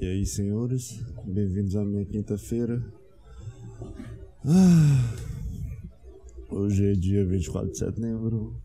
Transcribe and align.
E 0.00 0.06
aí, 0.06 0.24
senhores, 0.24 0.98
bem-vindos 1.26 1.76
à 1.76 1.84
minha 1.84 2.06
quinta-feira. 2.06 2.82
Ah, 4.46 5.14
hoje 6.48 6.86
é 6.86 6.92
dia 6.94 7.22
24 7.26 7.70
de 7.70 7.76
setembro. 7.76 8.56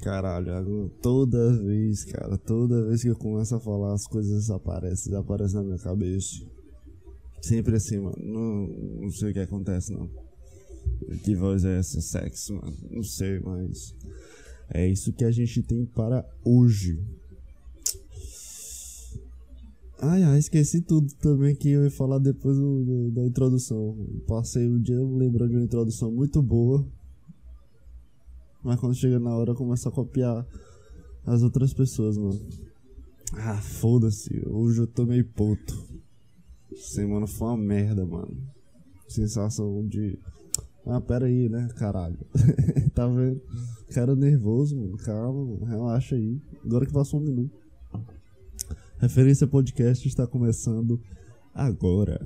Caralho, 0.00 0.88
toda 1.02 1.52
vez, 1.52 2.04
cara, 2.04 2.38
toda 2.38 2.86
vez 2.86 3.02
que 3.02 3.08
eu 3.08 3.16
começo 3.16 3.56
a 3.56 3.58
falar, 3.58 3.92
as 3.92 4.06
coisas 4.06 4.48
aparecem, 4.48 5.10
desaparecem 5.10 5.56
na 5.56 5.64
minha 5.64 5.78
cabeça. 5.78 6.46
Sempre 7.42 7.74
assim, 7.74 7.98
mano. 7.98 8.16
Não, 8.20 8.68
não 9.00 9.10
sei 9.10 9.32
o 9.32 9.34
que 9.34 9.40
acontece, 9.40 9.92
não. 9.92 10.08
Que 11.24 11.34
voz 11.34 11.64
é 11.64 11.80
essa? 11.80 12.00
Sexo, 12.00 12.54
mano. 12.54 12.76
Não 12.88 13.02
sei, 13.02 13.40
mas. 13.40 13.96
É 14.70 14.86
isso 14.86 15.12
que 15.12 15.24
a 15.24 15.32
gente 15.32 15.60
tem 15.60 15.84
para 15.84 16.24
hoje. 16.44 17.02
Ai, 20.06 20.22
ai, 20.22 20.38
esqueci 20.38 20.82
tudo 20.82 21.14
também 21.14 21.56
que 21.56 21.70
eu 21.70 21.82
ia 21.82 21.90
falar 21.90 22.18
depois 22.18 22.58
do, 22.58 22.84
do, 22.84 23.10
da 23.12 23.24
introdução. 23.24 23.96
Passei 24.28 24.68
o 24.68 24.78
dia 24.78 25.00
lembrando 25.00 25.48
de 25.48 25.56
uma 25.56 25.64
introdução 25.64 26.12
muito 26.12 26.42
boa. 26.42 26.86
Mas 28.62 28.78
quando 28.78 28.94
chega 28.94 29.18
na 29.18 29.34
hora 29.34 29.54
começa 29.54 29.88
a 29.88 29.92
copiar 29.92 30.46
as 31.24 31.42
outras 31.42 31.72
pessoas, 31.72 32.18
mano. 32.18 32.38
Ah, 33.32 33.56
foda-se. 33.62 34.46
Hoje 34.46 34.82
eu 34.82 34.86
tô 34.86 35.06
meio 35.06 35.24
puto. 35.24 35.74
Semana 36.76 37.26
foi 37.26 37.48
uma 37.48 37.56
merda, 37.56 38.04
mano. 38.04 38.36
Sensação 39.08 39.86
de. 39.86 40.18
Ah, 40.84 41.00
pera 41.00 41.24
aí, 41.24 41.48
né, 41.48 41.66
caralho. 41.76 42.18
tá 42.94 43.06
vendo? 43.06 43.40
Cara 43.88 44.14
nervoso, 44.14 44.76
mano. 44.76 44.98
Calma, 44.98 45.66
relaxa 45.66 46.14
aí. 46.14 46.38
Agora 46.62 46.84
que 46.84 46.92
passou 46.92 47.20
um 47.20 47.24
minuto. 47.24 47.63
Referência 49.04 49.46
Podcast 49.46 50.08
está 50.08 50.26
começando 50.26 50.98
agora. 51.54 52.18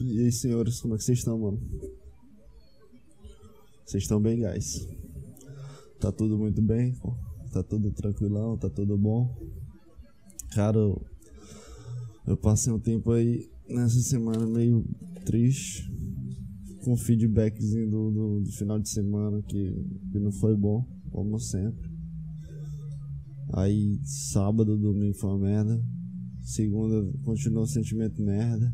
E 0.00 0.18
aí, 0.18 0.32
senhores, 0.32 0.80
como 0.80 0.94
é 0.94 0.98
que 0.98 1.04
vocês 1.04 1.18
estão, 1.18 1.38
mano? 1.38 1.62
Vocês 3.84 4.02
estão 4.02 4.20
bem, 4.20 4.40
guys? 4.40 4.84
Tá 6.00 6.10
tudo 6.10 6.36
muito 6.36 6.60
bem? 6.60 6.98
Tá 7.56 7.62
tudo 7.62 7.90
tranquilão? 7.90 8.58
Tá 8.58 8.68
tudo 8.68 8.98
bom? 8.98 9.34
Cara, 10.52 10.76
eu, 10.76 11.02
eu 12.26 12.36
passei 12.36 12.70
um 12.70 12.78
tempo 12.78 13.12
aí 13.12 13.48
nessa 13.66 13.98
semana 14.00 14.46
meio 14.46 14.84
triste, 15.24 15.90
com 16.84 16.94
feedbackzinho 16.98 17.90
do, 17.90 18.10
do, 18.10 18.40
do 18.40 18.52
final 18.52 18.78
de 18.78 18.90
semana 18.90 19.40
que, 19.40 19.72
que 20.12 20.18
não 20.18 20.30
foi 20.32 20.54
bom, 20.54 20.86
como 21.10 21.38
sempre. 21.38 21.90
Aí 23.54 23.98
sábado, 24.04 24.76
domingo 24.76 25.14
foi 25.14 25.30
uma 25.30 25.38
merda. 25.38 25.82
Segunda 26.42 27.10
continuou 27.24 27.64
o 27.64 27.66
sentimento 27.66 28.20
merda. 28.20 28.70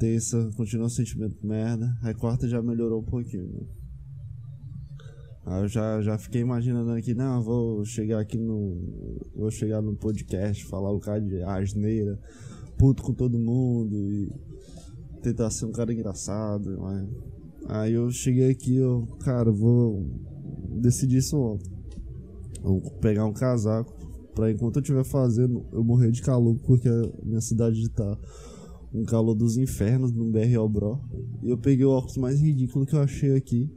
Terça 0.00 0.50
continuou 0.56 0.88
o 0.88 0.90
sentimento 0.90 1.46
merda. 1.46 1.96
Aí 2.02 2.12
quarta 2.12 2.48
já 2.48 2.60
melhorou 2.60 3.02
um 3.02 3.06
pouquinho. 3.06 3.46
Né? 3.52 3.79
Aí 5.50 5.62
eu 5.62 5.68
já, 5.68 6.00
já 6.00 6.16
fiquei 6.16 6.42
imaginando 6.42 6.92
aqui, 6.92 7.12
não, 7.12 7.42
vou 7.42 7.84
chegar 7.84 8.20
aqui 8.20 8.38
no. 8.38 8.76
Vou 9.34 9.50
chegar 9.50 9.82
no 9.82 9.96
podcast, 9.96 10.64
falar 10.66 10.92
o 10.92 11.00
cara 11.00 11.20
de 11.20 11.42
asneira, 11.42 12.16
puto 12.78 13.02
com 13.02 13.12
todo 13.12 13.36
mundo 13.36 13.96
e 13.96 14.32
tentar 15.20 15.50
ser 15.50 15.66
um 15.66 15.72
cara 15.72 15.92
engraçado. 15.92 16.78
Mas... 16.78 17.08
Aí 17.66 17.94
eu 17.94 18.12
cheguei 18.12 18.48
aqui, 18.48 18.76
eu, 18.76 19.08
cara, 19.24 19.50
vou 19.50 20.06
decidir 20.80 21.16
isso 21.16 21.36
ontem. 21.36 21.68
Vou 22.62 22.80
pegar 23.00 23.26
um 23.26 23.32
casaco 23.32 23.92
pra 24.32 24.52
enquanto 24.52 24.76
eu 24.76 24.82
estiver 24.82 25.04
fazendo, 25.04 25.66
eu 25.72 25.82
morrer 25.82 26.12
de 26.12 26.22
calor, 26.22 26.56
porque 26.60 26.88
a 26.88 27.10
minha 27.24 27.40
cidade 27.40 27.88
tá 27.90 28.16
um 28.94 29.02
calor 29.02 29.34
dos 29.34 29.56
infernos 29.56 30.12
no 30.12 30.30
BRO 30.30 30.68
Bro. 30.68 31.00
E 31.42 31.50
eu 31.50 31.58
peguei 31.58 31.84
o 31.84 31.90
óculos 31.90 32.18
mais 32.18 32.40
ridículo 32.40 32.86
que 32.86 32.94
eu 32.94 33.00
achei 33.00 33.34
aqui. 33.34 33.68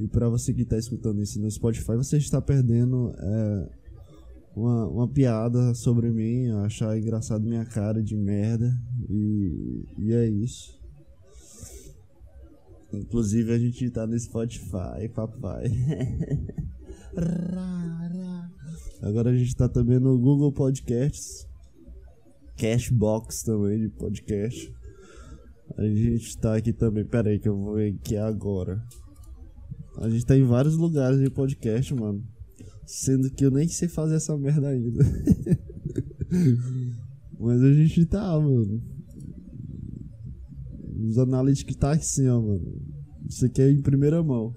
E 0.00 0.08
para 0.08 0.28
você 0.28 0.54
que 0.54 0.62
está 0.62 0.78
escutando 0.78 1.22
isso 1.22 1.40
no 1.40 1.50
Spotify, 1.50 1.94
você 1.96 2.16
está 2.16 2.40
perdendo 2.40 3.12
é, 3.18 3.68
uma, 4.56 4.86
uma 4.88 5.08
piada 5.08 5.74
sobre 5.74 6.10
mim, 6.10 6.50
achar 6.64 6.98
engraçado 6.98 7.44
minha 7.44 7.66
cara 7.66 8.02
de 8.02 8.16
merda. 8.16 8.72
E, 9.08 9.84
e 9.98 10.14
é 10.14 10.26
isso. 10.26 10.80
Inclusive 12.92 13.52
a 13.52 13.58
gente 13.58 13.90
tá 13.90 14.06
no 14.06 14.18
Spotify, 14.18 15.08
papai. 15.14 15.70
Agora 19.02 19.30
a 19.30 19.36
gente 19.36 19.54
tá 19.54 19.68
também 19.68 19.98
no 19.98 20.18
Google 20.18 20.52
Podcasts. 20.52 21.46
Cashbox 22.56 23.42
também 23.42 23.80
de 23.80 23.88
podcast. 23.88 24.72
A 25.76 25.84
gente 25.84 26.38
tá 26.38 26.56
aqui 26.56 26.72
também. 26.72 27.04
Pera 27.04 27.30
aí 27.30 27.38
que 27.38 27.48
eu 27.48 27.56
vou 27.56 27.74
ver 27.74 27.94
aqui 27.94 28.16
agora. 28.16 28.82
A 29.98 30.08
gente 30.08 30.24
tá 30.24 30.36
em 30.36 30.44
vários 30.44 30.76
lugares 30.76 31.20
de 31.20 31.30
podcast, 31.30 31.94
mano. 31.94 32.22
Sendo 32.86 33.30
que 33.30 33.44
eu 33.44 33.50
nem 33.50 33.68
sei 33.68 33.88
fazer 33.88 34.16
essa 34.16 34.36
merda 34.36 34.68
ainda. 34.68 35.04
Mas 37.38 37.62
a 37.62 37.72
gente 37.72 38.04
tá, 38.06 38.38
mano. 38.38 38.82
Os 41.02 41.18
analíticos 41.18 41.76
tá 41.76 41.92
assim, 41.92 42.28
ó, 42.28 42.40
mano. 42.40 42.80
Isso 43.28 43.46
aqui 43.46 43.62
é 43.62 43.70
em 43.70 43.80
primeira 43.80 44.22
mão. 44.22 44.54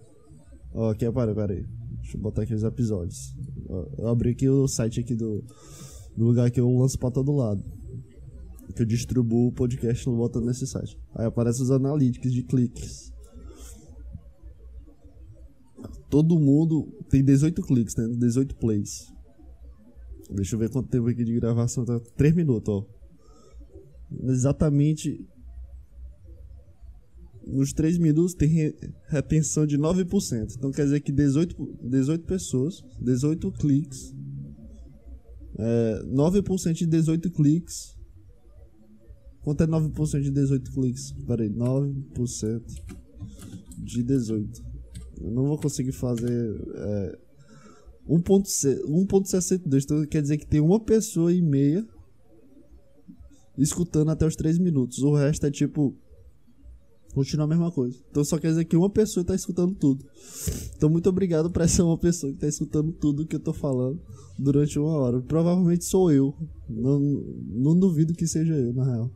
Ó, 0.73 0.89
aqui, 0.89 1.09
para, 1.11 1.33
para 1.33 1.53
aí. 1.53 1.65
Deixa 2.01 2.17
eu 2.17 2.21
botar 2.21 2.41
aqui 2.41 2.53
os 2.53 2.63
episódios. 2.63 3.33
Ó, 3.69 3.87
eu 3.99 4.07
abri 4.07 4.31
aqui 4.31 4.49
o 4.49 4.67
site 4.67 4.99
aqui 4.99 5.15
do, 5.15 5.43
do 6.17 6.25
lugar 6.25 6.51
que 6.51 6.59
eu 6.59 6.69
lanço 6.77 6.99
pra 6.99 7.11
todo 7.11 7.31
lado. 7.31 7.63
Que 8.75 8.81
eu 8.81 8.85
distribuo 8.85 9.49
o 9.49 9.53
podcast 9.53 10.05
botando 10.05 10.45
nesse 10.45 10.67
site. 10.67 10.97
Aí 11.15 11.25
aparece 11.25 11.61
os 11.61 11.71
analíticos 11.71 12.33
de 12.33 12.43
cliques. 12.43 13.12
Todo 16.13 16.39
mundo 16.39 16.93
tem 17.09 17.23
18 17.23 17.59
cliques, 17.63 17.95
né? 17.95 18.07
18 18.07 18.55
plays. 18.57 19.11
Deixa 20.29 20.53
eu 20.53 20.59
ver 20.59 20.69
quanto 20.69 20.87
tempo 20.87 21.07
aqui 21.07 21.23
de 21.23 21.33
gravação. 21.33 21.83
Tá 21.83 21.99
3 22.15 22.35
minutos, 22.35 22.71
ó. 22.71 22.85
Exatamente. 24.29 25.27
Nos 27.47 27.73
3 27.73 27.97
minutos 27.97 28.35
tem 28.35 28.75
retenção 29.07 29.65
de 29.65 29.75
9%. 29.75 30.53
Então 30.55 30.69
quer 30.69 30.83
dizer 30.83 30.99
que 30.99 31.11
18, 31.11 31.79
18 31.81 32.25
pessoas, 32.27 32.83
18 33.01 33.51
cliques. 33.53 34.13
É, 35.57 36.03
9% 36.05 36.73
de 36.73 36.85
18 36.85 37.31
cliques. 37.31 37.97
Quanto 39.41 39.63
é 39.63 39.65
9% 39.65 40.21
de 40.21 40.29
18 40.29 40.71
cliques? 40.71 41.11
Peraí, 41.25 41.49
9% 41.49 42.61
de 43.79 44.03
18. 44.03 44.72
Não 45.31 45.45
vou 45.45 45.57
conseguir 45.57 45.91
fazer 45.91 46.61
é, 46.75 47.17
1.62. 48.09 49.83
Então 49.83 50.05
quer 50.05 50.21
dizer 50.21 50.37
que 50.37 50.45
tem 50.45 50.59
uma 50.59 50.79
pessoa 50.79 51.31
e 51.31 51.41
meia 51.41 51.85
escutando 53.57 54.09
até 54.11 54.25
os 54.25 54.35
3 54.35 54.57
minutos. 54.57 54.99
O 54.99 55.13
resto 55.13 55.45
é 55.45 55.51
tipo. 55.51 55.95
Continua 57.13 57.45
a 57.45 57.47
mesma 57.47 57.71
coisa. 57.71 57.95
Então 58.09 58.23
só 58.23 58.39
quer 58.39 58.47
dizer 58.47 58.65
que 58.65 58.75
uma 58.75 58.89
pessoa 58.89 59.21
está 59.21 59.35
escutando 59.35 59.75
tudo. 59.75 60.03
Então 60.75 60.89
muito 60.89 61.07
obrigado 61.07 61.51
para 61.51 61.65
essa 61.65 61.83
uma 61.83 61.97
pessoa 61.97 62.31
que 62.31 62.37
está 62.37 62.47
escutando 62.47 62.91
tudo 62.91 63.27
que 63.27 63.35
eu 63.35 63.39
tô 63.39 63.53
falando 63.53 64.01
durante 64.37 64.79
uma 64.79 64.93
hora. 64.93 65.21
Provavelmente 65.21 65.85
sou 65.85 66.11
eu. 66.11 66.33
Não, 66.67 66.99
não 66.99 67.77
duvido 67.77 68.15
que 68.15 68.25
seja 68.25 68.55
eu, 68.55 68.73
na 68.73 68.83
real. 68.83 69.11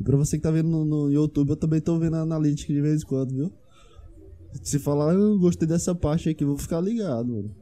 E 0.00 0.02
pra 0.02 0.16
você 0.16 0.36
que 0.36 0.42
tá 0.42 0.50
vendo 0.50 0.68
no, 0.68 0.84
no 0.84 1.12
YouTube, 1.12 1.50
eu 1.50 1.56
também 1.56 1.80
tô 1.80 1.96
vendo 1.96 2.16
a 2.16 2.22
analítica 2.22 2.72
de 2.72 2.80
vez 2.80 3.02
em 3.02 3.06
quando, 3.06 3.32
viu? 3.32 3.52
Se 4.62 4.78
falar, 4.78 5.14
eu 5.14 5.38
gostei 5.38 5.66
dessa 5.66 5.94
parte 5.94 6.28
aqui, 6.28 6.44
vou 6.44 6.58
ficar 6.58 6.80
ligado, 6.80 7.32
mano. 7.32 7.54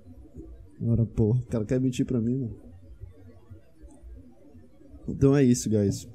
Agora, 0.81 1.07
porra, 1.07 1.41
o 1.41 1.47
cara 1.47 1.65
quer 1.65 1.81
mentir 1.81 2.07
pra 2.07 2.21
mim, 2.21 2.39
mano. 2.39 2.57
Então 5.09 5.37
é 5.37 5.45
isso, 5.45 5.69
guys. 5.69 6.09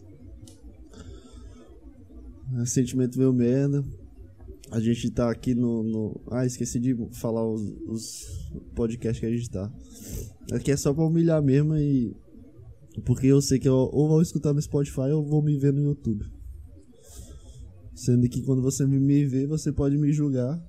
Sentimento 2.66 3.20
meu 3.20 3.34
merda. 3.34 3.84
A 4.72 4.80
gente 4.80 5.10
tá 5.12 5.30
aqui 5.30 5.54
no, 5.54 5.84
no. 5.84 6.22
Ah, 6.32 6.46
esqueci 6.46 6.80
de 6.80 6.96
falar 7.14 7.48
os, 7.48 7.62
os 7.88 8.52
podcasts 8.74 9.20
que 9.20 9.26
a 9.26 9.32
gente 9.32 9.50
tá. 9.50 9.72
Aqui 10.52 10.72
é 10.72 10.78
só 10.78 10.94
pra 10.94 11.06
humilhar 11.06 11.42
mesmo 11.42 11.76
e. 11.76 12.16
Porque 13.04 13.28
eu 13.28 13.42
sei 13.42 13.60
que 13.60 13.68
eu 13.68 13.76
ou 13.76 14.08
vou 14.08 14.22
escutar 14.22 14.54
no 14.54 14.62
Spotify 14.62 15.12
ou 15.12 15.24
vou 15.24 15.42
me 15.42 15.58
ver 15.58 15.74
no 15.74 15.82
YouTube. 15.82 16.26
Sendo 17.96 18.28
que 18.28 18.44
quando 18.44 18.62
você 18.62 18.86
me 18.86 19.26
vê, 19.26 19.48
você 19.48 19.72
pode 19.72 19.98
me 19.98 20.12
julgar 20.12 20.62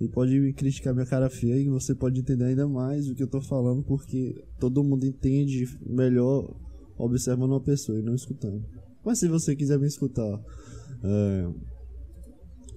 E 0.00 0.08
pode 0.08 0.38
me 0.38 0.52
criticar 0.52 0.94
minha 0.94 1.04
cara 1.06 1.28
feia 1.28 1.56
e 1.56 1.68
você 1.68 1.94
pode 1.94 2.20
entender 2.20 2.44
ainda 2.44 2.66
mais 2.66 3.08
o 3.08 3.14
que 3.14 3.22
eu 3.22 3.28
tô 3.28 3.40
falando, 3.40 3.82
porque 3.82 4.44
todo 4.58 4.82
mundo 4.82 5.04
entende 5.04 5.66
melhor 5.84 6.56
observando 6.96 7.50
uma 7.50 7.60
pessoa 7.60 7.98
e 7.98 8.02
não 8.02 8.14
escutando. 8.14 8.64
Mas 9.04 9.18
se 9.18 9.28
você 9.28 9.54
quiser 9.56 9.78
me 9.78 9.86
escutar 9.86 10.40
é, 11.02 11.52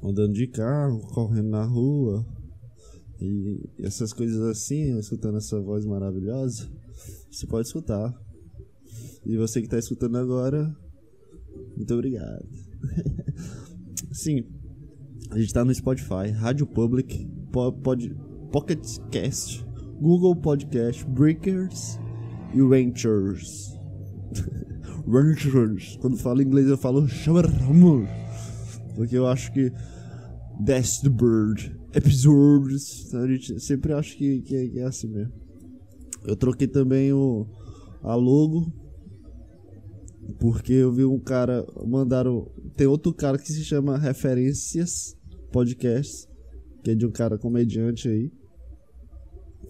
andando 0.03 0.33
de 0.33 0.47
carro, 0.47 0.99
correndo 1.13 1.49
na 1.49 1.63
rua 1.63 2.25
e 3.19 3.69
essas 3.79 4.11
coisas 4.13 4.41
assim, 4.41 4.97
escutando 4.97 5.37
essa 5.37 5.59
voz 5.61 5.85
maravilhosa, 5.85 6.67
você 7.29 7.45
pode 7.45 7.67
escutar. 7.67 8.13
E 9.25 9.37
você 9.37 9.59
que 9.59 9.67
está 9.67 9.77
escutando 9.77 10.17
agora, 10.17 10.75
muito 11.77 11.93
obrigado. 11.93 12.47
Sim, 14.11 14.43
a 15.29 15.35
gente 15.35 15.47
está 15.47 15.63
no 15.63 15.73
Spotify, 15.73 16.29
Rádio 16.35 16.67
Public, 16.67 17.25
pod, 17.51 18.13
Pocket 18.51 18.97
Cast, 19.09 19.65
Google 20.01 20.35
Podcast, 20.35 21.05
Breakers 21.05 21.97
e 22.53 22.61
Ventures. 22.61 23.73
Ventures. 25.07 25.97
Quando 26.01 26.17
falo 26.17 26.41
inglês 26.41 26.67
eu 26.67 26.77
falo 26.77 27.07
Shawarma. 27.07 28.07
Porque 28.95 29.17
eu 29.17 29.27
acho 29.27 29.53
que 29.53 29.71
the 30.65 31.09
Bird. 31.09 31.79
Episodes. 31.93 33.13
A 33.13 33.27
gente 33.27 33.59
sempre 33.59 33.93
acho 33.93 34.17
que, 34.17 34.41
que, 34.41 34.69
que 34.69 34.79
é 34.79 34.83
assim 34.83 35.07
mesmo. 35.07 35.33
Eu 36.25 36.35
troquei 36.35 36.67
também 36.67 37.13
o, 37.13 37.47
a 38.03 38.15
logo 38.15 38.73
porque 40.39 40.73
eu 40.73 40.91
vi 40.91 41.05
um 41.05 41.19
cara. 41.19 41.65
Mandaram. 41.85 42.51
Tem 42.75 42.87
outro 42.87 43.13
cara 43.13 43.37
que 43.37 43.51
se 43.51 43.63
chama 43.63 43.97
Referências 43.97 45.17
Podcast. 45.51 46.27
Que 46.83 46.91
é 46.91 46.95
de 46.95 47.05
um 47.05 47.11
cara 47.11 47.37
comediante 47.37 48.07
aí. 48.07 48.31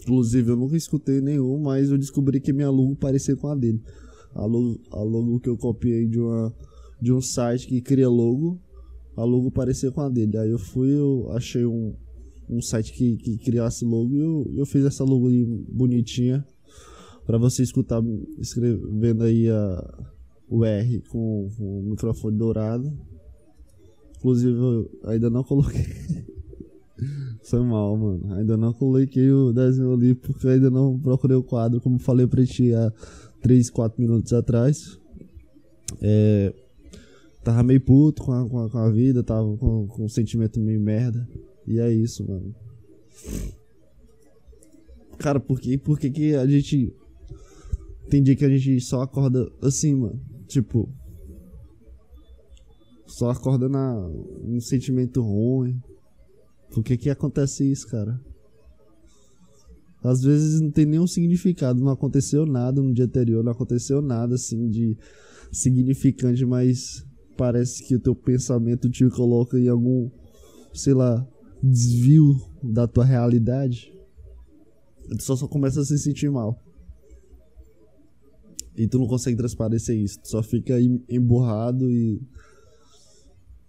Inclusive 0.02 0.52
eu 0.52 0.56
nunca 0.56 0.78
escutei 0.78 1.20
nenhum, 1.20 1.60
mas 1.60 1.90
eu 1.90 1.98
descobri 1.98 2.40
que 2.40 2.54
minha 2.54 2.70
logo 2.70 2.96
parecia 2.96 3.36
com 3.36 3.48
a 3.48 3.56
dele. 3.56 3.82
A 4.34 4.46
logo, 4.46 4.80
a 4.92 5.02
logo 5.02 5.40
que 5.40 5.50
eu 5.50 5.58
copiei 5.58 6.08
de, 6.08 6.20
uma, 6.20 6.56
de 7.02 7.12
um 7.12 7.22
site 7.22 7.68
que 7.68 7.82
cria 7.82 8.08
logo. 8.08 8.60
A 9.16 9.24
logo 9.24 9.52
parecia 9.52 9.92
com 9.92 10.02
a 10.02 10.10
dele. 10.10 10.38
Aí 10.38 10.50
eu 10.50 10.60
fui, 10.60 10.90
eu 10.90 11.30
achei 11.32 11.66
um, 11.66 11.94
um 12.50 12.62
site 12.62 12.94
que, 12.94 13.18
que 13.18 13.38
criasse 13.38 13.84
logo 13.84 14.16
e 14.16 14.20
eu, 14.20 14.52
eu 14.58 14.66
fiz 14.66 14.86
essa 14.86 15.04
logo 15.04 15.28
bonitinha. 15.70 16.46
Pra 17.26 17.38
você 17.38 17.62
escutar 17.62 18.02
escrevendo 18.40 19.24
aí 19.24 19.50
a, 19.50 20.11
o 20.52 20.66
R 20.66 21.02
com, 21.10 21.50
o 21.58 21.82
microfone 21.82 22.38
dourado. 22.38 22.92
Inclusive, 24.18 24.52
eu 24.52 24.92
ainda 25.06 25.30
não 25.30 25.46
coloquei. 25.46 25.86
Foi 27.42 27.62
mal, 27.62 27.98
mano. 27.98 28.34
Ainda 28.34 28.58
não 28.58 28.74
coloquei 28.74 29.32
o 29.32 29.54
desenho 29.54 29.94
ali 29.94 30.14
porque 30.14 30.48
ainda 30.48 30.70
não 30.70 31.00
procurei 31.00 31.38
o 31.38 31.42
quadro, 31.42 31.80
como 31.80 31.98
falei 31.98 32.28
pra 32.28 32.46
ti 32.46 32.74
há 32.74 32.92
3, 33.42 33.70
4 33.70 34.00
minutos 34.00 34.34
atrás. 34.34 35.00
É, 36.02 36.54
tava 37.44 37.64
meio 37.64 37.82
puto 37.82 38.22
com 38.22 38.34
a, 38.34 38.48
com 38.48 38.60
a, 38.60 38.70
com 38.70 38.78
a 38.78 38.92
vida, 38.92 39.24
tava 39.24 39.56
com, 39.56 39.88
com 39.88 40.04
um 40.04 40.10
sentimento 40.10 40.60
meio 40.60 40.82
merda. 40.82 41.28
E 41.66 41.80
é 41.80 41.92
isso, 41.92 42.28
mano. 42.28 42.54
Cara, 45.18 45.40
por 45.40 45.62
que, 45.62 45.78
por 45.78 45.98
que, 45.98 46.10
que 46.10 46.36
a 46.36 46.46
gente. 46.46 46.94
Tem 48.10 48.22
dia 48.22 48.36
que 48.36 48.44
a 48.44 48.50
gente 48.50 48.82
só 48.82 49.02
acorda 49.02 49.50
assim, 49.62 49.96
mano. 49.96 50.31
Tipo, 50.52 50.90
só 53.08 53.30
acorda 53.30 53.70
na, 53.70 54.06
um 54.44 54.60
sentimento 54.60 55.22
ruim. 55.22 55.82
Por 56.74 56.84
que 56.84 56.98
que 56.98 57.10
acontece 57.10 57.72
isso, 57.72 57.88
cara? 57.88 58.20
Às 60.04 60.22
vezes 60.24 60.60
não 60.60 60.70
tem 60.70 60.86
nenhum 60.86 61.08
significado, 61.08 61.80
não 61.80 61.90
aconteceu 61.90 62.46
nada 62.46 62.82
no 62.82 62.94
dia 62.94 63.06
anterior, 63.06 63.42
não 63.42 63.54
aconteceu 63.54 64.02
nada 64.02 64.36
assim 64.36 64.68
de 64.68 64.98
significante, 65.54 66.46
mas 66.46 67.06
parece 67.38 67.82
que 67.88 67.96
o 67.96 68.00
teu 68.00 68.14
pensamento 68.14 68.90
te 68.90 69.08
coloca 69.10 69.58
em 69.58 69.70
algum, 69.70 70.10
sei 70.74 70.94
lá, 70.94 71.26
desvio 71.64 72.36
da 72.62 72.90
tua 72.90 73.06
realidade. 73.06 73.90
Tu 75.08 75.24
só, 75.24 75.38
só 75.38 75.48
começa 75.48 75.80
a 75.80 75.86
se 75.86 75.98
sentir 75.98 76.30
mal. 76.30 76.62
E 78.76 78.88
tu 78.88 78.98
não 79.00 79.08
consegue 79.08 79.38
transparecer 79.38 79.98
isso. 79.98 80.20
Tu 80.22 80.30
só 80.30 80.42
fica 80.42 80.76
emburrado 81.10 81.90
e 81.90 82.22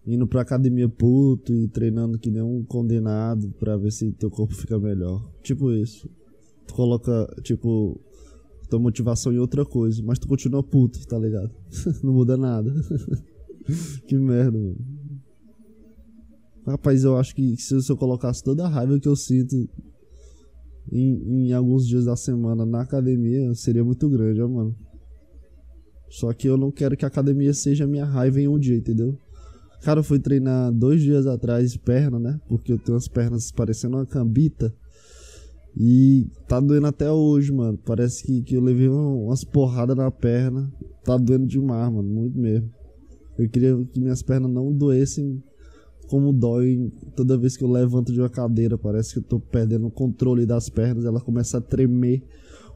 indo 0.06 0.26
pra 0.26 0.42
academia 0.42 0.88
puto 0.88 1.54
e 1.54 1.68
treinando 1.68 2.18
que 2.18 2.30
nem 2.30 2.42
um 2.42 2.64
condenado 2.64 3.50
pra 3.58 3.76
ver 3.76 3.92
se 3.92 4.12
teu 4.12 4.30
corpo 4.30 4.54
fica 4.54 4.78
melhor. 4.78 5.28
Tipo 5.42 5.72
isso. 5.72 6.08
Tu 6.66 6.74
coloca, 6.74 7.26
tipo, 7.42 8.00
tua 8.68 8.78
motivação 8.78 9.32
em 9.32 9.38
outra 9.38 9.64
coisa, 9.64 10.02
mas 10.02 10.18
tu 10.18 10.26
continua 10.28 10.62
puto, 10.62 11.06
tá 11.06 11.18
ligado? 11.18 11.50
não 12.02 12.12
muda 12.12 12.36
nada. 12.36 12.72
que 14.06 14.16
merda, 14.16 14.58
mano. 14.58 14.78
Rapaz, 16.66 17.02
eu 17.02 17.16
acho 17.16 17.34
que 17.34 17.56
se 17.56 17.74
eu 17.74 17.96
colocasse 17.96 18.42
toda 18.42 18.64
a 18.64 18.68
raiva 18.68 18.98
que 18.98 19.08
eu 19.08 19.16
sinto 19.16 19.68
em, 20.90 21.48
em 21.48 21.52
alguns 21.52 21.86
dias 21.86 22.04
da 22.04 22.16
semana 22.16 22.64
na 22.64 22.82
academia, 22.82 23.52
seria 23.54 23.84
muito 23.84 24.08
grande, 24.08 24.40
ó, 24.40 24.48
mano. 24.48 24.76
Só 26.12 26.30
que 26.34 26.46
eu 26.46 26.58
não 26.58 26.70
quero 26.70 26.94
que 26.94 27.06
a 27.06 27.08
academia 27.08 27.54
seja 27.54 27.86
minha 27.86 28.04
raiva 28.04 28.38
em 28.38 28.46
um 28.46 28.58
dia, 28.58 28.76
entendeu? 28.76 29.16
Cara, 29.80 30.00
eu 30.00 30.04
fui 30.04 30.18
treinar 30.18 30.70
dois 30.70 31.00
dias 31.00 31.26
atrás 31.26 31.74
perna, 31.74 32.18
né? 32.18 32.38
Porque 32.46 32.70
eu 32.70 32.78
tenho 32.78 32.98
as 32.98 33.08
pernas 33.08 33.50
parecendo 33.50 33.96
uma 33.96 34.04
cambita. 34.04 34.74
E 35.74 36.26
tá 36.46 36.60
doendo 36.60 36.86
até 36.86 37.10
hoje, 37.10 37.50
mano. 37.50 37.78
Parece 37.78 38.24
que, 38.24 38.42
que 38.42 38.54
eu 38.54 38.60
levei 38.60 38.90
umas 38.90 39.42
porradas 39.42 39.96
na 39.96 40.10
perna. 40.10 40.70
Tá 41.02 41.16
doendo 41.16 41.46
demais, 41.46 41.90
mano. 41.90 42.06
Muito 42.06 42.38
mesmo. 42.38 42.70
Eu 43.38 43.48
queria 43.48 43.74
que 43.90 43.98
minhas 43.98 44.22
pernas 44.22 44.52
não 44.52 44.70
doessem 44.70 45.42
como 46.08 46.30
dói 46.30 46.92
toda 47.16 47.38
vez 47.38 47.56
que 47.56 47.64
eu 47.64 47.70
levanto 47.70 48.12
de 48.12 48.20
uma 48.20 48.28
cadeira. 48.28 48.76
Parece 48.76 49.14
que 49.14 49.18
eu 49.20 49.22
tô 49.22 49.40
perdendo 49.40 49.86
o 49.86 49.90
controle 49.90 50.44
das 50.44 50.68
pernas. 50.68 51.06
Ela 51.06 51.22
começa 51.22 51.56
a 51.56 51.60
tremer 51.62 52.22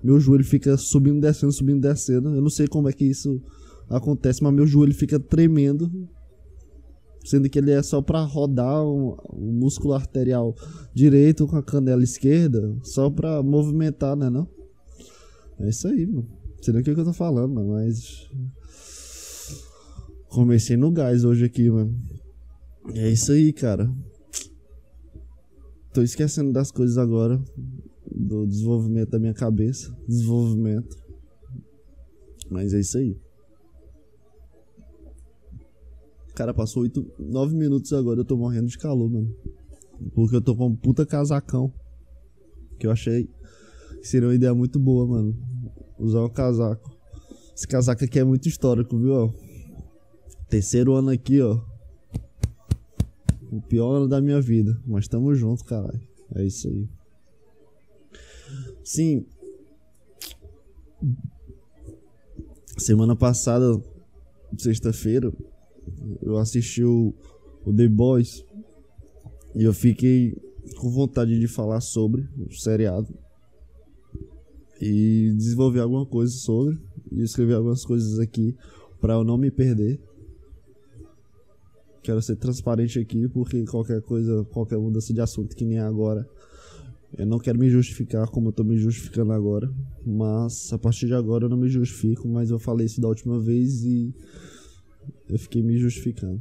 meu 0.03 0.21
joelho 0.21 0.45
fica 0.45 0.77
subindo, 0.77 1.21
descendo, 1.21 1.53
subindo, 1.53 1.81
descendo. 1.81 2.35
Eu 2.35 2.43
não 2.43 2.51
sei 2.51 2.67
como 2.67 2.89
é 2.89 2.93
que 2.93 3.05
isso 3.05 3.43
acontece, 3.89 4.43
mas 4.43 4.53
meu 4.53 4.67
joelho 4.67 4.95
fica 4.95 5.19
tremendo. 5.19 5.91
Sendo 7.25 7.49
que 7.51 7.59
ele 7.59 7.73
é 7.73 7.83
só 7.83 8.01
para 8.01 8.21
rodar 8.21 8.85
o, 8.85 9.17
o, 9.31 9.53
músculo 9.53 9.95
arterial 9.95 10.55
direito 10.95 11.47
com 11.49 11.57
a 11.57 11.63
canela 11.63 12.05
esquerda, 12.05 12.77
só 12.85 13.11
para 13.11 13.43
movimentar, 13.43 14.15
né, 14.15 14.31
não? 14.31 14.49
É 15.59 15.69
isso 15.69 15.89
aí, 15.89 16.07
mano. 16.07 16.29
Sei 16.63 16.73
nem 16.73 16.83
o 16.83 16.85
que, 16.85 16.91
eu 16.91 17.05
tô 17.05 17.13
falando, 17.13 17.53
mas 17.53 18.31
comecei 20.29 20.77
no 20.77 20.93
gás 20.93 21.25
hoje 21.25 21.45
aqui, 21.45 21.69
mano. 21.69 21.97
É 22.95 23.11
isso 23.11 23.33
aí, 23.33 23.53
cara. 23.53 23.91
Tô 25.93 26.03
esquecendo 26.03 26.53
das 26.53 26.71
coisas 26.71 26.97
agora 26.97 27.43
do 28.17 28.47
desenvolvimento 28.47 29.11
da 29.11 29.19
minha 29.19 29.35
cabeça. 29.35 29.95
Desenvolvimento. 30.09 30.97
Mas 32.51 32.73
é 32.73 32.81
isso 32.81 32.97
aí. 32.97 33.17
Cara, 36.35 36.55
passou 36.55 36.83
8, 36.83 37.15
9 37.19 37.55
minutos 37.55 37.93
agora, 37.93 38.21
eu 38.21 38.25
tô 38.25 38.37
morrendo 38.37 38.69
de 38.69 38.79
calor, 38.79 39.11
mano. 39.11 39.35
Porque 40.15 40.37
eu 40.37 40.41
tô 40.41 40.55
com 40.55 40.67
um 40.67 40.77
puta 40.77 41.05
casacão. 41.05 41.73
Que 42.79 42.87
eu 42.87 42.91
achei 42.91 43.29
que 44.01 44.09
seria 44.09 44.29
uma 44.29 44.35
ideia 44.35 44.55
muito 44.55 44.79
boa, 44.79 45.07
mano. 45.07 45.37
Usar 45.99 46.21
o 46.21 46.27
um 46.27 46.31
casaco. 46.31 46.95
Esse 47.55 47.67
casaco 47.67 48.05
aqui 48.05 48.19
é 48.19 48.25
muito 48.25 48.49
histórico, 48.49 48.99
viu? 48.99 49.35
Terceiro 50.49 50.95
ano 50.95 51.11
aqui, 51.11 51.41
ó. 51.41 51.59
O 53.51 53.63
pior 53.63 53.97
ano 53.97 54.09
da 54.09 54.21
minha 54.21 54.41
vida. 54.41 54.79
Mas 54.87 55.09
tamo 55.09 55.35
junto, 55.35 55.65
caralho. 55.65 56.01
É 56.35 56.45
isso 56.45 56.69
aí. 56.69 56.87
Sim. 58.87 59.27
Semana 62.79 63.17
passada, 63.17 63.83
sexta-feira, 64.57 65.33
eu 66.23 66.39
assisti 66.39 66.85
o, 66.85 67.13
o 67.65 67.75
The 67.75 67.89
Boys 67.89 68.45
e 69.57 69.65
eu 69.65 69.75
fiquei 69.75 70.37
com 70.79 70.89
vontade 70.89 71.37
de 71.37 71.49
falar 71.49 71.81
sobre 71.81 72.29
o 72.39 72.55
seriado 72.55 73.13
e 74.81 75.33
desenvolver 75.37 75.81
alguma 75.81 76.07
coisa 76.07 76.33
sobre 76.37 76.79
e 77.11 77.23
escrever 77.25 77.55
algumas 77.55 77.85
coisas 77.85 78.21
aqui 78.21 78.55
para 79.01 79.15
eu 79.15 79.25
não 79.25 79.37
me 79.37 79.51
perder. 79.51 80.01
Quero 82.05 82.23
ser 82.23 82.37
transparente 82.37 83.01
aqui 83.01 83.29
porque 83.31 83.65
qualquer 83.65 84.01
coisa, 84.01 84.45
qualquer 84.45 84.79
mudança 84.79 85.13
de 85.13 85.21
assunto 85.21 85.57
que 85.57 85.65
nem 85.65 85.81
agora 85.81 86.25
eu 87.17 87.27
não 87.27 87.39
quero 87.39 87.59
me 87.59 87.69
justificar 87.71 88.29
como 88.29 88.49
eu 88.49 88.53
tô 88.53 88.65
me 88.65 88.79
justificando 88.79 89.33
agora, 89.33 89.73
mas 90.05 90.73
a 90.73 90.79
partir 90.79 91.07
de 91.07 91.15
agora 91.15 91.45
eu 91.45 91.49
não 91.49 91.57
me 91.57 91.69
justifico, 91.69 92.29
mas 92.29 92.51
eu 92.51 92.59
falei 92.59 92.87
isso 92.87 93.01
da 93.01 93.09
última 93.09 93.39
vez 93.39 93.85
e 93.85 94.15
eu 95.29 95.39
fiquei 95.39 95.63
me 95.63 95.77
justificando. 95.77 96.41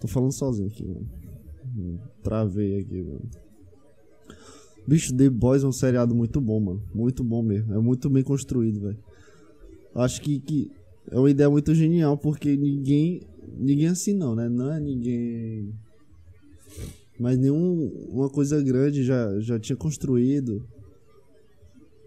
Tô 0.00 0.06
falando 0.06 0.32
sozinho 0.32 0.68
aqui, 0.68 0.84
mano. 0.84 1.08
Travei 2.22 2.80
aqui, 2.80 3.02
mano. 3.02 3.28
Bicho, 4.86 5.16
The 5.16 5.28
Boys 5.28 5.64
é 5.64 5.66
um 5.66 5.72
seriado 5.72 6.14
muito 6.14 6.40
bom, 6.40 6.60
mano. 6.60 6.82
Muito 6.94 7.24
bom 7.24 7.42
mesmo. 7.42 7.74
É 7.74 7.78
muito 7.78 8.08
bem 8.08 8.22
construído, 8.22 8.80
velho. 8.80 8.98
Acho 9.94 10.20
que, 10.20 10.38
que 10.38 10.70
é 11.10 11.18
uma 11.18 11.30
ideia 11.30 11.50
muito 11.50 11.74
genial, 11.74 12.16
porque 12.16 12.56
ninguém. 12.56 13.22
Ninguém 13.58 13.88
assim 13.88 14.14
não, 14.14 14.34
né? 14.34 14.48
Não 14.48 14.72
é 14.72 14.78
ninguém. 14.78 15.72
Mas 17.18 17.38
nenhum 17.38 17.90
uma 18.08 18.28
coisa 18.28 18.62
grande 18.62 19.02
já, 19.04 19.38
já 19.40 19.58
tinha 19.58 19.76
construído 19.76 20.64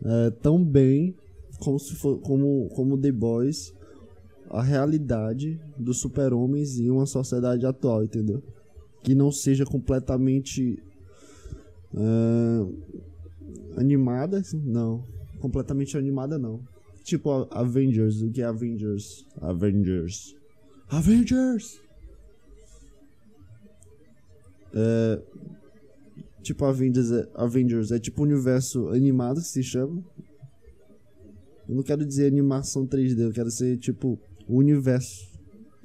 é, 0.04 0.30
tão 0.42 0.63
bem 0.63 1.16
como 1.60 1.80
se 1.80 1.96
for, 1.96 2.20
como, 2.20 2.70
como 2.70 2.98
The 2.98 3.12
Boys 3.12 3.74
a 4.50 4.63
realidade 4.63 5.60
dos 5.78 6.00
super-homens 6.00 6.80
em 6.80 6.89
uma 6.89 7.06
sociedade 7.06 7.66
atual, 7.66 8.04
entendeu? 8.04 8.42
Que 9.04 9.13
não 9.13 9.32
seja 9.32 9.63
completamente 9.63 10.82
uh, 11.94 12.75
animada, 13.78 14.42
não. 14.54 15.04
Completamente 15.39 15.98
animada, 15.98 16.39
não. 16.39 16.62
Tipo 17.04 17.48
Avengers, 17.51 18.22
o 18.22 18.32
que 18.32 18.42
é 18.42 18.46
Avengers? 18.46 19.25
Avengers. 19.39 20.36
Avengers! 20.89 21.80
É, 24.74 25.22
tipo 26.42 26.66
Avengers 26.66 27.12
é, 27.12 27.28
Avengers 27.36 27.92
é 27.92 28.00
tipo 28.00 28.22
um 28.22 28.26
universo 28.26 28.90
animado 28.90 29.42
que 29.42 29.48
se 29.48 29.64
chama. 29.64 30.04
Eu 31.68 31.76
não 31.76 31.84
quero 31.84 32.06
dizer 32.06 32.28
animação 32.28 32.88
3D, 32.88 33.20
eu 33.20 33.32
quero 33.32 33.52
ser 33.52 33.78
tipo 33.78 34.20
universo. 34.48 35.30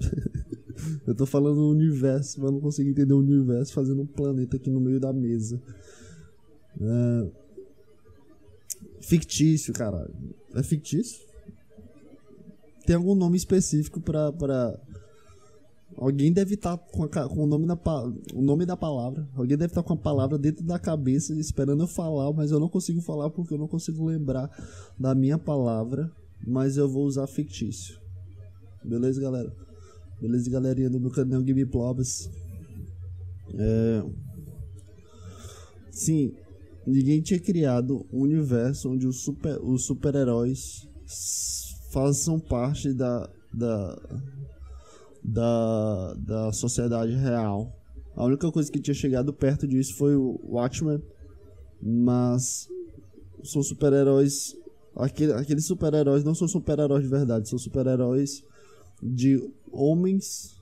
eu 1.07 1.15
tô 1.15 1.27
falando 1.27 1.69
universo, 1.69 2.41
mas 2.41 2.51
não 2.51 2.61
consigo 2.61 2.89
entender 2.89 3.13
o 3.13 3.19
universo 3.19 3.75
fazendo 3.75 4.03
um 4.03 4.07
planeta 4.07 4.57
aqui 4.57 4.71
no 4.71 4.81
meio 4.81 4.99
da 4.99 5.13
mesa. 5.13 5.61
É... 6.81 7.31
Fictício, 9.03 9.75
caralho. 9.75 10.15
É 10.55 10.63
fictício? 10.63 11.21
Tem 12.87 12.97
algum 12.97 13.15
nome 13.15 13.37
específico 13.37 14.01
pra. 14.01 14.33
pra... 14.33 14.79
Alguém 15.97 16.33
deve 16.33 16.55
estar 16.55 16.77
tá 16.77 16.85
com, 16.93 17.09
com 17.09 17.45
o, 17.45 17.47
nome 17.47 17.67
da, 17.67 17.79
o 18.35 18.43
nome 18.43 18.67
da 18.67 18.77
palavra. 18.77 19.29
Alguém 19.35 19.57
deve 19.57 19.71
estar 19.71 19.83
tá 19.83 19.87
com 19.87 19.95
a 19.95 19.97
palavra 19.97 20.39
dentro 20.39 20.65
da 20.65 20.79
cabeça 20.79 21.35
esperando 21.35 21.83
eu 21.83 21.87
falar, 21.87 22.33
mas 22.33 22.51
eu 22.51 22.61
não 22.61 22.69
consigo 22.69 23.01
falar 23.01 23.31
porque 23.31 23.55
eu 23.55 23.59
não 23.59 23.69
consigo 23.69 24.05
lembrar 24.05 24.51
da 24.99 25.15
minha 25.15 25.39
palavra. 25.39 26.11
Mas 26.47 26.77
eu 26.77 26.89
vou 26.89 27.07
usar 27.07 27.27
fictício. 27.27 27.99
Beleza, 28.85 29.21
galera? 29.21 29.55
Beleza, 30.21 30.51
galerinha 30.51 30.91
do 30.91 31.01
meu 31.01 31.11
canal 31.11 31.43
Game 31.43 31.65
Plobas. 31.65 32.31
É... 33.55 34.05
Sim, 35.91 36.35
ninguém 36.87 37.23
tinha 37.23 37.41
criado 37.41 38.05
um 38.13 38.23
universo 38.23 38.91
onde 38.91 39.07
os 39.07 39.23
super, 39.23 39.59
super-heróis 39.79 40.87
façam 41.91 42.41
parte 42.41 42.93
da, 42.93 43.31
da, 43.53 43.97
da, 45.25 46.15
da 46.15 46.53
sociedade 46.53 47.15
real. 47.15 47.73
A 48.15 48.25
única 48.25 48.51
coisa 48.53 48.71
que 48.71 48.81
tinha 48.81 48.95
chegado 48.95 49.33
perto 49.33 49.67
disso 49.67 49.97
foi 49.97 50.15
o 50.15 50.39
Watchmen, 50.45 51.03
mas 51.83 52.69
são 53.43 53.63
super-heróis. 53.63 54.55
Aquele, 54.95 55.33
aqueles 55.33 55.65
super-heróis 55.65 56.23
não 56.23 56.35
são 56.35 56.47
super-heróis 56.47 57.03
de 57.03 57.09
verdade, 57.09 57.49
são 57.49 57.59
super-heróis 57.59 58.45
de 59.03 59.51
homens 59.73 60.55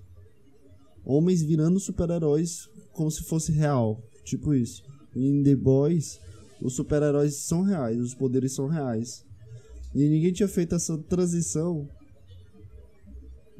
homens 1.04 1.42
virando 1.42 1.80
super-heróis 1.80 2.68
como 2.92 3.10
se 3.10 3.22
fosse 3.24 3.52
real, 3.52 4.00
tipo 4.24 4.54
isso. 4.54 4.82
Em 5.14 5.42
The 5.42 5.56
Boys, 5.56 6.20
os 6.60 6.74
super-heróis 6.74 7.36
são 7.36 7.62
reais, 7.62 7.98
os 7.98 8.14
poderes 8.14 8.54
são 8.54 8.66
reais. 8.66 9.24
E 9.94 10.08
ninguém 10.08 10.32
tinha 10.32 10.48
feito 10.48 10.74
essa 10.74 10.96
transição. 10.96 11.88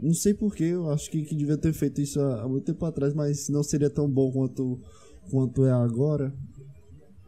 Não 0.02 0.12
sei 0.12 0.34
porquê, 0.34 0.64
eu 0.64 0.90
acho 0.90 1.08
que, 1.08 1.22
que 1.22 1.36
devia 1.36 1.56
ter 1.56 1.72
feito 1.72 2.00
isso 2.00 2.20
há, 2.20 2.42
há, 2.42 2.48
muito 2.48 2.64
tempo 2.64 2.84
atrás, 2.84 3.14
mas 3.14 3.48
não 3.48 3.62
seria 3.62 3.88
tão 3.88 4.10
bom 4.10 4.32
quanto, 4.32 4.80
quanto 5.30 5.64
é 5.64 5.70
agora. 5.70 6.34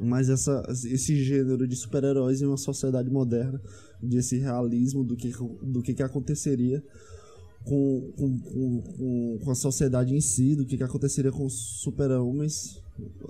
Mas 0.01 0.29
essa, 0.29 0.61
esse 0.69 1.23
gênero 1.23 1.69
de 1.69 1.77
super-heróis 1.77 2.43
em 2.43 2.47
uma 2.47 2.57
sociedade 2.57 3.09
moderna, 3.09 3.63
desse 4.03 4.39
realismo 4.39 5.05
do 5.05 5.15
que, 5.15 5.31
do 5.63 5.83
que, 5.83 5.95
que 5.95 6.03
aconteceria 6.03 6.83
com, 7.63 8.13
com, 8.17 8.39
com, 8.41 9.39
com, 9.45 9.51
a 9.53 9.55
sociedade 9.55 10.13
em 10.13 10.21
si, 10.21 10.57
do 10.57 10.67
que, 10.67 10.77
que 10.77 10.83
aconteceria 10.83 11.31
com 11.31 11.47
os 11.47 11.55
super-homens, 11.81 12.83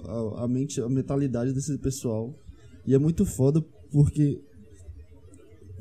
a, 0.04 0.44
a, 0.44 0.48
mente, 0.48 0.80
a 0.80 0.88
mentalidade 0.88 1.52
desse 1.52 1.76
pessoal. 1.76 2.34
E 2.86 2.94
é 2.94 2.98
muito 2.98 3.26
foda 3.26 3.62
porque 3.92 4.40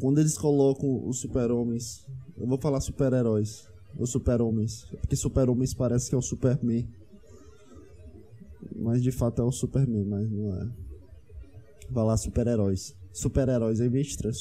quando 0.01 0.19
eles 0.19 0.37
colocam 0.37 1.07
os 1.07 1.19
super-homens, 1.19 2.05
eu 2.37 2.47
vou 2.47 2.57
falar 2.57 2.81
super-heróis, 2.81 3.67
ou 3.97 4.05
super-homens, 4.05 4.85
porque 5.01 5.15
super-homens 5.15 5.73
parece 5.73 6.09
que 6.09 6.15
é 6.15 6.17
o 6.17 6.21
Superman. 6.21 6.87
Mas 8.75 9.01
de 9.03 9.11
fato 9.11 9.41
é 9.41 9.45
o 9.45 9.51
Superman, 9.51 10.05
mas 10.05 10.29
não 10.31 10.55
é. 10.55 10.69
Vai 11.89 12.05
lá, 12.05 12.17
super-heróis. 12.17 12.95
Super-heróis, 13.11 13.79
é 13.79 13.89
meio 13.89 14.01
estranho. 14.01 14.33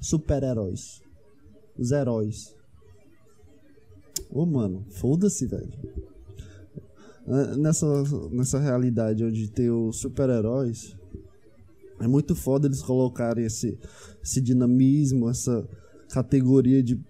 Super-heróis. 0.00 1.00
Os 1.78 1.92
heróis. 1.92 2.54
Ô, 4.30 4.44
mano, 4.44 4.84
foda-se, 4.90 5.46
velho. 5.46 5.72
Nessa, 7.56 7.86
nessa 8.30 8.58
realidade 8.58 9.24
onde 9.24 9.48
tem 9.48 9.70
os 9.70 10.00
super-heróis, 10.00 10.96
é 12.00 12.08
muito 12.08 12.34
foda 12.34 12.66
eles 12.66 12.82
colocarem 12.82 13.44
esse, 13.44 13.78
esse 14.20 14.40
dinamismo, 14.40 15.30
essa 15.30 15.68
categoria 16.12 16.82
de, 16.82 17.00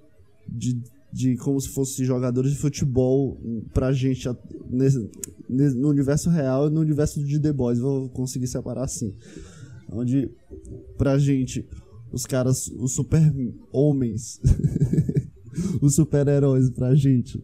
de, 0.49 0.81
de 1.13 1.37
como 1.37 1.61
se 1.61 1.69
fossem 1.69 2.07
jogadores 2.07 2.53
de 2.53 2.59
futebol 2.59 3.37
pra 3.75 3.93
gente 3.93 4.29
nesse, 4.71 5.11
no 5.49 5.89
universo 5.89 6.31
real 6.31 6.69
e 6.69 6.71
no 6.71 6.81
universo 6.81 7.23
de 7.23 7.41
The 7.41 7.53
Boys. 7.53 7.81
Vou 7.81 8.09
conseguir 8.11 8.47
separar 8.47 8.85
assim. 8.85 9.13
Onde 9.91 10.31
pra 10.97 11.19
gente 11.19 11.69
os 12.13 12.25
caras, 12.25 12.69
os 12.69 12.93
super 12.93 13.21
homens 13.73 14.41
os 15.83 15.95
super-heróis 15.95 16.71
pra 16.71 16.95
gente. 16.95 17.43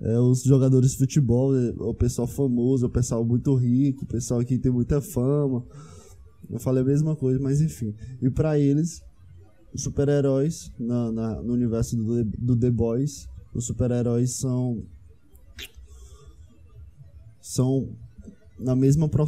É, 0.00 0.18
os 0.20 0.42
jogadores 0.42 0.92
de 0.92 0.98
futebol, 0.98 1.56
é, 1.56 1.70
o 1.78 1.94
pessoal 1.94 2.28
famoso, 2.28 2.86
o 2.86 2.90
pessoal 2.90 3.24
muito 3.24 3.54
rico, 3.54 4.04
o 4.04 4.06
pessoal 4.06 4.44
que 4.44 4.58
tem 4.58 4.70
muita 4.70 5.00
fama. 5.00 5.64
Eu 6.48 6.60
falei 6.60 6.82
a 6.82 6.86
mesma 6.86 7.16
coisa, 7.16 7.40
mas 7.40 7.60
enfim. 7.60 7.94
E 8.22 8.30
para 8.30 8.58
eles, 8.58 9.02
super-heróis 9.74 10.72
na, 10.78 11.12
na, 11.12 11.42
no 11.42 11.52
universo 11.52 11.96
do, 11.96 12.24
do 12.24 12.56
The 12.56 12.70
Boys, 12.70 13.28
os 13.54 13.66
super-heróis 13.66 14.32
são 14.32 14.82
são 17.40 17.88
na 18.58 18.74
mesma, 18.74 19.08
pro, 19.08 19.26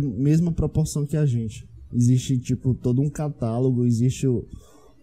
mesma 0.00 0.52
proporção 0.52 1.06
que 1.06 1.16
a 1.16 1.24
gente. 1.24 1.66
Existe 1.92 2.38
tipo 2.38 2.74
todo 2.74 3.02
um 3.02 3.08
catálogo, 3.08 3.84
existe 3.84 4.26
o, 4.26 4.44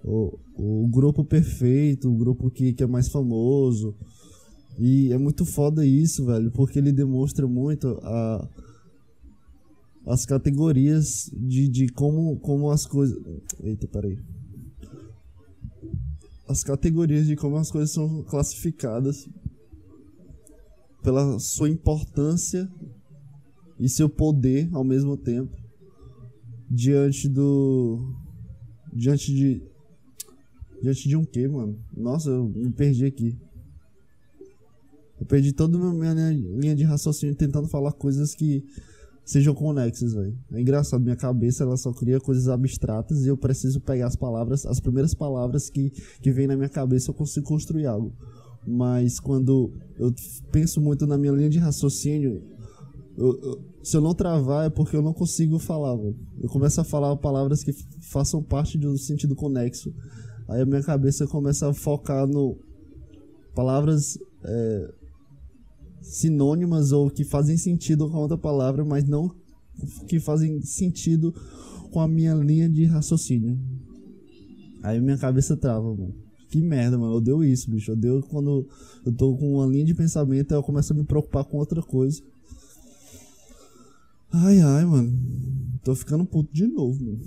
o, 0.03 0.37
o 0.55 0.87
grupo 0.87 1.23
perfeito, 1.23 2.09
o 2.09 2.17
grupo 2.17 2.49
que, 2.49 2.73
que 2.73 2.83
é 2.83 2.87
mais 2.87 3.07
famoso. 3.07 3.95
E 4.77 5.11
é 5.13 5.17
muito 5.17 5.45
foda 5.45 5.85
isso, 5.85 6.25
velho, 6.25 6.51
porque 6.51 6.79
ele 6.79 6.91
demonstra 6.91 7.47
muito 7.47 7.99
a, 8.01 8.49
as 10.07 10.25
categorias 10.25 11.29
de, 11.33 11.67
de 11.67 11.89
como, 11.89 12.37
como 12.39 12.71
as 12.71 12.85
coisas. 12.85 13.17
Eita, 13.61 13.87
peraí. 13.87 14.17
As 16.49 16.63
categorias 16.63 17.27
de 17.27 17.35
como 17.35 17.55
as 17.55 17.71
coisas 17.71 17.91
são 17.91 18.23
classificadas 18.23 19.29
pela 21.03 21.39
sua 21.39 21.69
importância 21.69 22.69
e 23.79 23.87
seu 23.87 24.09
poder 24.09 24.67
ao 24.73 24.83
mesmo 24.83 25.15
tempo 25.15 25.55
diante 26.69 27.29
do 27.29 28.13
diante 28.91 29.33
de 29.33 29.61
Diante 30.81 31.09
de 31.09 31.15
um 31.17 31.25
quê, 31.25 31.47
mano? 31.47 31.77
Nossa, 31.95 32.29
eu 32.29 32.47
me 32.47 32.71
perdi 32.71 33.05
aqui. 33.05 33.37
Eu 35.19 35.25
perdi 35.25 35.51
toda 35.51 35.77
a 35.77 35.93
minha 35.93 36.31
linha 36.31 36.75
de 36.75 36.83
raciocínio 36.85 37.35
tentando 37.35 37.67
falar 37.67 37.91
coisas 37.91 38.33
que 38.33 38.63
sejam 39.29 39.53
conexas, 39.53 40.13
velho. 40.13 40.35
É 40.51 40.59
engraçado, 40.59 41.03
minha 41.03 41.15
cabeça 41.15 41.63
ela 41.63 41.77
só 41.77 41.93
cria 41.93 42.19
coisas 42.19 42.47
abstratas 42.47 43.23
e 43.23 43.27
eu 43.27 43.37
preciso 43.37 43.79
pegar 43.79 44.07
as 44.07 44.15
palavras, 44.15 44.65
as 44.65 44.79
primeiras 44.79 45.13
palavras 45.13 45.69
que, 45.69 45.91
que 46.19 46.31
vem 46.31 46.47
na 46.47 46.55
minha 46.55 46.67
cabeça 46.67 47.11
eu 47.11 47.13
consigo 47.13 47.45
construir 47.45 47.85
algo. 47.85 48.11
Mas 48.65 49.19
quando 49.19 49.71
eu 49.99 50.11
penso 50.51 50.81
muito 50.81 51.05
na 51.05 51.15
minha 51.15 51.31
linha 51.31 51.49
de 51.49 51.59
raciocínio, 51.59 52.41
eu, 53.15 53.39
eu, 53.43 53.65
se 53.83 53.95
eu 53.95 54.01
não 54.01 54.15
travar 54.15 54.65
é 54.65 54.69
porque 54.69 54.95
eu 54.95 55.01
não 55.03 55.13
consigo 55.13 55.59
falar. 55.59 55.95
Eu 56.41 56.49
começo 56.49 56.81
a 56.81 56.83
falar 56.83 57.15
palavras 57.17 57.63
que 57.63 57.71
façam 58.01 58.41
parte 58.41 58.79
do 58.79 58.97
sentido 58.97 59.35
conexo. 59.35 59.93
Aí 60.47 60.61
a 60.61 60.65
minha 60.65 60.81
cabeça 60.81 61.27
começa 61.27 61.69
a 61.69 61.73
focar 61.73 62.25
no 62.25 62.57
palavras 63.53 64.17
é, 64.43 64.93
sinônimas 66.01 66.91
ou 66.91 67.09
que 67.09 67.23
fazem 67.23 67.57
sentido 67.57 68.09
com 68.09 68.17
outra 68.17 68.37
palavra, 68.37 68.83
mas 68.83 69.03
não 69.03 69.33
que 70.07 70.19
fazem 70.19 70.61
sentido 70.61 71.33
com 71.91 71.99
a 71.99 72.07
minha 72.07 72.33
linha 72.33 72.69
de 72.69 72.85
raciocínio. 72.85 73.57
Aí 74.83 74.99
minha 74.99 75.17
cabeça 75.17 75.57
trava, 75.57 75.93
mano. 75.93 76.15
Que 76.49 76.61
merda, 76.61 76.97
mano. 76.97 77.13
Eu 77.13 77.17
odeio 77.17 77.43
isso, 77.43 77.69
bicho. 77.69 77.91
Eu 77.91 77.95
odeio 77.95 78.23
quando 78.23 78.67
eu 79.05 79.11
tô 79.11 79.35
com 79.37 79.55
uma 79.55 79.65
linha 79.65 79.85
de 79.85 79.93
pensamento 79.93 80.53
eu 80.53 80.63
começo 80.63 80.93
a 80.93 80.95
me 80.95 81.03
preocupar 81.03 81.43
com 81.45 81.57
outra 81.57 81.81
coisa. 81.81 82.21
Ai, 84.31 84.59
ai, 84.59 84.85
mano. 84.85 85.11
Tô 85.83 85.95
ficando 85.95 86.25
puto 86.25 86.53
de 86.53 86.67
novo, 86.67 87.03
mano. 87.03 87.19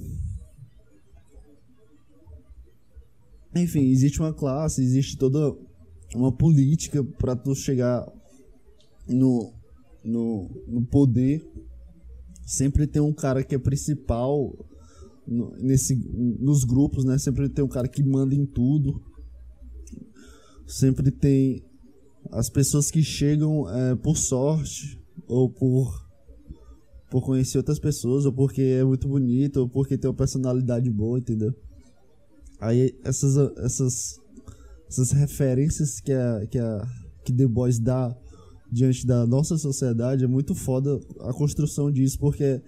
Enfim, 3.54 3.90
existe 3.90 4.18
uma 4.18 4.32
classe, 4.32 4.82
existe 4.82 5.16
toda 5.16 5.54
uma 6.14 6.32
política 6.32 7.04
para 7.04 7.36
tu 7.36 7.54
chegar 7.54 8.10
no, 9.08 9.52
no, 10.04 10.48
no 10.66 10.86
poder. 10.86 11.46
Sempre 12.44 12.86
tem 12.86 13.00
um 13.00 13.12
cara 13.12 13.42
que 13.42 13.54
é 13.54 13.58
principal 13.58 14.52
no, 15.26 15.56
nesse, 15.56 15.94
nos 15.94 16.64
grupos, 16.64 17.04
né? 17.04 17.18
Sempre 17.18 17.48
tem 17.48 17.64
um 17.64 17.68
cara 17.68 17.88
que 17.88 18.02
manda 18.02 18.34
em 18.34 18.44
tudo. 18.44 19.00
Sempre 20.66 21.10
tem 21.10 21.64
as 22.30 22.48
pessoas 22.48 22.90
que 22.90 23.02
chegam 23.02 23.68
é, 23.68 23.94
por 23.96 24.16
sorte 24.16 25.00
ou 25.26 25.50
por 25.50 26.02
por 27.10 27.22
conhecer 27.22 27.58
outras 27.58 27.78
pessoas 27.78 28.24
ou 28.24 28.32
porque 28.32 28.62
é 28.62 28.82
muito 28.82 29.06
bonito 29.06 29.58
ou 29.58 29.68
porque 29.68 29.98
tem 29.98 30.08
uma 30.08 30.16
personalidade 30.16 30.88
boa, 30.88 31.18
entendeu? 31.18 31.54
Aí 32.58 32.98
essas 33.04 33.36
essas 33.58 34.18
essas 34.88 35.12
referências 35.12 36.00
que 36.00 36.12
a 36.12 36.46
que 36.46 36.58
a 36.58 36.86
que 37.22 37.32
The 37.32 37.46
Boys 37.46 37.78
dá 37.78 38.16
diante 38.72 39.06
da 39.06 39.26
nossa 39.26 39.58
sociedade 39.58 40.24
é 40.24 40.26
muito 40.26 40.54
foda 40.54 40.98
a 41.20 41.32
construção 41.32 41.90
disso 41.90 42.18
porque 42.18 42.62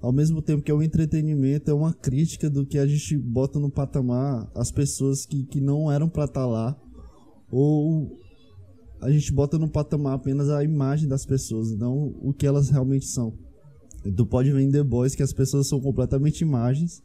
ao 0.00 0.12
mesmo 0.12 0.42
tempo 0.42 0.62
que 0.62 0.70
é 0.70 0.74
um 0.74 0.82
entretenimento, 0.82 1.70
é 1.70 1.74
uma 1.74 1.94
crítica 1.94 2.50
do 2.50 2.66
que 2.66 2.76
a 2.76 2.86
gente 2.86 3.16
bota 3.16 3.60
no 3.60 3.70
patamar 3.70 4.50
as 4.54 4.70
pessoas 4.72 5.24
que, 5.24 5.44
que 5.44 5.60
não 5.60 5.90
eram 5.90 6.08
pra 6.08 6.24
estar 6.24 6.40
tá 6.40 6.46
lá, 6.46 6.76
ou 7.48 8.18
a 9.00 9.10
gente 9.10 9.32
bota 9.32 9.56
no 9.58 9.68
patamar 9.68 10.14
apenas 10.14 10.50
a 10.50 10.64
imagem 10.64 11.08
das 11.08 11.24
pessoas, 11.24 11.70
não 11.76 12.14
o 12.20 12.32
que 12.32 12.46
elas 12.46 12.68
realmente 12.68 13.06
são. 13.06 13.32
Tu 14.16 14.26
pode 14.26 14.50
ver 14.50 14.60
em 14.60 14.70
The 14.72 14.82
Boys 14.82 15.14
que 15.14 15.22
as 15.22 15.32
pessoas 15.32 15.68
são 15.68 15.80
completamente 15.80 16.40
imagens 16.40 17.00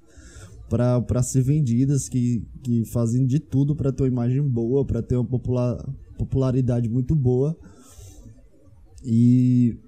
para 0.67 1.21
ser 1.21 1.43
vendidas, 1.43 2.09
que, 2.09 2.43
que 2.63 2.83
fazem 2.85 3.27
de 3.27 3.39
tudo 3.39 3.75
para 3.75 3.91
ter 3.91 4.03
uma 4.03 4.09
imagem 4.09 4.41
boa, 4.41 4.83
para 4.83 5.03
ter 5.03 5.15
uma 5.15 5.25
popular, 5.25 5.77
popularidade 6.17 6.89
muito 6.89 7.15
boa. 7.15 7.55
E 9.09 9.79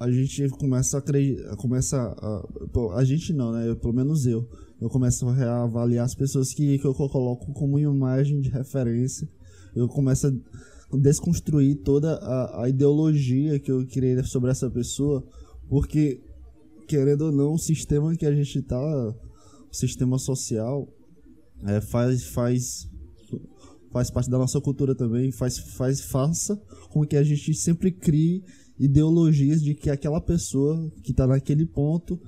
a 0.00 0.10
gente 0.10 0.48
começa 0.48 0.96
a 0.96 1.00
acreditar, 1.00 1.54
começa 1.56 1.98
a, 1.98 2.96
a 2.96 3.04
gente 3.04 3.30
não, 3.34 3.52
né? 3.52 3.68
Eu, 3.68 3.76
pelo 3.76 3.92
menos 3.92 4.24
eu. 4.24 4.48
Eu 4.80 4.88
começo 4.88 5.28
a 5.28 5.34
reavaliar 5.34 6.06
as 6.06 6.14
pessoas 6.14 6.54
que, 6.54 6.78
que 6.78 6.86
eu 6.86 6.94
coloco 6.94 7.52
como 7.52 7.78
imagem 7.78 8.40
de 8.40 8.48
referência. 8.48 9.28
Eu 9.76 9.86
começo 9.86 10.26
a 10.26 10.96
desconstruir 10.96 11.82
toda 11.82 12.14
a, 12.14 12.62
a 12.62 12.68
ideologia 12.70 13.60
que 13.60 13.70
eu 13.70 13.86
criei 13.86 14.22
sobre 14.24 14.50
essa 14.50 14.70
pessoa, 14.70 15.22
porque 15.68 16.22
querendo 16.88 17.26
ou 17.26 17.32
não, 17.32 17.52
o 17.52 17.58
sistema 17.58 18.16
que 18.16 18.24
a 18.24 18.34
gente 18.34 18.62
tá, 18.62 18.80
o 18.80 19.74
sistema 19.74 20.18
social, 20.18 20.88
é, 21.64 21.82
faz 21.82 22.24
faz 22.28 22.88
faz 23.94 24.10
parte 24.10 24.28
da 24.28 24.36
nossa 24.36 24.60
cultura 24.60 24.92
também, 24.92 25.30
faz 25.30 25.56
faz 25.56 26.00
faça 26.00 26.60
com 26.90 27.06
que 27.06 27.16
a 27.16 27.22
gente 27.22 27.54
sempre 27.54 27.92
crie 27.92 28.42
ideologias 28.76 29.62
de 29.62 29.72
que 29.72 29.88
aquela 29.88 30.20
pessoa 30.20 30.90
que 31.00 31.12
está 31.12 31.28
naquele 31.28 31.64
ponto 31.64 32.20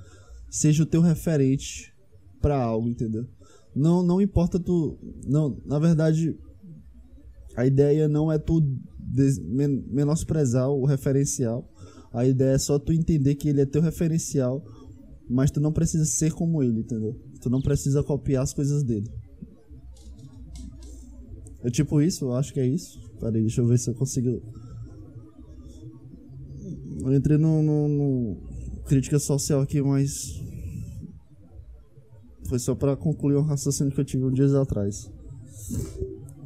seja 0.49 0.83
o 0.83 0.85
teu 0.85 1.01
referente 1.01 1.93
para 2.41 2.57
algo, 2.57 2.87
entendeu? 2.87 3.27
Não, 3.75 4.01
não 4.01 4.21
importa 4.21 4.57
tu, 4.57 4.97
não, 5.27 5.61
na 5.65 5.77
verdade 5.77 6.39
a 7.53 7.65
ideia 7.65 8.07
não 8.07 8.31
é 8.31 8.39
tu 8.39 8.61
des, 8.97 9.37
men, 9.37 9.83
menosprezar 9.89 10.69
o 10.69 10.85
referencial. 10.85 11.69
A 12.13 12.25
ideia 12.25 12.55
é 12.55 12.57
só 12.57 12.79
tu 12.79 12.93
entender 12.93 13.35
que 13.35 13.49
ele 13.49 13.59
é 13.59 13.65
teu 13.65 13.81
referencial, 13.81 14.63
mas 15.29 15.51
tu 15.51 15.59
não 15.59 15.73
precisa 15.73 16.05
ser 16.05 16.31
como 16.31 16.63
ele, 16.63 16.79
entendeu? 16.79 17.13
Tu 17.41 17.49
não 17.49 17.61
precisa 17.61 18.01
copiar 18.03 18.43
as 18.43 18.53
coisas 18.53 18.83
dele. 18.83 19.11
É 21.63 21.69
tipo 21.69 22.01
isso, 22.01 22.25
eu 22.25 22.33
acho 22.33 22.53
que 22.53 22.59
é 22.59 22.67
isso. 22.67 22.99
Peraí, 23.19 23.41
deixa 23.41 23.61
eu 23.61 23.67
ver 23.67 23.79
se 23.79 23.89
eu 23.89 23.95
consigo 23.95 24.41
eu 27.07 27.15
entrei 27.15 27.37
no, 27.37 27.61
no, 27.61 27.87
no 27.87 28.37
crítica 28.85 29.19
social 29.19 29.61
aqui, 29.61 29.81
mas 29.81 30.41
foi 32.47 32.59
só 32.59 32.73
para 32.73 32.95
concluir 32.95 33.37
um 33.37 33.43
raciocínio 33.43 33.93
que 33.93 34.01
eu 34.01 34.05
tive 34.05 34.25
um 34.25 34.31
dias 34.31 34.53
atrás. 34.53 35.11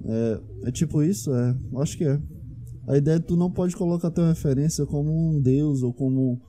É, 0.05 0.41
é 0.65 0.71
tipo 0.71 1.01
isso, 1.01 1.33
é. 1.33 1.57
Acho 1.77 1.97
que 1.97 2.03
é. 2.03 2.21
A 2.87 2.97
ideia 2.97 3.15
é 3.15 3.19
que 3.19 3.27
tu 3.27 3.37
não 3.37 3.49
pode 3.49 3.75
colocar 3.75 4.11
tua 4.11 4.27
referência 4.27 4.85
como 4.85 5.11
um 5.11 5.39
deus 5.39 5.83
ou 5.83 5.93
como, 5.93 6.41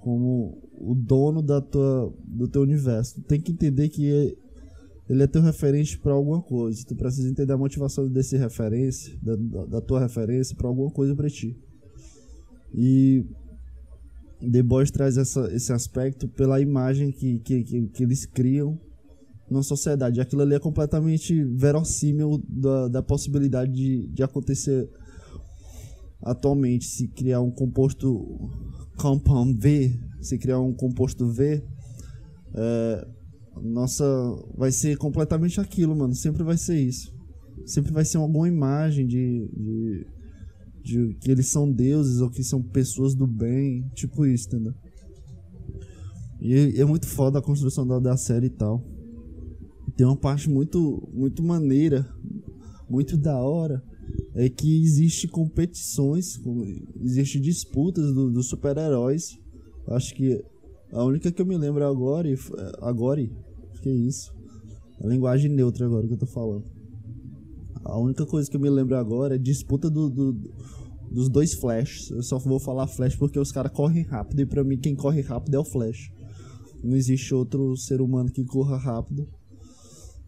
como 0.00 0.58
o 0.78 0.94
dono 0.94 1.40
da 1.40 1.60
tua, 1.60 2.12
do 2.26 2.48
teu 2.48 2.62
universo. 2.62 3.20
Tem 3.22 3.40
que 3.40 3.52
entender 3.52 3.88
que 3.88 4.36
ele 5.08 5.22
é 5.22 5.26
teu 5.26 5.40
referente 5.40 5.98
para 5.98 6.12
alguma 6.12 6.42
coisa. 6.42 6.84
Tu 6.84 6.94
precisa 6.94 7.28
entender 7.28 7.52
a 7.52 7.58
motivação 7.58 8.08
desse 8.08 8.36
referência, 8.36 9.16
da, 9.22 9.36
da, 9.66 9.80
tua 9.80 10.00
referência 10.00 10.56
para 10.56 10.66
alguma 10.66 10.90
coisa 10.90 11.14
para 11.14 11.30
ti. 11.30 11.56
E 12.74 13.24
The 14.40 14.62
Boys 14.62 14.90
traz 14.90 15.16
essa, 15.16 15.48
esse 15.54 15.72
aspecto 15.72 16.28
pela 16.28 16.60
imagem 16.60 17.12
que, 17.12 17.38
que, 17.38 17.62
que, 17.62 17.86
que, 17.86 18.02
eles 18.02 18.26
criam 18.26 18.78
na 19.48 19.62
sociedade. 19.62 20.20
Aquilo 20.20 20.42
ali 20.42 20.54
é 20.54 20.58
completamente 20.58 21.42
verossímil 21.44 22.42
da, 22.48 22.88
da 22.88 23.02
possibilidade 23.02 23.72
de, 23.72 24.08
de 24.08 24.22
acontecer 24.24 24.90
atualmente. 26.20 26.84
Se 26.86 27.06
criar 27.06 27.40
um 27.40 27.50
composto 27.50 28.50
compound 28.96 29.58
V, 29.60 29.98
se 30.20 30.36
criar 30.36 30.60
um 30.60 30.72
composto 30.72 31.28
V, 31.28 31.62
é, 32.54 33.08
nossa, 33.62 34.04
vai 34.56 34.70
ser 34.70 34.96
completamente 34.96 35.60
aquilo, 35.60 35.96
mano. 35.96 36.14
Sempre 36.14 36.42
vai 36.42 36.56
ser 36.56 36.78
isso. 36.78 37.14
Sempre 37.64 37.92
vai 37.92 38.04
ser 38.04 38.18
alguma 38.18 38.48
imagem 38.48 39.06
de, 39.06 39.48
de 39.54 40.06
de 40.86 41.14
que 41.20 41.32
eles 41.32 41.48
são 41.48 41.70
deuses 41.70 42.20
ou 42.20 42.30
que 42.30 42.44
são 42.44 42.62
pessoas 42.62 43.12
do 43.12 43.26
bem, 43.26 43.90
tipo 43.92 44.24
isso, 44.24 44.46
entendeu? 44.46 44.72
E 46.40 46.80
é 46.80 46.84
muito 46.84 47.08
foda 47.08 47.40
a 47.40 47.42
construção 47.42 47.84
da, 47.84 47.98
da 47.98 48.16
série 48.16 48.46
e 48.46 48.50
tal. 48.50 48.84
Tem 49.96 50.06
uma 50.06 50.16
parte 50.16 50.48
muito, 50.48 51.08
muito 51.12 51.42
maneira, 51.42 52.08
muito 52.88 53.16
da 53.16 53.36
hora, 53.36 53.82
é 54.32 54.48
que 54.48 54.80
existe 54.80 55.26
competições, 55.26 56.40
existe 57.02 57.40
disputas 57.40 58.14
dos 58.14 58.32
do 58.32 58.42
super-heróis. 58.44 59.36
Acho 59.88 60.14
que 60.14 60.40
a 60.92 61.02
única 61.02 61.32
que 61.32 61.42
eu 61.42 61.46
me 61.46 61.56
lembro 61.56 61.84
agora, 61.84 62.28
agora, 62.80 63.28
que 63.80 63.88
é 63.88 63.94
isso? 63.94 64.34
A 65.02 65.06
linguagem 65.06 65.50
neutra 65.50 65.86
agora 65.86 66.06
que 66.06 66.14
eu 66.14 66.18
tô 66.18 66.26
falando. 66.26 66.64
A 67.84 67.98
única 67.98 68.26
coisa 68.26 68.50
que 68.50 68.56
eu 68.56 68.60
me 68.60 68.70
lembro 68.70 68.96
agora 68.96 69.36
é 69.36 69.38
disputa 69.38 69.88
do, 69.88 70.10
do, 70.10 70.32
dos 71.10 71.28
dois 71.28 71.54
Flash. 71.54 72.10
Eu 72.10 72.22
só 72.22 72.38
vou 72.38 72.58
falar 72.58 72.86
Flash 72.86 73.14
porque 73.14 73.38
os 73.38 73.52
caras 73.52 73.72
correm 73.72 74.02
rápido 74.02 74.40
e 74.40 74.46
pra 74.46 74.64
mim 74.64 74.78
quem 74.78 74.94
corre 74.94 75.20
rápido 75.20 75.54
é 75.54 75.58
o 75.58 75.64
Flash. 75.64 76.10
Não 76.82 76.96
existe 76.96 77.34
outro 77.34 77.76
ser 77.76 78.00
humano 78.00 78.30
que 78.30 78.44
corra 78.44 78.76
rápido 78.76 79.28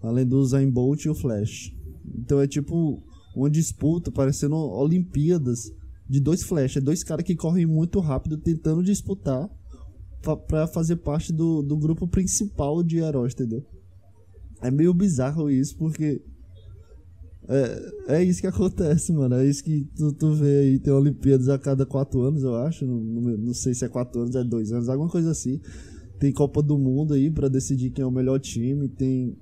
além 0.02 0.26
do 0.26 0.44
Zayn 0.44 0.70
Bolt 0.70 1.04
e 1.04 1.08
o 1.08 1.14
Flash. 1.14 1.74
Então 2.16 2.40
é 2.40 2.46
tipo 2.46 3.02
uma 3.34 3.50
disputa 3.50 4.10
parecendo 4.10 4.56
Olimpíadas 4.56 5.72
de 6.08 6.20
dois 6.20 6.42
Flash. 6.42 6.76
É 6.76 6.80
dois 6.80 7.02
caras 7.02 7.24
que 7.24 7.34
correm 7.34 7.66
muito 7.66 8.00
rápido 8.00 8.38
tentando 8.38 8.82
disputar 8.82 9.48
para 10.22 10.66
fazer 10.66 10.96
parte 10.96 11.32
do, 11.32 11.62
do 11.62 11.76
grupo 11.76 12.06
principal 12.06 12.82
de 12.82 12.98
heróis, 12.98 13.34
entendeu? 13.34 13.64
É 14.60 14.70
meio 14.70 14.92
bizarro 14.92 15.50
isso 15.50 15.76
porque 15.76 16.20
é, 17.48 18.18
é 18.18 18.24
isso 18.24 18.42
que 18.42 18.46
acontece, 18.46 19.10
mano. 19.12 19.36
É 19.36 19.46
isso 19.46 19.64
que 19.64 19.88
tu, 19.96 20.12
tu 20.12 20.34
vê 20.34 20.58
aí. 20.60 20.78
Tem 20.78 20.92
Olimpíadas 20.92 21.48
a 21.48 21.58
cada 21.58 21.86
quatro 21.86 22.20
anos, 22.20 22.42
eu 22.42 22.54
acho. 22.54 22.84
Não, 22.84 23.00
não 23.00 23.54
sei 23.54 23.72
se 23.72 23.84
é 23.84 23.88
quatro 23.88 24.20
anos, 24.20 24.36
é 24.36 24.44
dois 24.44 24.70
anos, 24.70 24.88
alguma 24.88 25.08
coisa 25.08 25.30
assim. 25.30 25.58
Tem 26.18 26.30
Copa 26.30 26.62
do 26.62 26.76
Mundo 26.76 27.14
aí 27.14 27.30
para 27.30 27.48
decidir 27.48 27.90
quem 27.90 28.02
é 28.02 28.06
o 28.06 28.10
melhor 28.10 28.38
time. 28.38 28.88
Tem, 28.88 29.34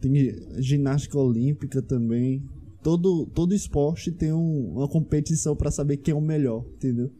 tem 0.00 0.12
ginástica 0.58 1.18
olímpica 1.18 1.82
também. 1.82 2.42
Todo, 2.84 3.26
todo 3.26 3.54
esporte 3.54 4.12
tem 4.12 4.32
um, 4.32 4.74
uma 4.74 4.88
competição 4.88 5.56
para 5.56 5.70
saber 5.70 5.96
quem 5.96 6.12
é 6.12 6.16
o 6.16 6.20
melhor, 6.20 6.64
entendeu? 6.76 7.10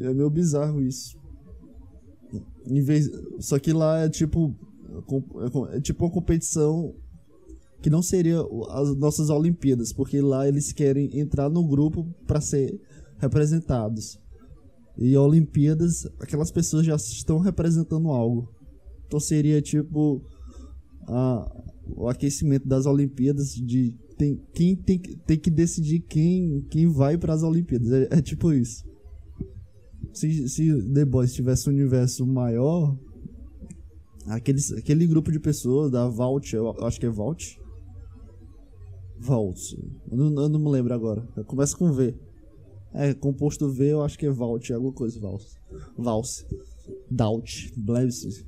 É 0.00 0.12
meio 0.12 0.30
bizarro 0.30 0.80
isso. 0.82 1.16
Em 2.66 2.80
vez, 2.80 3.10
só 3.40 3.58
que 3.58 3.72
lá 3.72 4.00
é 4.00 4.08
tipo. 4.08 4.54
É, 5.72 5.76
é 5.76 5.80
tipo 5.80 6.04
uma 6.04 6.10
competição 6.10 6.94
que 7.82 7.90
não 7.90 8.02
seria 8.02 8.38
as 8.70 8.96
nossas 8.96 9.30
Olimpíadas, 9.30 9.92
porque 9.92 10.20
lá 10.20 10.48
eles 10.48 10.72
querem 10.72 11.18
entrar 11.18 11.48
no 11.48 11.66
grupo 11.66 12.06
para 12.26 12.40
ser 12.40 12.80
representados. 13.18 14.18
E 14.98 15.16
Olimpíadas, 15.16 16.06
aquelas 16.18 16.50
pessoas 16.50 16.86
já 16.86 16.96
estão 16.96 17.38
representando 17.38 18.08
algo. 18.08 18.48
Então 19.06 19.20
seria 19.20 19.60
tipo 19.60 20.22
a, 21.06 21.62
o 21.86 22.08
aquecimento 22.08 22.66
das 22.66 22.86
Olimpíadas 22.86 23.54
de 23.54 23.94
tem, 24.16 24.40
quem 24.54 24.74
tem, 24.74 24.98
tem 24.98 25.38
que 25.38 25.50
decidir 25.50 26.00
quem, 26.00 26.62
quem 26.70 26.88
vai 26.88 27.18
para 27.18 27.34
as 27.34 27.42
Olimpíadas. 27.42 27.92
É, 27.92 28.08
é, 28.10 28.22
tipo 28.22 28.52
isso. 28.52 28.84
Se, 30.16 30.48
se 30.48 30.82
The 30.94 31.04
Boys 31.04 31.34
tivesse 31.34 31.68
um 31.68 31.74
universo 31.74 32.26
maior, 32.26 32.96
aqueles, 34.26 34.72
aquele 34.72 35.06
grupo 35.06 35.30
de 35.30 35.38
pessoas 35.38 35.90
da 35.90 36.08
Vault, 36.08 36.56
eu 36.56 36.70
acho 36.86 36.98
que 36.98 37.04
é 37.04 37.10
Vault. 37.10 37.60
Vault. 39.18 39.78
Eu 40.10 40.16
não, 40.16 40.42
eu 40.42 40.48
não 40.48 40.58
me 40.58 40.70
lembro 40.70 40.94
agora. 40.94 41.20
Começa 41.46 41.76
com 41.76 41.92
V. 41.92 42.14
É, 42.94 43.12
composto 43.12 43.70
V 43.70 43.92
eu 43.92 44.02
acho 44.02 44.18
que 44.18 44.24
é 44.24 44.30
Vault, 44.30 44.72
alguma 44.72 44.94
coisa, 44.94 45.20
Valse. 45.20 45.58
Valse. 45.98 46.46
Daut. 47.10 47.74
Blevs. 47.76 48.42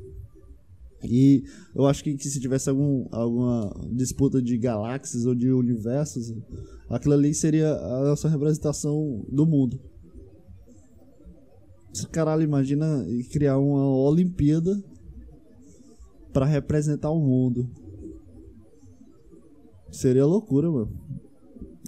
E 1.04 1.44
eu 1.74 1.86
acho 1.86 2.02
que, 2.02 2.14
que, 2.14 2.30
se 2.30 2.40
tivesse 2.40 2.70
algum, 2.70 3.06
alguma 3.12 3.70
disputa 3.92 4.40
de 4.40 4.56
galáxias 4.56 5.26
ou 5.26 5.34
de 5.34 5.52
universos, 5.52 6.34
aquilo 6.88 7.12
ali 7.12 7.34
seria 7.34 7.74
a 7.74 8.04
nossa 8.04 8.26
representação 8.26 9.22
do 9.28 9.44
mundo. 9.44 9.78
Caralho, 12.06 12.42
imagina 12.42 13.04
criar 13.30 13.58
uma 13.58 13.86
Olimpíada 13.86 14.82
para 16.32 16.46
representar 16.46 17.10
o 17.10 17.20
mundo. 17.20 17.68
Seria 19.90 20.26
loucura, 20.26 20.70
mano. 20.70 20.92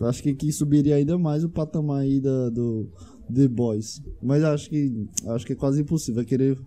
Acho 0.02 0.22
que, 0.22 0.34
que 0.34 0.50
subiria 0.50 0.96
ainda 0.96 1.18
mais 1.18 1.44
o 1.44 1.48
patamar 1.48 2.00
aí 2.00 2.20
da, 2.20 2.48
do 2.48 2.90
The 3.32 3.48
Boys. 3.48 4.02
Mas 4.22 4.42
acho 4.42 4.70
que 4.70 5.06
acho 5.26 5.46
que 5.46 5.52
é 5.52 5.56
quase 5.56 5.82
impossível. 5.82 6.22
É 6.22 6.24
querer 6.24 6.58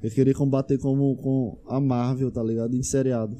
eu 0.00 0.10
queria 0.10 0.34
combater 0.34 0.78
como 0.78 1.16
com 1.16 1.58
a 1.66 1.80
Marvel, 1.80 2.30
tá 2.30 2.42
ligado? 2.42 2.74
Em 2.76 2.82
seriado. 2.82 3.36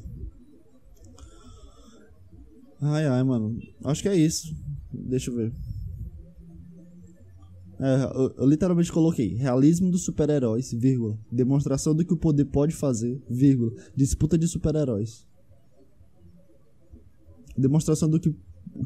Ai, 2.81 3.05
ai, 3.05 3.23
mano. 3.23 3.57
Acho 3.83 4.01
que 4.01 4.09
é 4.09 4.15
isso. 4.15 4.53
Deixa 4.91 5.31
eu 5.31 5.35
ver. 5.35 5.53
É, 7.79 8.03
eu, 8.13 8.33
eu, 8.37 8.45
literalmente 8.45 8.91
coloquei 8.91 9.35
realismo 9.35 9.89
dos 9.89 10.03
super-heróis, 10.03 10.73
vírgula. 10.73 11.17
Demonstração 11.31 11.95
do 11.95 12.03
que 12.03 12.13
o 12.13 12.17
poder 12.17 12.45
pode 12.45 12.75
fazer, 12.75 13.21
vírgula. 13.29 13.71
Disputa 13.95 14.37
de 14.37 14.47
super-heróis. 14.47 15.25
Demonstração 17.57 18.09
do 18.09 18.19
que, 18.19 18.35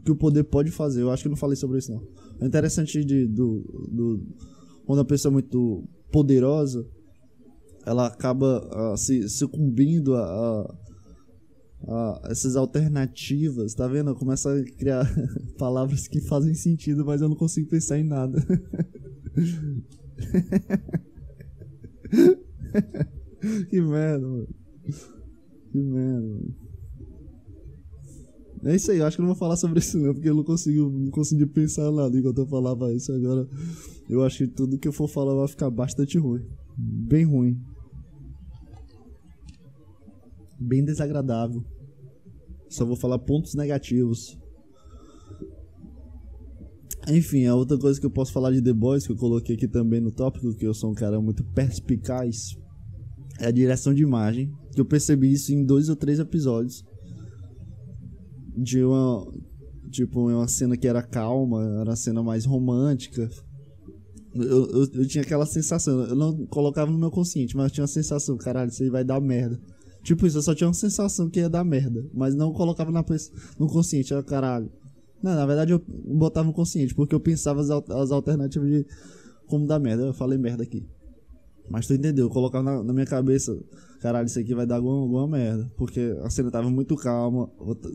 que 0.05 0.11
o 0.11 0.15
poder 0.15 0.43
pode 0.43 0.69
fazer. 0.69 1.01
Eu 1.01 1.09
acho 1.09 1.23
que 1.23 1.29
não 1.29 1.35
falei 1.35 1.55
sobre 1.55 1.79
isso, 1.79 1.91
não. 1.91 2.03
É 2.39 2.45
interessante 2.45 3.03
de, 3.03 3.25
do, 3.25 3.61
do, 3.91 4.27
quando 4.85 4.99
a 4.99 5.05
pessoa 5.05 5.31
é 5.31 5.33
muito 5.33 5.83
poderosa, 6.11 6.85
ela 7.85 8.05
acaba 8.05 8.93
uh, 8.93 8.97
se 8.97 9.27
sucumbindo 9.27 10.15
a, 10.15 10.23
a, 10.23 10.75
essas 12.29 12.55
alternativas, 12.55 13.73
tá 13.73 13.85
vendo? 13.87 14.13
Começa 14.15 14.53
a 14.53 14.63
criar 14.63 15.05
palavras 15.57 16.07
que 16.07 16.21
fazem 16.21 16.53
sentido, 16.53 17.03
mas 17.05 17.21
eu 17.21 17.27
não 17.27 17.35
consigo 17.35 17.69
pensar 17.69 17.99
em 17.99 18.03
nada. 18.03 18.41
que 23.69 23.81
merda, 23.81 24.25
mano. 24.25 24.47
Que 25.71 25.77
merda, 25.77 26.21
mano. 26.21 26.55
É 28.65 28.77
isso 28.77 28.91
aí, 28.91 28.99
eu 28.99 29.05
acho 29.05 29.17
que 29.17 29.21
eu 29.21 29.25
não 29.25 29.33
vou 29.33 29.39
falar 29.39 29.57
sobre 29.57 29.79
isso 29.79 29.99
não, 29.99 30.13
porque 30.13 30.29
eu 30.29 30.35
não 30.35 30.45
consigo, 30.45 30.89
não 30.89 31.11
consegui 31.11 31.45
pensar 31.45 31.91
nada 31.91 32.17
enquanto 32.17 32.37
eu 32.37 32.47
falava 32.47 32.93
isso. 32.93 33.11
Agora, 33.11 33.45
eu 34.09 34.23
acho 34.23 34.37
que 34.37 34.47
tudo 34.47 34.77
que 34.77 34.87
eu 34.87 34.93
for 34.93 35.09
falar 35.09 35.35
vai 35.35 35.49
ficar 35.49 35.69
bastante 35.69 36.17
ruim. 36.17 36.45
Bem 36.77 37.25
ruim 37.25 37.61
bem 40.63 40.83
desagradável. 40.83 41.63
Só 42.73 42.83
vou 42.85 42.95
falar 42.95 43.19
pontos 43.19 43.53
negativos. 43.53 44.35
Enfim, 47.07 47.45
a 47.45 47.53
outra 47.53 47.77
coisa 47.77 47.99
que 47.99 48.05
eu 48.05 48.09
posso 48.09 48.33
falar 48.33 48.51
de 48.51 48.63
The 48.63 48.73
Boys, 48.73 49.05
que 49.05 49.13
eu 49.13 49.15
coloquei 49.15 49.55
aqui 49.55 49.67
também 49.67 50.01
no 50.01 50.11
tópico, 50.11 50.55
que 50.55 50.65
eu 50.65 50.73
sou 50.73 50.89
um 50.89 50.95
cara 50.95 51.21
muito 51.21 51.43
perspicaz, 51.43 52.57
é 53.39 53.45
a 53.45 53.51
direção 53.51 53.93
de 53.93 54.01
imagem. 54.01 54.51
Que 54.71 54.81
eu 54.81 54.85
percebi 54.85 55.31
isso 55.31 55.53
em 55.53 55.63
dois 55.63 55.87
ou 55.87 55.95
três 55.95 56.17
episódios. 56.17 56.83
De 58.57 58.83
uma. 58.83 59.31
Tipo, 59.91 60.27
uma 60.27 60.47
cena 60.47 60.75
que 60.75 60.87
era 60.87 61.03
calma, 61.03 61.63
era 61.81 61.91
uma 61.91 61.95
cena 61.95 62.23
mais 62.23 62.43
romântica. 62.43 63.29
Eu, 64.33 64.65
eu, 64.65 64.87
eu 64.93 65.07
tinha 65.07 65.21
aquela 65.21 65.45
sensação, 65.45 66.05
eu 66.05 66.15
não 66.15 66.47
colocava 66.47 66.89
no 66.89 66.97
meu 66.97 67.11
consciente, 67.11 67.55
mas 67.55 67.65
eu 67.65 67.71
tinha 67.71 67.83
uma 67.83 67.87
sensação, 67.87 68.35
caralho, 68.35 68.71
isso 68.71 68.81
aí 68.81 68.89
vai 68.89 69.03
dar 69.03 69.21
merda. 69.21 69.61
Tipo 70.03 70.27
isso, 70.27 70.37
eu 70.37 70.41
só 70.41 70.53
tinha 70.53 70.67
uma 70.67 70.73
sensação 70.73 71.29
que 71.29 71.39
ia 71.39 71.49
dar 71.49 71.63
merda. 71.63 72.05
Mas 72.13 72.35
não 72.35 72.51
colocava 72.51 72.91
na, 72.91 73.03
no 73.57 73.67
consciente, 73.67 74.13
era 74.13 74.21
caralho. 74.21 74.69
Não, 75.23 75.33
na 75.33 75.45
verdade 75.45 75.71
eu 75.71 75.81
botava 75.87 76.45
no 76.45 76.53
consciente, 76.53 76.93
porque 76.93 77.15
eu 77.15 77.19
pensava 77.19 77.61
as, 77.61 77.69
as 77.69 78.11
alternativas 78.11 78.69
de 78.69 78.85
como 79.47 79.65
dar 79.65 79.79
merda. 79.79 80.03
Eu 80.03 80.13
falei 80.13 80.37
merda 80.37 80.61
aqui. 80.61 80.85
Mas 81.69 81.87
tu 81.87 81.93
entendeu? 81.93 82.25
Eu 82.25 82.29
colocava 82.29 82.63
na, 82.63 82.83
na, 82.83 82.91
minha 82.91 83.05
cabeça, 83.05 83.57
caralho, 84.01 84.25
isso 84.25 84.37
aqui 84.37 84.53
vai 84.53 84.65
dar 84.65 84.75
alguma, 84.75 84.99
alguma 84.99 85.27
merda. 85.27 85.71
Porque 85.77 86.13
a 86.21 86.29
cena 86.29 86.51
tava 86.51 86.69
muito 86.69 86.97
calma. 86.97 87.49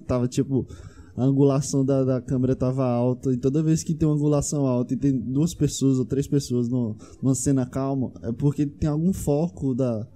Tava 0.06 0.26
tipo. 0.26 0.66
A 1.14 1.24
angulação 1.24 1.84
da, 1.84 2.04
da 2.04 2.20
câmera 2.22 2.54
tava 2.54 2.86
alta. 2.86 3.32
E 3.32 3.36
toda 3.36 3.60
vez 3.60 3.82
que 3.82 3.92
tem 3.92 4.08
uma 4.08 4.14
angulação 4.14 4.64
alta 4.64 4.94
e 4.94 4.96
tem 4.96 5.18
duas 5.18 5.52
pessoas 5.52 5.98
ou 5.98 6.04
três 6.04 6.28
pessoas 6.28 6.68
no, 6.68 6.96
numa 7.20 7.34
cena 7.34 7.66
calma, 7.66 8.12
é 8.22 8.30
porque 8.30 8.64
tem 8.64 8.88
algum 8.88 9.12
foco 9.12 9.74
da, 9.74 10.06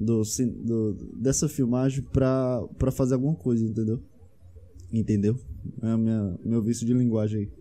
do, 0.00 0.22
do, 0.64 0.94
dessa 1.14 1.46
filmagem 1.46 2.02
pra, 2.02 2.66
fazer 2.90 3.14
alguma 3.14 3.34
coisa, 3.34 3.64
entendeu? 3.64 4.02
Entendeu? 4.90 5.38
É 5.82 5.96
minha, 5.96 6.38
meu 6.42 6.62
vício 6.62 6.86
de 6.86 6.94
linguagem 6.94 7.40
aí. 7.40 7.52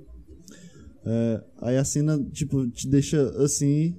É, 1.05 1.43
aí 1.61 1.77
a 1.77 1.83
cena, 1.83 2.17
tipo, 2.31 2.67
te 2.69 2.87
deixa 2.87 3.21
assim. 3.43 3.95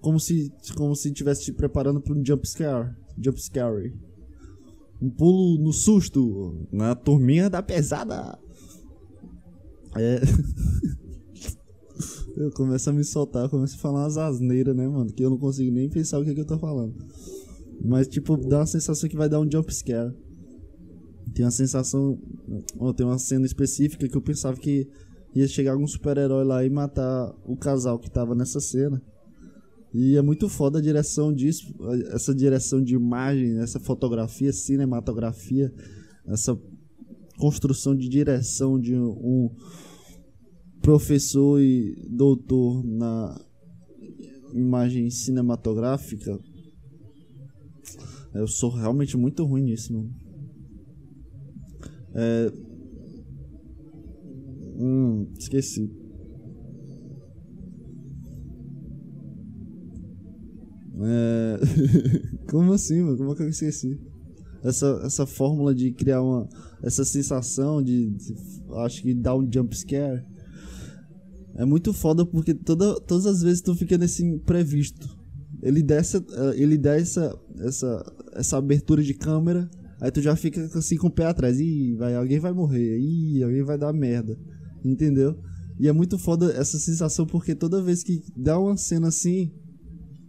Como 0.00 0.20
se 0.20 0.52
como 0.76 0.94
se 0.94 1.08
estivesse 1.08 1.44
te 1.44 1.52
preparando 1.52 2.00
para 2.00 2.14
um 2.14 2.24
jump 2.24 2.46
scare. 2.48 2.94
Jump 3.18 3.40
scare. 3.40 3.94
Um 5.00 5.10
pulo 5.10 5.62
no 5.62 5.72
susto. 5.72 6.66
Na 6.70 6.94
turminha 6.94 7.50
da 7.50 7.62
pesada. 7.62 8.38
É. 9.96 10.20
eu 12.36 12.50
começo 12.50 12.90
a 12.90 12.92
me 12.92 13.04
soltar, 13.04 13.48
começo 13.48 13.76
a 13.76 13.78
falar 13.78 14.02
umas 14.02 14.16
asneiras, 14.16 14.74
né, 14.74 14.88
mano? 14.88 15.12
Que 15.12 15.24
eu 15.24 15.30
não 15.30 15.38
consigo 15.38 15.70
nem 15.70 15.88
pensar 15.88 16.18
o 16.18 16.24
que, 16.24 16.34
que 16.34 16.40
eu 16.40 16.46
tô 16.46 16.58
falando. 16.58 16.94
Mas, 17.82 18.08
tipo, 18.08 18.36
dá 18.36 18.58
uma 18.58 18.66
sensação 18.66 19.08
que 19.08 19.16
vai 19.16 19.28
dar 19.28 19.40
um 19.40 19.50
jump 19.50 19.72
scare. 19.72 20.12
Tem 21.34 21.44
uma 21.44 21.50
sensação. 21.50 22.18
Oh, 22.78 22.92
tem 22.92 23.06
uma 23.06 23.18
cena 23.18 23.46
específica 23.46 24.08
que 24.08 24.16
eu 24.16 24.22
pensava 24.22 24.56
que 24.56 24.88
ia 25.34 25.46
chegar 25.48 25.72
algum 25.72 25.86
super-herói 25.86 26.44
lá 26.44 26.64
e 26.64 26.70
matar 26.70 27.34
o 27.44 27.56
casal 27.56 27.98
que 27.98 28.10
tava 28.10 28.34
nessa 28.34 28.60
cena. 28.60 29.02
E 29.92 30.16
é 30.16 30.22
muito 30.22 30.48
foda 30.48 30.80
a 30.80 30.82
direção 30.82 31.32
disso, 31.32 31.72
essa 32.12 32.34
direção 32.34 32.82
de 32.82 32.96
imagem, 32.96 33.60
essa 33.60 33.78
fotografia, 33.78 34.52
cinematografia, 34.52 35.72
essa 36.26 36.58
construção 37.38 37.94
de 37.94 38.08
direção 38.08 38.78
de 38.78 38.94
um 38.96 39.50
professor 40.84 41.60
e 41.60 41.96
doutor 42.10 42.84
na 42.84 43.40
imagem 44.52 45.10
cinematográfica 45.10 46.38
eu 48.34 48.48
sou 48.48 48.68
realmente 48.68 49.16
muito 49.16 49.44
ruim 49.44 49.62
nisso, 49.62 49.94
mano. 49.94 50.12
É... 52.12 52.52
Hum, 54.76 55.28
esqueci. 55.38 55.88
É... 61.00 61.58
Como 62.50 62.72
assim, 62.72 63.02
mano? 63.02 63.16
Como 63.16 63.32
é 63.32 63.36
que 63.36 63.42
eu 63.44 63.48
esqueci? 63.48 64.00
Essa, 64.64 65.00
essa 65.04 65.26
fórmula 65.26 65.72
de 65.72 65.92
criar 65.92 66.20
uma. 66.20 66.48
Essa 66.82 67.04
sensação 67.04 67.80
de. 67.80 68.10
de 68.10 68.34
acho 68.78 69.00
que 69.00 69.14
dar 69.14 69.36
um 69.36 69.48
jump 69.50 69.76
scare. 69.76 70.24
É 71.56 71.64
muito 71.64 71.92
foda 71.92 72.26
porque 72.26 72.52
toda, 72.52 73.00
todas 73.00 73.26
as 73.26 73.42
vezes 73.42 73.60
tu 73.60 73.74
fica 73.74 73.96
nesse 73.96 74.24
imprevisto 74.24 75.24
ele 75.64 75.82
dá 75.82 75.94
essa, 75.94 76.18
eh, 76.18 76.62
ele 76.62 76.76
dá 76.76 76.94
essa, 76.94 77.34
essa, 77.60 78.12
essa 78.34 78.58
abertura 78.58 79.02
de 79.02 79.14
câmera, 79.14 79.68
aí 79.98 80.10
tu 80.10 80.20
já 80.20 80.36
fica 80.36 80.62
assim 80.78 80.98
com 80.98 81.06
o 81.06 81.10
pé 81.10 81.24
atrás. 81.24 81.58
Ih, 81.58 81.96
vai, 81.96 82.14
alguém 82.14 82.38
vai 82.38 82.52
morrer, 82.52 82.98
ih, 82.98 83.42
alguém 83.42 83.62
vai 83.62 83.78
dar 83.78 83.90
merda. 83.92 84.38
Entendeu? 84.84 85.38
E 85.80 85.88
é 85.88 85.92
muito 85.92 86.18
foda 86.18 86.52
essa 86.52 86.78
sensação 86.78 87.26
porque 87.26 87.54
toda 87.54 87.82
vez 87.82 88.02
que 88.02 88.22
dá 88.36 88.58
uma 88.58 88.76
cena 88.76 89.08
assim, 89.08 89.50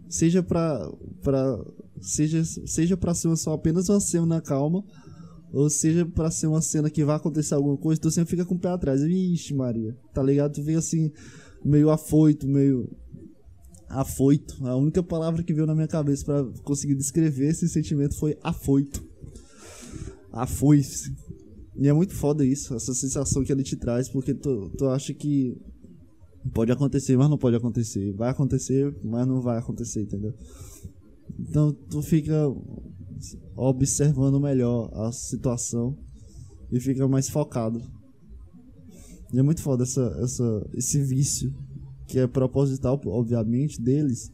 seja 0.08 0.42
pra. 0.42 0.90
pra 1.22 1.62
seja, 2.00 2.42
seja 2.42 2.96
pra 2.96 3.14
ser 3.14 3.36
só 3.36 3.52
apenas 3.52 3.90
uma 3.90 4.00
cena 4.00 4.40
calma, 4.40 4.82
Ou 5.52 5.70
seja, 5.70 6.04
pra 6.04 6.30
ser 6.30 6.46
uma 6.46 6.60
cena 6.60 6.90
que 6.90 7.04
vai 7.04 7.16
acontecer 7.16 7.54
alguma 7.54 7.76
coisa, 7.76 8.00
tu 8.00 8.10
sempre 8.10 8.30
fica 8.30 8.44
com 8.44 8.54
o 8.54 8.58
pé 8.58 8.68
atrás. 8.68 9.02
Vixe, 9.02 9.54
Maria. 9.54 9.96
Tá 10.12 10.22
ligado? 10.22 10.54
Tu 10.54 10.62
fica 10.62 10.78
assim, 10.78 11.10
meio 11.64 11.90
afoito, 11.90 12.46
meio. 12.46 12.90
Afoito. 13.88 14.66
A 14.66 14.76
única 14.76 15.02
palavra 15.02 15.42
que 15.42 15.54
veio 15.54 15.66
na 15.66 15.74
minha 15.74 15.86
cabeça 15.86 16.24
para 16.24 16.44
conseguir 16.62 16.96
descrever 16.96 17.48
esse 17.48 17.68
sentimento 17.68 18.16
foi 18.18 18.36
afoito. 18.42 19.04
Afoice. 20.32 21.14
E 21.78 21.88
é 21.88 21.92
muito 21.92 22.14
foda 22.14 22.44
isso, 22.44 22.74
essa 22.74 22.94
sensação 22.94 23.44
que 23.44 23.52
ele 23.52 23.62
te 23.62 23.76
traz, 23.76 24.08
porque 24.08 24.32
tu, 24.32 24.70
tu 24.78 24.86
acha 24.86 25.12
que 25.12 25.54
pode 26.54 26.72
acontecer, 26.72 27.16
mas 27.16 27.28
não 27.28 27.36
pode 27.36 27.56
acontecer. 27.56 28.12
Vai 28.14 28.30
acontecer, 28.30 28.94
mas 29.04 29.26
não 29.26 29.42
vai 29.42 29.58
acontecer, 29.58 30.02
entendeu? 30.02 30.34
Então 31.38 31.72
tu 31.72 32.00
fica 32.02 32.48
observando 33.56 34.40
melhor 34.40 34.90
a 34.94 35.12
situação 35.12 35.96
e 36.70 36.80
fica 36.80 37.06
mais 37.06 37.28
focado. 37.28 37.80
E 39.32 39.38
é 39.38 39.42
muito 39.42 39.62
foda 39.62 39.82
essa, 39.82 40.16
essa, 40.22 40.70
esse 40.74 41.02
vício, 41.02 41.52
que 42.06 42.18
é 42.18 42.26
proposital, 42.26 43.00
obviamente, 43.06 43.80
deles, 43.80 44.30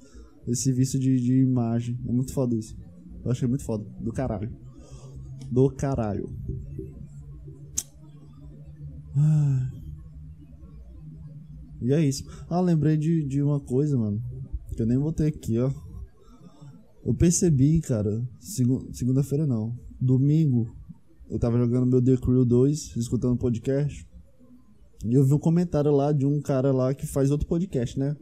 esse 0.47 0.73
vício 0.73 0.99
de, 0.99 1.21
de 1.21 1.43
imagem. 1.43 1.99
É 2.07 2.13
muito 2.13 2.33
foda 2.33 2.55
isso. 2.55 2.77
Eu 3.25 3.31
achei 3.31 3.49
muito 3.49 3.65
foda. 3.65 3.85
Do 4.01 4.13
caralho. 4.13 4.51
Do 5.51 5.71
caralho. 5.71 6.31
E 11.81 11.93
é 11.93 12.01
isso. 12.01 12.25
Ah, 12.49 12.61
lembrei 12.61 12.97
de, 12.97 13.25
de 13.27 13.43
uma 13.43 13.61
coisa, 13.61 13.97
mano. 13.97 14.23
Que 14.75 14.83
eu 14.83 14.87
nem 14.87 14.99
botei 14.99 15.29
aqui, 15.29 15.59
ó. 15.59 15.71
Eu 17.05 17.15
percebi, 17.15 17.81
cara, 17.81 18.23
segunda-feira 18.93 19.47
não. 19.47 19.77
Domingo, 20.01 20.75
eu 21.29 21.39
tava 21.39 21.59
jogando 21.59 21.87
meu 21.87 22.03
The 22.03 22.17
Crew 22.17 22.45
2, 22.45 22.97
escutando 22.97 23.37
podcast. 23.37 24.07
E 25.05 25.15
eu 25.15 25.25
vi 25.25 25.35
um 25.35 25.39
comentário 25.39 25.91
lá 25.91 26.13
de 26.13 26.25
um 26.25 26.41
cara 26.41 26.71
lá 26.71 26.95
que 26.95 27.07
faz 27.07 27.33
outro 27.33 27.49
podcast, 27.49 27.99
né? 27.99 28.17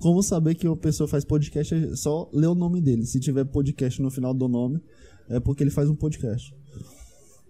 Como 0.00 0.20
saber 0.24 0.56
que 0.56 0.66
uma 0.66 0.76
pessoa 0.76 1.06
faz 1.06 1.24
podcast 1.24 1.72
é 1.72 1.94
só 1.94 2.28
ler 2.32 2.48
o 2.48 2.54
nome 2.54 2.80
dele. 2.80 3.06
Se 3.06 3.20
tiver 3.20 3.44
podcast 3.44 4.02
no 4.02 4.10
final 4.10 4.34
do 4.34 4.48
nome, 4.48 4.80
é 5.28 5.38
porque 5.38 5.62
ele 5.62 5.70
faz 5.70 5.88
um 5.88 5.94
podcast. 5.94 6.52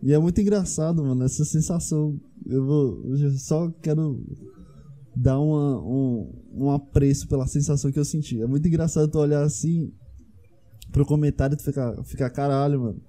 E 0.03 0.13
é 0.13 0.19
muito 0.19 0.39
engraçado, 0.43 1.03
mano, 1.03 1.25
essa 1.25 1.45
sensação. 1.45 2.21
Eu 2.45 2.67
vou. 2.67 3.03
Eu 3.07 3.31
só 3.39 3.71
quero 3.81 4.23
dar 5.17 5.41
uma, 5.41 5.81
um, 5.81 6.35
um 6.53 6.71
apreço 6.71 7.27
pela 7.29 7.47
sensação 7.47 7.91
que 7.91 7.99
eu 7.99 8.05
senti. 8.05 8.43
É 8.43 8.47
muito 8.47 8.69
engraçado 8.69 9.11
tu 9.11 9.19
olhar 9.19 9.43
assim 9.43 9.91
pro 10.97 11.05
comentário 11.05 11.55
tu 11.59 11.63
ficar, 11.63 12.03
ficar 12.05 12.31
caralho, 12.31 12.81
mano. 12.81 13.03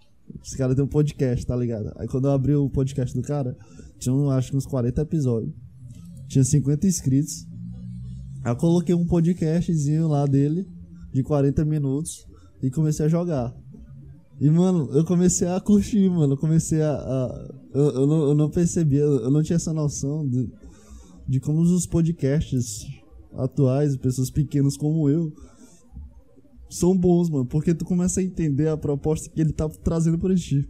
Esse 0.43 0.58
cara 0.58 0.76
tem 0.76 0.84
um 0.84 0.89
podcast, 0.89 1.45
tá 1.45 1.56
ligado? 1.56 1.93
Aí 1.95 2.06
quando 2.06 2.28
eu 2.28 2.32
abri 2.32 2.54
o 2.54 2.69
podcast 2.69 3.15
do 3.15 3.21
cara, 3.26 3.56
tinha 3.97 4.13
acho 4.34 4.52
que 4.52 4.58
uns 4.58 4.65
40 4.65 5.02
episódios. 5.02 5.54
Tinha 6.28 6.43
50 6.43 6.86
inscritos. 6.86 7.47
Aí 8.43 8.52
eu 8.52 8.58
coloquei 8.58 8.93
um 8.93 9.08
podcastzinho 9.08 10.10
lá 10.10 10.26
dele, 10.26 10.67
de 11.13 11.23
40 11.23 11.63
minutos, 11.63 12.28
e 12.62 12.69
comecei 12.69 13.06
a 13.06 13.10
jogar. 13.10 13.56
E, 14.38 14.50
mano, 14.50 14.89
eu 14.91 15.06
comecei 15.06 15.47
a 15.47 15.58
curtir, 15.62 16.10
mano. 16.10 16.34
Eu 16.34 16.38
comecei 16.38 16.82
a. 16.82 16.91
a 16.91 17.56
eu, 17.73 17.89
eu, 17.91 18.08
não, 18.08 18.28
eu 18.28 18.36
não 18.36 18.50
percebia, 18.50 19.00
eu 19.00 19.32
não 19.32 19.41
tinha 19.41 19.56
essa 19.56 19.71
noção 19.71 20.28
de, 20.28 20.52
de 21.26 21.39
como 21.39 21.62
os 21.62 21.88
podcasts 21.88 22.86
atuais, 23.34 23.95
pessoas 23.95 24.30
pequenas 24.30 24.76
como 24.76 25.10
eu, 25.10 25.32
são 26.69 26.97
bons, 26.97 27.30
mano, 27.30 27.45
porque 27.45 27.73
tu 27.73 27.86
começa 27.86 28.19
a 28.19 28.23
entender 28.23 28.67
a 28.67 28.77
proposta 28.77 29.30
que 29.30 29.39
ele 29.39 29.53
tá 29.53 29.69
trazendo 29.69 30.17
pra 30.17 30.36
ti. 30.36 30.67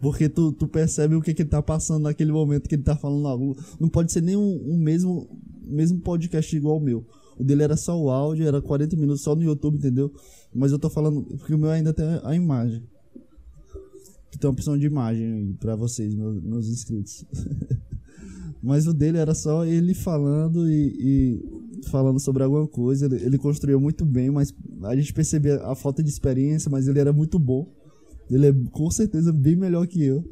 Porque 0.00 0.28
tu, 0.28 0.52
tu 0.52 0.66
percebe 0.66 1.14
o 1.14 1.22
que, 1.22 1.32
que 1.32 1.42
ele 1.42 1.48
tá 1.48 1.62
passando 1.62 2.02
naquele 2.02 2.32
momento 2.32 2.68
que 2.68 2.74
ele 2.74 2.82
tá 2.82 2.96
falando 2.96 3.22
lá. 3.22 3.36
Não 3.78 3.88
pode 3.88 4.10
ser 4.10 4.20
nem 4.20 4.36
um, 4.36 4.72
um 4.72 4.76
mesmo, 4.76 5.28
mesmo 5.64 6.00
podcast 6.00 6.54
igual 6.56 6.78
o 6.78 6.80
meu. 6.80 7.06
O 7.38 7.44
dele 7.44 7.62
era 7.62 7.76
só 7.76 7.98
o 7.98 8.10
áudio, 8.10 8.46
era 8.46 8.60
40 8.60 8.96
minutos 8.96 9.22
só 9.22 9.34
no 9.34 9.42
YouTube, 9.42 9.76
entendeu? 9.76 10.12
Mas 10.52 10.72
eu 10.72 10.78
tô 10.78 10.90
falando, 10.90 11.22
porque 11.22 11.54
o 11.54 11.58
meu 11.58 11.70
ainda 11.70 11.92
tem 11.92 12.04
a 12.24 12.34
imagem. 12.34 12.82
Tem 14.38 14.48
uma 14.48 14.52
opção 14.52 14.76
de 14.76 14.86
imagem 14.86 15.56
pra 15.60 15.76
vocês, 15.76 16.14
meus, 16.14 16.42
meus 16.42 16.68
inscritos. 16.68 17.24
Mas 18.62 18.86
o 18.86 18.92
dele 18.92 19.18
era 19.18 19.34
só 19.34 19.64
ele 19.64 19.94
falando 19.94 20.68
e, 20.68 20.96
e 20.98 21.61
falando 21.88 22.20
sobre 22.20 22.42
alguma 22.42 22.66
coisa. 22.66 23.06
Ele, 23.06 23.16
ele, 23.16 23.38
construiu 23.38 23.80
muito 23.80 24.04
bem, 24.04 24.30
mas 24.30 24.54
a 24.84 24.96
gente 24.96 25.12
percebia 25.12 25.62
a 25.64 25.74
falta 25.74 26.02
de 26.02 26.08
experiência, 26.08 26.70
mas 26.70 26.88
ele 26.88 26.98
era 26.98 27.12
muito 27.12 27.38
bom. 27.38 27.70
Ele 28.30 28.46
é 28.46 28.54
com 28.70 28.90
certeza 28.90 29.32
bem 29.32 29.56
melhor 29.56 29.86
que 29.86 30.02
eu. 30.02 30.24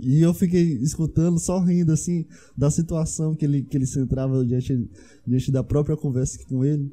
E 0.00 0.20
eu 0.20 0.34
fiquei 0.34 0.62
escutando, 0.78 1.38
só 1.38 1.58
rindo 1.58 1.92
assim, 1.92 2.26
da 2.56 2.70
situação 2.70 3.34
que 3.34 3.44
ele, 3.44 3.62
que 3.62 3.76
ele 3.76 3.86
se 3.86 3.98
entrava 3.98 4.44
diante, 4.44 4.88
diante 5.26 5.52
da 5.52 5.62
própria 5.62 5.96
conversa 5.96 6.38
com 6.46 6.64
ele. 6.64 6.92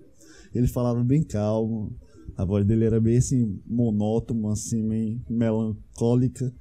Ele 0.53 0.67
falava 0.67 1.03
bem 1.03 1.23
calmo, 1.23 1.95
a 2.37 2.45
voz 2.45 2.65
dele 2.65 2.85
era 2.85 2.99
bem 2.99 3.17
assim, 3.17 3.59
monótona, 3.65 4.51
assim, 4.51 4.83
meio 4.83 5.21
melancólica 5.29 6.53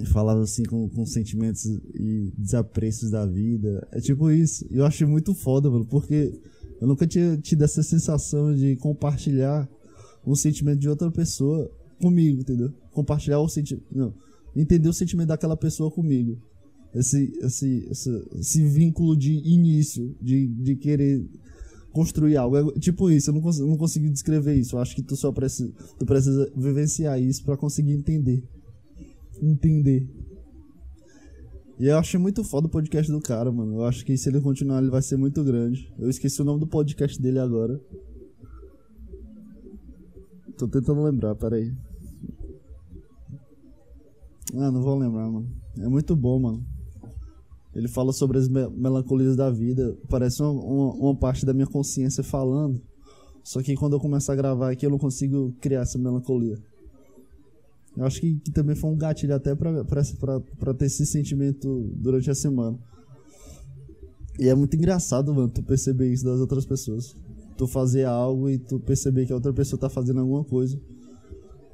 e 0.00 0.06
falava 0.06 0.42
assim 0.42 0.62
com, 0.64 0.88
com 0.88 1.04
sentimentos 1.04 1.64
e 1.66 2.32
desaprecios 2.36 3.10
da 3.10 3.26
vida. 3.26 3.86
É 3.92 4.00
tipo 4.00 4.30
isso. 4.30 4.66
Eu 4.70 4.84
achei 4.84 5.06
muito 5.06 5.34
foda, 5.34 5.70
mano, 5.70 5.86
porque 5.86 6.32
eu 6.80 6.88
nunca 6.88 7.06
tinha 7.06 7.36
tido 7.36 7.62
essa 7.62 7.82
sensação 7.82 8.54
de 8.54 8.76
compartilhar 8.76 9.68
um 10.26 10.34
sentimento 10.34 10.78
de 10.78 10.88
outra 10.88 11.10
pessoa 11.10 11.70
comigo, 12.00 12.40
entendeu? 12.40 12.72
Compartilhar 12.92 13.40
o 13.40 13.48
sentimento. 13.48 13.84
Não. 13.92 14.14
Entender 14.56 14.88
o 14.88 14.92
sentimento 14.92 15.28
daquela 15.28 15.56
pessoa 15.56 15.90
comigo. 15.90 16.38
Esse, 16.94 17.32
esse, 17.40 17.86
esse, 17.90 18.28
esse 18.38 18.64
vínculo 18.66 19.16
de 19.16 19.32
início, 19.32 20.16
de, 20.20 20.46
de 20.48 20.76
querer 20.76 21.24
construir 21.92 22.36
algo. 22.36 22.56
É, 22.56 22.80
tipo 22.80 23.10
isso, 23.10 23.30
eu 23.30 23.34
não, 23.34 23.40
cons 23.40 23.60
não 23.60 23.76
consegui 23.76 24.08
descrever 24.08 24.54
isso. 24.54 24.76
Eu 24.76 24.80
acho 24.80 24.94
que 24.96 25.02
tu 25.02 25.16
só 25.16 25.30
precisa, 25.30 25.72
tu 25.98 26.06
precisa 26.06 26.50
vivenciar 26.56 27.20
isso 27.20 27.44
para 27.44 27.56
conseguir 27.56 27.92
entender 27.92 28.42
entender. 29.42 30.08
E 31.78 31.86
eu 31.86 31.96
achei 31.96 32.20
muito 32.20 32.44
foda 32.44 32.66
o 32.66 32.70
podcast 32.70 33.10
do 33.10 33.20
cara, 33.20 33.50
mano. 33.50 33.76
Eu 33.76 33.84
acho 33.84 34.04
que 34.04 34.16
se 34.16 34.28
ele 34.28 34.40
continuar, 34.40 34.82
ele 34.82 34.90
vai 34.90 35.00
ser 35.00 35.16
muito 35.16 35.42
grande. 35.42 35.90
Eu 35.98 36.10
esqueci 36.10 36.42
o 36.42 36.44
nome 36.44 36.60
do 36.60 36.66
podcast 36.66 37.20
dele 37.20 37.38
agora. 37.38 37.80
Tô 40.58 40.68
tentando 40.68 41.02
lembrar, 41.02 41.34
peraí. 41.36 41.72
Ah, 44.54 44.70
não 44.70 44.82
vou 44.82 44.98
lembrar, 44.98 45.30
mano. 45.30 45.48
É 45.78 45.88
muito 45.88 46.14
bom, 46.14 46.38
mano. 46.38 46.66
Ele 47.74 47.88
fala 47.88 48.12
sobre 48.12 48.36
as 48.36 48.48
me 48.48 48.68
melancolias 48.68 49.36
da 49.36 49.50
vida. 49.50 49.96
Parece 50.08 50.42
uma, 50.42 50.50
uma, 50.50 50.92
uma, 50.92 51.16
parte 51.16 51.46
da 51.46 51.54
minha 51.54 51.66
consciência 51.66 52.22
falando. 52.22 52.82
Só 53.42 53.62
que 53.62 53.74
quando 53.74 53.94
eu 53.94 54.00
começar 54.00 54.34
a 54.34 54.36
gravar 54.36 54.70
aqui, 54.70 54.84
eu 54.84 54.90
não 54.90 54.98
consigo 54.98 55.54
criar 55.60 55.80
essa 55.80 55.98
melancolia. 55.98 56.58
Eu 57.96 58.04
acho 58.04 58.20
que, 58.20 58.36
que 58.36 58.50
também 58.50 58.76
foi 58.76 58.90
um 58.90 58.96
gatilho 58.96 59.34
até 59.34 59.54
pra 59.54 60.74
ter 60.74 60.86
esse 60.86 61.04
sentimento 61.04 61.92
durante 61.96 62.30
a 62.30 62.34
semana. 62.34 62.78
E 64.38 64.48
é 64.48 64.54
muito 64.54 64.74
engraçado, 64.74 65.34
mano, 65.34 65.48
tu 65.48 65.62
perceber 65.62 66.12
isso 66.12 66.24
das 66.24 66.40
outras 66.40 66.64
pessoas. 66.64 67.14
Tu 67.56 67.66
fazer 67.66 68.04
algo 68.04 68.48
e 68.48 68.58
tu 68.58 68.80
perceber 68.80 69.26
que 69.26 69.32
a 69.32 69.36
outra 69.36 69.52
pessoa 69.52 69.78
tá 69.78 69.90
fazendo 69.90 70.20
alguma 70.20 70.44
coisa. 70.44 70.80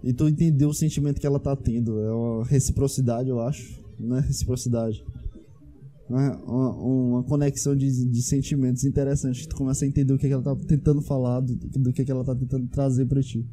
E 0.03 0.13
tu 0.13 0.29
entender 0.29 0.67
o 0.67 0.73
sentimento 0.73 1.21
que 1.21 1.27
ela 1.27 1.39
tá 1.39 1.55
tendo. 1.55 2.01
É 2.01 2.13
uma 2.13 2.45
reciprocidade, 2.45 3.29
eu 3.29 3.41
acho. 3.41 3.81
Não 3.99 4.17
é 4.17 4.21
reciprocidade. 4.21 5.05
É 6.09 6.13
uma, 6.13 6.73
uma 6.73 7.23
conexão 7.25 7.75
de, 7.77 8.05
de 8.07 8.23
sentimentos 8.23 8.85
interessantes. 8.85 9.47
Tu 9.47 9.55
começa 9.55 9.85
a 9.85 9.89
entender 9.89 10.13
o 10.13 10.19
que, 10.19 10.27
que 10.27 10.33
ela 10.33 10.43
tá 10.43 10.57
tentando 10.67 11.01
falar, 11.03 11.41
do, 11.41 11.55
do 11.55 11.93
que, 11.93 12.05
que 12.05 12.11
ela 12.11 12.25
tá 12.25 12.35
tentando 12.35 12.67
trazer 12.69 13.07
pra 13.07 13.23
ti. 13.23 13.47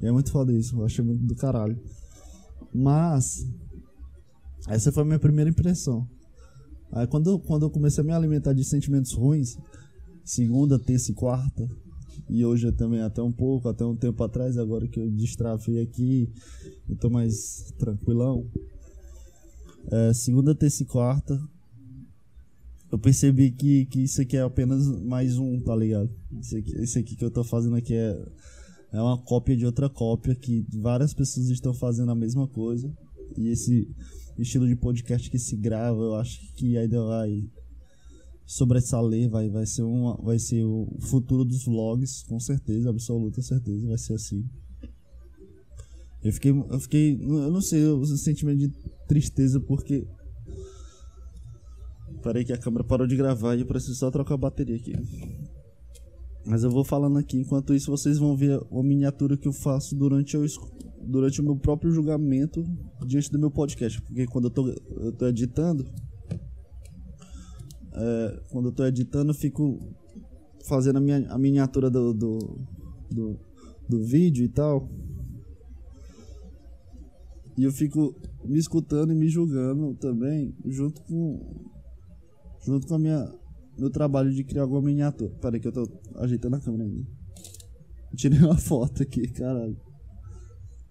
E 0.00 0.06
é 0.06 0.12
muito 0.12 0.30
foda 0.30 0.52
isso. 0.52 0.76
Eu 0.76 0.84
achei 0.84 1.04
muito 1.04 1.24
do 1.24 1.34
caralho. 1.34 1.78
Mas 2.72 3.46
essa 4.68 4.92
foi 4.92 5.02
a 5.02 5.06
minha 5.06 5.18
primeira 5.18 5.50
impressão. 5.50 6.08
Aí 6.92 7.06
quando, 7.06 7.38
quando 7.40 7.64
eu 7.64 7.70
comecei 7.70 8.02
a 8.02 8.06
me 8.06 8.12
alimentar 8.12 8.52
de 8.52 8.64
sentimentos 8.64 9.12
ruins, 9.12 9.56
segunda, 10.24 10.78
terça 10.78 11.12
e 11.12 11.14
quarta, 11.14 11.68
e 12.28 12.44
hoje 12.44 12.70
também 12.72 13.00
até 13.00 13.22
um 13.22 13.32
pouco, 13.32 13.68
até 13.68 13.84
um 13.84 13.96
tempo 13.96 14.22
atrás, 14.22 14.58
agora 14.58 14.86
que 14.86 15.00
eu 15.00 15.10
destravei 15.10 15.80
aqui 15.82 16.28
e 16.88 16.94
tô 16.94 17.10
mais 17.10 17.72
tranquilão. 17.78 18.46
É, 19.90 20.12
segunda, 20.12 20.54
terça 20.54 20.82
e 20.82 20.86
quarta, 20.86 21.40
eu 22.90 22.98
percebi 22.98 23.50
que, 23.50 23.86
que 23.86 24.02
isso 24.02 24.20
aqui 24.20 24.36
é 24.36 24.42
apenas 24.42 24.86
mais 25.02 25.38
um, 25.38 25.60
tá 25.60 25.74
ligado? 25.74 26.10
Isso 26.40 26.56
aqui, 26.56 26.82
isso 26.82 26.98
aqui 26.98 27.16
que 27.16 27.24
eu 27.24 27.30
tô 27.30 27.44
fazendo 27.44 27.76
aqui 27.76 27.94
é 27.94 28.16
é 28.92 29.00
uma 29.00 29.18
cópia 29.18 29.56
de 29.56 29.64
outra 29.64 29.88
cópia 29.88 30.34
que 30.34 30.66
várias 30.72 31.14
pessoas 31.14 31.48
estão 31.48 31.72
fazendo 31.72 32.10
a 32.10 32.14
mesma 32.14 32.46
coisa. 32.46 32.92
E 33.36 33.48
esse 33.48 33.88
estilo 34.38 34.66
de 34.66 34.74
podcast 34.74 35.30
que 35.30 35.38
se 35.38 35.56
grava, 35.56 36.00
eu 36.00 36.14
acho 36.16 36.40
que 36.54 36.76
ainda 36.76 37.04
vai 37.04 37.48
sobressaler, 38.44 39.30
vai, 39.30 39.48
vai, 39.48 39.64
ser 39.64 39.82
uma, 39.82 40.16
vai 40.16 40.38
ser 40.38 40.64
o 40.64 40.88
futuro 41.00 41.44
dos 41.44 41.64
vlogs, 41.64 42.24
com 42.24 42.40
certeza, 42.40 42.90
absoluta 42.90 43.40
certeza, 43.40 43.86
vai 43.86 43.98
ser 43.98 44.14
assim. 44.14 44.44
Eu 46.22 46.32
fiquei, 46.32 46.50
eu 46.50 46.80
fiquei, 46.80 47.18
eu 47.20 47.50
não 47.50 47.62
sei, 47.62 47.84
o 47.86 48.04
sentimento 48.04 48.58
de 48.58 48.68
tristeza 49.06 49.60
porque 49.60 50.06
Parei 52.22 52.44
que 52.44 52.52
a 52.52 52.58
câmera 52.58 52.84
parou 52.84 53.06
de 53.06 53.16
gravar 53.16 53.56
e 53.56 53.60
eu 53.60 53.66
preciso 53.66 53.94
só 53.94 54.10
trocar 54.10 54.34
a 54.34 54.38
bateria 54.38 54.76
aqui. 54.76 54.92
Mas 56.46 56.64
eu 56.64 56.70
vou 56.70 56.84
falando 56.84 57.18
aqui, 57.18 57.38
enquanto 57.38 57.74
isso 57.74 57.90
vocês 57.90 58.18
vão 58.18 58.36
ver 58.36 58.58
a 58.58 58.82
miniatura 58.82 59.36
que 59.36 59.46
eu 59.46 59.52
faço 59.52 59.94
durante, 59.94 60.34
eu, 60.34 60.44
durante 61.02 61.40
o 61.40 61.44
meu 61.44 61.56
próprio 61.56 61.90
julgamento 61.90 62.64
diante 63.06 63.30
do 63.30 63.38
meu 63.38 63.50
podcast. 63.50 64.00
Porque 64.02 64.26
quando 64.26 64.46
eu 64.46 64.50
tô, 64.50 64.68
eu 64.68 65.12
tô 65.12 65.26
editando, 65.26 65.86
é, 67.92 68.42
quando 68.50 68.68
eu 68.68 68.72
tô 68.72 68.84
editando, 68.84 69.30
eu 69.30 69.34
fico 69.34 69.78
fazendo 70.66 70.96
a, 70.96 71.00
minha, 71.00 71.30
a 71.30 71.38
miniatura 71.38 71.90
do, 71.90 72.14
do, 72.14 72.38
do, 73.10 73.40
do 73.88 74.02
vídeo 74.02 74.44
e 74.44 74.48
tal. 74.48 74.88
E 77.58 77.64
eu 77.64 77.72
fico 77.72 78.14
me 78.44 78.58
escutando 78.58 79.12
e 79.12 79.14
me 79.14 79.28
julgando 79.28 79.94
também, 79.94 80.54
junto 80.64 81.02
com 81.02 81.68
junto 82.64 82.86
com 82.86 82.94
a 82.94 82.98
minha 82.98 83.39
meu 83.80 83.90
trabalho 83.90 84.32
de 84.32 84.44
criar 84.44 84.62
alguma 84.62 84.82
miniatura. 84.82 85.34
Peraí 85.40 85.60
que 85.60 85.68
eu 85.68 85.72
tô 85.72 85.88
ajeitando 86.16 86.56
a 86.56 86.60
câmera 86.60 86.84
ainda. 86.84 87.06
Tirei 88.14 88.38
uma 88.38 88.56
foto 88.58 89.02
aqui, 89.02 89.26
caralho. 89.28 89.76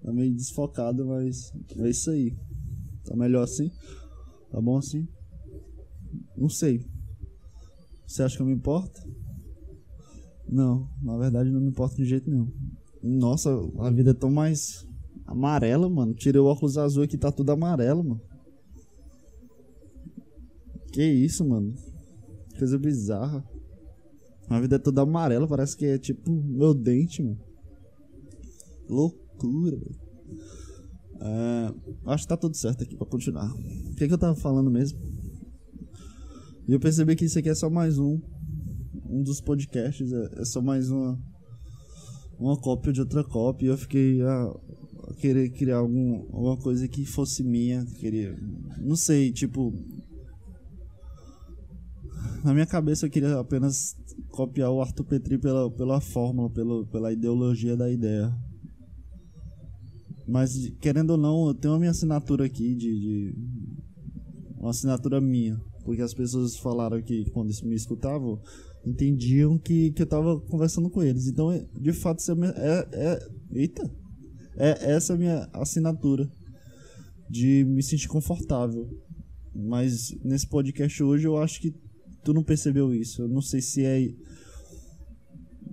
Tá 0.02 0.12
meio 0.12 0.34
desfocado, 0.34 1.06
mas 1.06 1.54
é 1.78 1.90
isso 1.90 2.10
aí. 2.10 2.36
Tá 3.06 3.16
melhor 3.16 3.44
assim? 3.44 3.70
Tá 4.50 4.62
bom 4.62 4.78
assim? 4.78 5.08
Não 6.36 6.50
sei. 6.50 6.86
Você 8.08 8.24
acha 8.24 8.36
que 8.38 8.42
eu 8.42 8.48
me 8.48 8.54
importo? 8.54 9.02
Não, 10.48 10.90
na 11.02 11.16
verdade 11.18 11.52
não 11.52 11.62
me 11.62 11.68
importa 11.68 11.96
de 11.96 12.06
jeito 12.06 12.30
nenhum. 12.30 12.52
Nossa, 13.04 13.50
a 13.80 13.92
vida 13.92 14.12
é 14.12 14.14
tão 14.14 14.32
mais 14.32 14.88
amarela, 15.26 15.88
mano. 15.90 16.14
Tirei 16.14 16.42
o 16.42 16.46
óculos 16.46 16.78
azul 16.78 17.04
aqui, 17.04 17.18
tá 17.18 17.32
tudo 17.32 17.52
amarelo, 17.52 18.04
mano. 18.04 18.22
Que 20.92 21.04
isso, 21.04 21.48
mano? 21.48 21.76
Coisa 22.60 22.78
bizarra. 22.78 23.42
A 24.50 24.60
vida 24.60 24.76
é 24.76 24.80
toda 24.80 25.02
amarela, 25.02 25.48
parece 25.48 25.78
que 25.78 25.86
é 25.86 25.98
tipo 25.98 26.30
meu 26.30 26.74
dente, 26.74 27.24
mano. 27.24 27.40
Loucura, 28.90 29.78
velho. 29.78 30.10
É, 31.22 31.74
acho 32.08 32.24
que 32.24 32.30
tá 32.30 32.36
tudo 32.36 32.58
certo 32.58 32.84
aqui 32.84 32.98
pra 32.98 33.08
continuar. 33.08 33.50
O 33.54 33.96
que, 33.96 34.08
que 34.08 34.14
eu 34.14 34.18
tava 34.18 34.36
falando 34.36 34.70
mesmo? 34.70 35.00
E 36.68 36.74
eu 36.74 36.80
percebi 36.80 37.16
que 37.16 37.26
isso 37.26 37.40
aqui 37.40 37.48
é 37.48 37.56
só 37.56 37.70
mais 37.70 37.98
um. 37.98 38.20
Um 39.08 39.24
dos 39.24 39.40
podcasts. 39.40 40.12
É, 40.12 40.42
é 40.42 40.46
só 40.46 40.62
mais 40.62 40.90
uma. 40.92 41.18
Uma 42.38 42.58
cópia 42.58 42.92
de 42.92 43.00
outra 43.00 43.24
cópia. 43.24 43.68
E 43.68 43.70
eu 43.70 43.78
fiquei 43.78 44.22
a, 44.22 44.44
a 45.08 45.14
querer 45.16 45.50
criar 45.52 45.78
algum, 45.78 46.22
alguma 46.34 46.58
coisa 46.58 46.88
que 46.88 47.06
fosse 47.06 47.42
minha. 47.42 47.86
Queria. 47.86 48.36
Não 48.80 48.96
sei, 48.96 49.32
tipo 49.32 49.74
na 52.44 52.54
minha 52.54 52.66
cabeça 52.66 53.06
eu 53.06 53.10
queria 53.10 53.40
apenas 53.40 53.96
copiar 54.30 54.72
o 54.72 54.82
Arthur 54.82 55.04
Petri 55.06 55.38
pela, 55.38 55.70
pela 55.72 56.00
fórmula, 56.00 56.50
pela, 56.50 56.86
pela 56.86 57.12
ideologia 57.14 57.76
da 57.76 57.90
ideia. 57.90 58.34
Mas, 60.28 60.70
querendo 60.80 61.12
ou 61.12 61.18
não, 61.18 61.48
eu 61.48 61.54
tenho 61.56 61.74
a 61.74 61.80
minha 61.80 61.92
assinatura 61.92 62.46
aqui 62.46 62.76
de, 62.76 63.00
de. 63.00 63.36
Uma 64.58 64.70
assinatura 64.70 65.20
minha. 65.20 65.60
Porque 65.84 66.02
as 66.02 66.14
pessoas 66.14 66.56
falaram 66.58 67.02
que 67.02 67.30
quando 67.32 67.50
me 67.64 67.76
escutavam, 67.76 68.40
entendiam 68.86 69.58
que, 69.58 69.92
que 69.92 70.04
eu 70.04 70.06
tava 70.06 70.40
conversando 70.42 70.90
com 70.90 71.02
eles. 71.02 71.28
Então, 71.28 71.52
é, 71.52 71.66
de 71.74 71.92
fato, 71.94 72.22
é, 72.32 72.48
é, 72.58 72.90
é. 72.94 73.30
Eita! 73.52 73.90
É 74.56 74.92
essa 74.92 75.14
é 75.14 75.16
a 75.16 75.20
minha 75.20 75.50
assinatura. 75.54 76.30
De 77.28 77.64
me 77.64 77.82
sentir 77.82 78.08
confortável. 78.08 78.88
Mas 79.56 80.16
nesse 80.24 80.48
podcast 80.48 81.04
hoje 81.04 81.28
eu 81.28 81.38
acho 81.38 81.60
que 81.60 81.74
tu 82.24 82.34
não 82.34 82.44
percebeu 82.44 82.94
isso. 82.94 83.22
Eu 83.22 83.28
não 83.28 83.42
sei 83.42 83.62
se 83.62 83.86
é. 83.86 84.14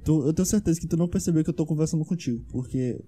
Tu, 0.04 0.26
eu 0.26 0.32
tenho 0.32 0.46
certeza 0.46 0.80
que 0.80 0.86
tu 0.86 0.96
não 0.96 1.08
percebeu 1.08 1.42
que 1.42 1.50
eu 1.50 1.54
tô 1.54 1.66
conversando 1.66 2.04
contigo, 2.04 2.44
porque 2.50 3.00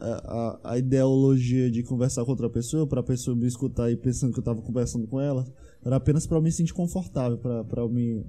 a, 0.00 0.06
a, 0.06 0.72
a 0.72 0.78
ideologia 0.78 1.70
de 1.70 1.82
conversar 1.82 2.24
com 2.24 2.30
outra 2.30 2.48
pessoa, 2.48 2.86
pra 2.86 3.02
pessoa 3.02 3.36
me 3.36 3.46
escutar 3.46 3.90
e 3.90 3.96
pensando 3.96 4.32
que 4.32 4.38
eu 4.38 4.44
tava 4.44 4.62
conversando 4.62 5.06
com 5.06 5.20
ela, 5.20 5.44
era 5.84 5.96
apenas 5.96 6.26
para 6.26 6.40
me 6.40 6.50
sentir 6.50 6.72
confortável, 6.72 7.38
para 7.38 7.82
eu 7.82 7.88
me, 7.88 8.24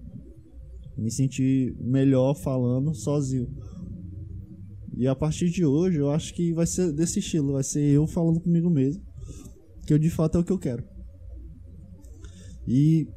me 0.97 1.11
sentir 1.11 1.75
melhor 1.79 2.35
falando 2.35 2.93
sozinho. 2.93 3.47
E 4.97 5.07
a 5.07 5.15
partir 5.15 5.49
de 5.49 5.65
hoje, 5.65 5.97
eu 5.97 6.09
acho 6.09 6.33
que 6.33 6.53
vai 6.53 6.65
ser 6.65 6.91
desse 6.93 7.19
estilo, 7.19 7.53
vai 7.53 7.63
ser 7.63 7.81
eu 7.81 8.07
falando 8.07 8.39
comigo 8.39 8.69
mesmo, 8.69 9.03
que 9.85 9.93
eu 9.93 9.99
de 9.99 10.09
fato 10.09 10.37
é 10.37 10.41
o 10.41 10.43
que 10.43 10.51
eu 10.51 10.59
quero. 10.59 10.83
E 12.67 13.07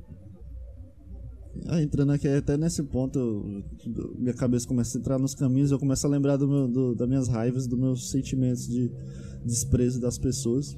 ah, 1.66 1.82
entrando 1.82 2.12
aqui 2.12 2.28
até 2.28 2.56
nesse 2.56 2.82
ponto, 2.82 3.64
minha 4.18 4.34
cabeça 4.34 4.66
começa 4.66 4.96
a 4.96 5.00
entrar 5.00 5.18
nos 5.18 5.34
caminhos, 5.34 5.70
eu 5.70 5.78
começo 5.78 6.06
a 6.06 6.10
lembrar 6.10 6.36
do 6.36 6.48
meu, 6.48 6.68
do, 6.68 6.94
das 6.94 7.08
minhas 7.08 7.28
raivas, 7.28 7.66
dos 7.66 7.78
meus 7.78 8.10
sentimentos 8.10 8.66
de 8.66 8.90
desprezo 9.44 10.00
das 10.00 10.18
pessoas. 10.18 10.76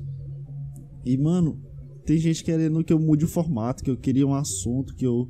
E, 1.04 1.16
mano, 1.16 1.60
tem 2.04 2.18
gente 2.18 2.44
querendo 2.44 2.82
que 2.84 2.92
eu 2.92 2.98
mude 2.98 3.24
o 3.24 3.28
formato, 3.28 3.82
que 3.82 3.90
eu 3.90 3.96
queria 3.96 4.26
um 4.26 4.34
assunto, 4.34 4.94
que 4.94 5.06
eu 5.06 5.28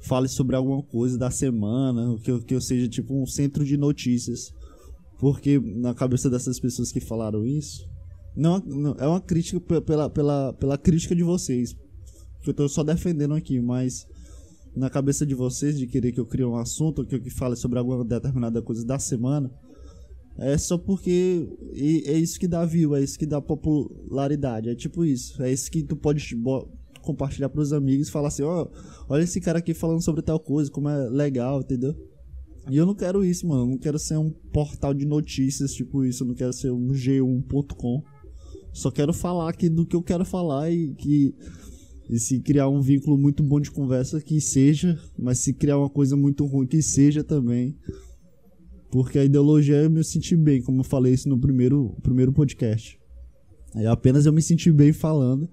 fale 0.00 0.28
sobre 0.28 0.56
alguma 0.56 0.82
coisa 0.82 1.18
da 1.18 1.30
semana, 1.30 2.18
que 2.22 2.30
eu, 2.30 2.40
que 2.40 2.54
eu 2.54 2.60
seja 2.60 2.88
tipo 2.88 3.14
um 3.14 3.26
centro 3.26 3.64
de 3.64 3.76
notícias. 3.76 4.52
Porque 5.18 5.60
na 5.60 5.94
cabeça 5.94 6.28
dessas 6.28 6.58
pessoas 6.58 6.90
que 6.90 7.00
falaram 7.00 7.46
isso, 7.46 7.88
não, 8.36 8.58
não 8.58 8.96
é 8.98 9.06
uma 9.06 9.20
crítica 9.20 9.60
pela, 9.80 10.10
pela, 10.10 10.52
pela 10.54 10.78
crítica 10.78 11.14
de 11.14 11.22
vocês. 11.22 11.74
Que 12.42 12.50
eu 12.50 12.54
tô 12.54 12.68
só 12.68 12.82
defendendo 12.82 13.34
aqui, 13.34 13.60
mas 13.60 14.06
na 14.74 14.88
cabeça 14.88 15.26
de 15.26 15.34
vocês 15.34 15.78
de 15.78 15.86
querer 15.86 16.12
que 16.12 16.20
eu 16.20 16.26
crie 16.26 16.44
um 16.44 16.56
assunto, 16.56 17.04
que 17.04 17.14
eu 17.14 17.22
fale 17.30 17.56
sobre 17.56 17.78
alguma 17.78 18.04
determinada 18.04 18.62
coisa 18.62 18.84
da 18.84 18.98
semana, 18.98 19.50
é 20.38 20.56
só 20.56 20.78
porque 20.78 21.48
é 22.06 22.16
isso 22.16 22.40
que 22.40 22.48
dá 22.48 22.64
view, 22.64 22.94
é 22.94 23.02
isso 23.02 23.18
que 23.18 23.26
dá 23.26 23.40
popularidade, 23.40 24.70
é 24.70 24.74
tipo 24.74 25.04
isso, 25.04 25.42
é 25.42 25.52
isso 25.52 25.70
que 25.70 25.82
tu 25.82 25.94
pode 25.94 26.34
compartilhar 27.02 27.48
para 27.48 27.60
os 27.60 27.72
amigos 27.72 28.08
falar 28.08 28.28
assim, 28.28 28.42
ó, 28.42 28.62
oh, 28.62 29.12
olha 29.12 29.22
esse 29.22 29.40
cara 29.40 29.58
aqui 29.58 29.74
falando 29.74 30.02
sobre 30.02 30.22
tal 30.22 30.40
coisa, 30.40 30.70
como 30.70 30.88
é 30.88 31.08
legal, 31.08 31.60
entendeu? 31.60 31.94
E 32.70 32.76
eu 32.76 32.86
não 32.86 32.94
quero 32.94 33.24
isso, 33.24 33.46
mano, 33.46 33.64
eu 33.64 33.66
não 33.66 33.78
quero 33.78 33.98
ser 33.98 34.16
um 34.16 34.30
portal 34.30 34.94
de 34.94 35.04
notícias 35.04 35.74
tipo 35.74 36.04
isso, 36.04 36.22
eu 36.22 36.28
não 36.28 36.34
quero 36.34 36.52
ser 36.52 36.70
um 36.70 36.88
g1.com. 36.92 38.02
Só 38.72 38.90
quero 38.90 39.12
falar 39.12 39.50
aqui 39.50 39.68
do 39.68 39.84
que 39.84 39.94
eu 39.94 40.02
quero 40.02 40.24
falar 40.24 40.70
e 40.70 40.94
que 40.94 41.34
e 42.12 42.20
se 42.20 42.38
criar 42.40 42.68
um 42.68 42.78
vínculo 42.78 43.16
muito 43.16 43.42
bom 43.42 43.58
de 43.58 43.70
conversa, 43.70 44.20
que 44.20 44.38
seja, 44.38 45.00
mas 45.18 45.38
se 45.38 45.54
criar 45.54 45.78
uma 45.78 45.88
coisa 45.88 46.14
muito 46.14 46.44
ruim, 46.44 46.66
que 46.66 46.82
seja 46.82 47.24
também. 47.24 47.74
Porque 48.90 49.18
a 49.18 49.24
ideologia 49.24 49.76
eu 49.76 49.88
me 49.88 50.04
sentir 50.04 50.36
bem, 50.36 50.60
como 50.60 50.80
eu 50.80 50.84
falei 50.84 51.14
isso 51.14 51.26
no 51.26 51.38
primeiro, 51.38 51.96
primeiro 52.02 52.30
podcast. 52.30 53.00
É 53.74 53.86
apenas 53.86 54.26
eu 54.26 54.32
me 54.32 54.42
sentir 54.42 54.72
bem 54.72 54.92
falando. 54.92 55.48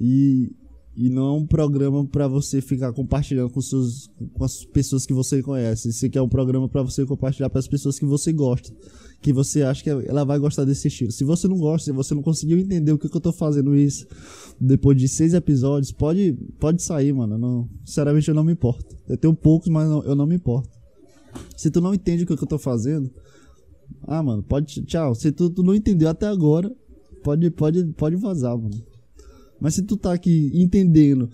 E, 0.00 0.52
e 0.98 1.08
não 1.08 1.28
é 1.28 1.32
um 1.38 1.46
programa 1.46 2.04
para 2.04 2.26
você 2.26 2.60
ficar 2.60 2.92
compartilhando 2.92 3.50
com, 3.50 3.60
seus, 3.60 4.10
com 4.34 4.44
as 4.44 4.64
pessoas 4.64 5.06
que 5.06 5.12
você 5.12 5.40
conhece. 5.40 5.90
Isso 5.90 6.04
aqui 6.04 6.18
é 6.18 6.22
um 6.22 6.28
programa 6.28 6.68
para 6.68 6.82
você 6.82 7.06
compartilhar 7.06 7.48
para 7.48 7.60
as 7.60 7.68
pessoas 7.68 8.00
que 8.00 8.04
você 8.04 8.32
gosta. 8.32 8.74
Que 9.22 9.32
você 9.32 9.62
acha 9.62 9.80
que 9.84 9.90
ela 9.90 10.24
vai 10.24 10.40
gostar 10.40 10.64
desse 10.64 10.88
estilo. 10.88 11.12
Se 11.12 11.22
você 11.22 11.46
não 11.46 11.56
gosta, 11.56 11.84
se 11.84 11.92
você 11.92 12.16
não 12.16 12.22
conseguiu 12.22 12.58
entender 12.58 12.90
o 12.90 12.98
que, 12.98 13.08
que 13.08 13.16
eu 13.16 13.20
tô 13.20 13.32
fazendo 13.32 13.76
isso 13.76 14.08
depois 14.60 14.98
de 14.98 15.06
seis 15.06 15.34
episódios, 15.34 15.92
pode, 15.92 16.36
pode 16.58 16.82
sair, 16.82 17.12
mano. 17.12 17.38
Não, 17.38 17.68
sinceramente, 17.84 18.28
eu 18.28 18.34
não 18.34 18.42
me 18.42 18.52
importo. 18.52 18.96
Eu 19.08 19.16
tenho 19.16 19.34
poucos, 19.34 19.68
mas 19.68 19.88
não, 19.88 20.02
eu 20.02 20.16
não 20.16 20.26
me 20.26 20.34
importo. 20.34 20.68
Se 21.56 21.70
tu 21.70 21.80
não 21.80 21.94
entende 21.94 22.24
o 22.24 22.26
que 22.26 22.32
eu 22.32 22.48
tô 22.48 22.58
fazendo, 22.58 23.08
ah, 24.02 24.20
mano, 24.20 24.42
pode. 24.42 24.82
Tchau. 24.82 25.14
Se 25.14 25.30
tu, 25.30 25.48
tu 25.48 25.62
não 25.62 25.76
entendeu 25.76 26.08
até 26.08 26.26
agora, 26.26 26.74
pode, 27.22 27.48
pode, 27.52 27.84
pode 27.92 28.16
vazar, 28.16 28.58
mano. 28.58 28.87
Mas 29.60 29.74
se 29.74 29.82
tu 29.82 29.96
tá 29.96 30.12
aqui 30.12 30.50
entendendo, 30.54 31.28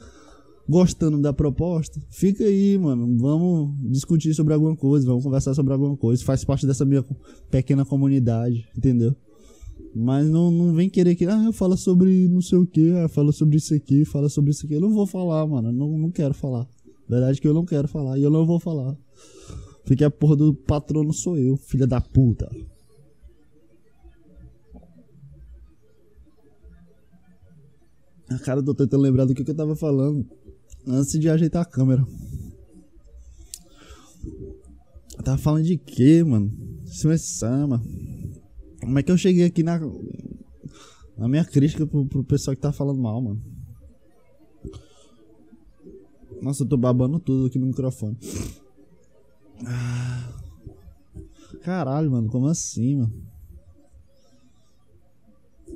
gostando 0.68 1.20
da 1.20 1.32
proposta, 1.32 2.00
fica 2.10 2.44
aí, 2.44 2.78
mano. 2.78 3.16
Vamos 3.18 3.74
discutir 3.90 4.34
sobre 4.34 4.54
alguma 4.54 4.74
coisa, 4.76 5.06
vamos 5.06 5.24
conversar 5.24 5.54
sobre 5.54 5.72
alguma 5.72 5.96
coisa. 5.96 6.24
Faz 6.24 6.44
parte 6.44 6.66
dessa 6.66 6.84
minha 6.84 7.04
pequena 7.50 7.84
comunidade, 7.84 8.66
entendeu? 8.76 9.14
Mas 9.94 10.28
não, 10.28 10.50
não 10.50 10.74
vem 10.74 10.88
querer 10.88 11.14
que, 11.14 11.24
ah, 11.24 11.52
fala 11.52 11.76
sobre 11.76 12.28
não 12.28 12.40
sei 12.40 12.58
o 12.58 12.66
que, 12.66 12.90
ah, 12.92 13.08
fala 13.08 13.30
sobre 13.30 13.56
isso 13.56 13.74
aqui, 13.74 14.04
fala 14.04 14.28
sobre 14.28 14.50
isso 14.50 14.66
aqui. 14.66 14.74
Eu 14.74 14.80
não 14.80 14.92
vou 14.92 15.06
falar, 15.06 15.46
mano. 15.46 15.70
Não, 15.70 15.96
não 15.96 16.10
quero 16.10 16.34
falar. 16.34 16.66
Verdade 17.08 17.40
que 17.40 17.46
eu 17.46 17.54
não 17.54 17.64
quero 17.64 17.86
falar 17.86 18.18
e 18.18 18.22
eu 18.22 18.30
não 18.30 18.46
vou 18.46 18.58
falar. 18.58 18.96
Porque 19.84 20.02
a 20.02 20.10
porra 20.10 20.36
do 20.36 20.54
patrono 20.54 21.12
sou 21.12 21.36
eu, 21.36 21.56
filha 21.56 21.86
da 21.86 22.00
puta. 22.00 22.50
Cara, 28.42 28.62
tô 28.62 28.74
tentando 28.74 29.02
lembrar 29.02 29.24
do 29.26 29.34
que, 29.34 29.44
que 29.44 29.50
eu 29.50 29.56
tava 29.56 29.76
falando 29.76 30.26
antes 30.86 31.18
de 31.18 31.28
ajeitar 31.28 31.62
a 31.62 31.66
câmera. 31.66 32.06
Eu 35.16 35.22
tava 35.22 35.38
falando 35.38 35.64
de 35.64 35.76
quê, 35.76 36.24
mano? 36.24 36.52
É 37.06 37.18
sama. 37.18 37.82
Como 38.80 38.98
é 38.98 39.02
que 39.02 39.10
eu 39.10 39.18
cheguei 39.18 39.44
aqui 39.44 39.62
na. 39.62 39.80
Na 41.16 41.28
minha 41.28 41.44
crítica 41.44 41.86
pro, 41.86 42.06
pro 42.06 42.24
pessoal 42.24 42.56
que 42.56 42.62
tá 42.62 42.72
falando 42.72 43.00
mal, 43.00 43.20
mano. 43.20 43.42
Nossa, 46.42 46.64
eu 46.64 46.68
tô 46.68 46.76
babando 46.76 47.18
tudo 47.20 47.46
aqui 47.46 47.58
no 47.58 47.66
microfone. 47.66 48.18
Caralho, 51.62 52.10
mano, 52.10 52.28
como 52.28 52.46
assim, 52.48 52.96
mano? 52.96 53.12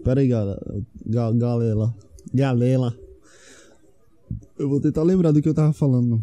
Pera 0.05 0.20
aí, 0.20 0.28
galera. 0.28 0.61
Ga 1.07 1.32
galera. 1.32 1.94
Galera. 2.33 2.95
Eu 4.59 4.68
vou 4.68 4.81
tentar 4.81 5.03
lembrar 5.03 5.33
do 5.33 5.41
que 5.41 5.49
eu 5.49 5.55
tava 5.55 5.72
falando. 5.72 6.22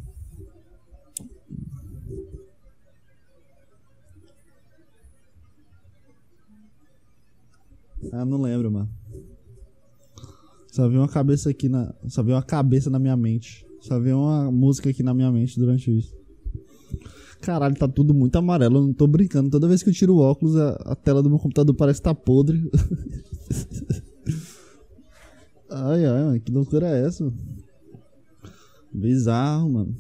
Ah, 8.12 8.26
não 8.26 8.42
lembro, 8.42 8.72
mano. 8.72 8.90
Só 10.72 10.88
vi 10.90 10.98
uma 10.98 11.08
cabeça 11.08 11.50
aqui 11.50 11.70
na. 11.70 11.94
Só 12.08 12.22
vi 12.22 12.32
uma 12.32 12.44
cabeça 12.44 12.90
na 12.90 13.00
minha 13.00 13.16
mente. 13.16 13.66
Só 13.82 14.00
vi 14.00 14.12
uma 14.12 14.52
música 14.52 14.90
aqui 14.90 15.02
na 15.02 15.14
minha 15.14 15.32
mente 15.32 15.58
durante 15.60 15.98
isso. 15.98 16.14
Caralho, 17.42 17.76
tá 17.76 17.88
tudo 17.88 18.14
muito 18.14 18.36
amarelo. 18.36 18.78
Eu 18.78 18.88
não 18.88 18.94
tô 18.94 19.08
brincando. 19.08 19.50
Toda 19.50 19.68
vez 19.68 19.82
que 19.82 19.90
eu 19.90 19.94
tiro 19.94 20.16
o 20.16 20.20
óculos, 20.20 20.56
a, 20.58 20.72
a 20.86 20.96
tela 20.96 21.24
do 21.24 21.30
meu 21.30 21.40
computador 21.40 21.76
parece 21.76 22.00
estar 22.00 22.14
tá 22.14 22.20
podre. 22.20 22.70
ai, 25.76 26.06
ai, 26.06 26.24
mano, 26.24 26.40
que 26.40 26.52
loucura 26.52 26.88
é 26.88 27.06
essa? 27.06 27.32
Bizarro, 28.94 29.70
mano. 29.70 29.96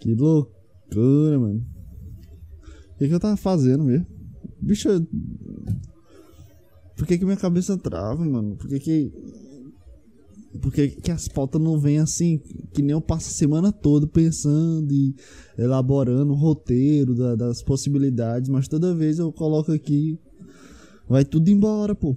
Que 0.00 0.14
loucura, 0.14 1.38
mano. 1.38 1.64
O 2.94 2.98
que, 2.98 3.08
que 3.08 3.14
eu 3.14 3.20
tava 3.20 3.36
fazendo 3.36 3.84
mesmo? 3.84 4.06
Bicho, 4.60 4.88
por 6.96 7.06
que, 7.06 7.18
que 7.18 7.24
minha 7.24 7.36
cabeça 7.36 7.76
trava, 7.76 8.24
mano? 8.24 8.56
Por 8.56 8.68
que 8.68 8.78
que. 8.80 9.12
Por 10.60 10.72
que, 10.72 10.88
que 10.88 11.10
as 11.10 11.26
pautas 11.26 11.60
não 11.60 11.78
vêm 11.78 11.98
assim? 11.98 12.40
Que 12.72 12.80
nem 12.80 12.92
eu 12.92 13.00
passo 13.00 13.28
a 13.28 13.32
semana 13.32 13.72
toda 13.72 14.06
pensando 14.06 14.92
e 14.92 15.14
elaborando 15.58 16.32
o 16.32 16.36
roteiro 16.36 17.14
da, 17.14 17.34
das 17.34 17.62
possibilidades, 17.62 18.48
mas 18.48 18.68
toda 18.68 18.94
vez 18.94 19.18
eu 19.18 19.32
coloco 19.32 19.72
aqui. 19.72 20.18
Vai 21.08 21.24
tudo 21.24 21.50
embora, 21.50 21.94
pô. 21.94 22.16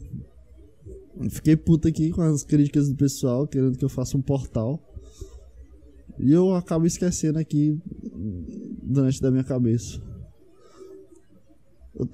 Fiquei 1.30 1.56
puta 1.56 1.90
aqui 1.90 2.12
com 2.12 2.22
as 2.22 2.44
críticas 2.44 2.90
do 2.90 2.96
pessoal, 2.96 3.48
querendo 3.48 3.78
que 3.78 3.84
eu 3.84 3.90
faça 3.90 4.18
um 4.18 4.22
portal. 4.22 4.82
E 6.20 6.32
eu 6.32 6.54
acabo 6.54 6.86
esquecendo 6.86 7.40
aqui 7.40 7.80
durante 8.82 9.22
da 9.22 9.30
minha 9.30 9.44
cabeça. 9.44 10.02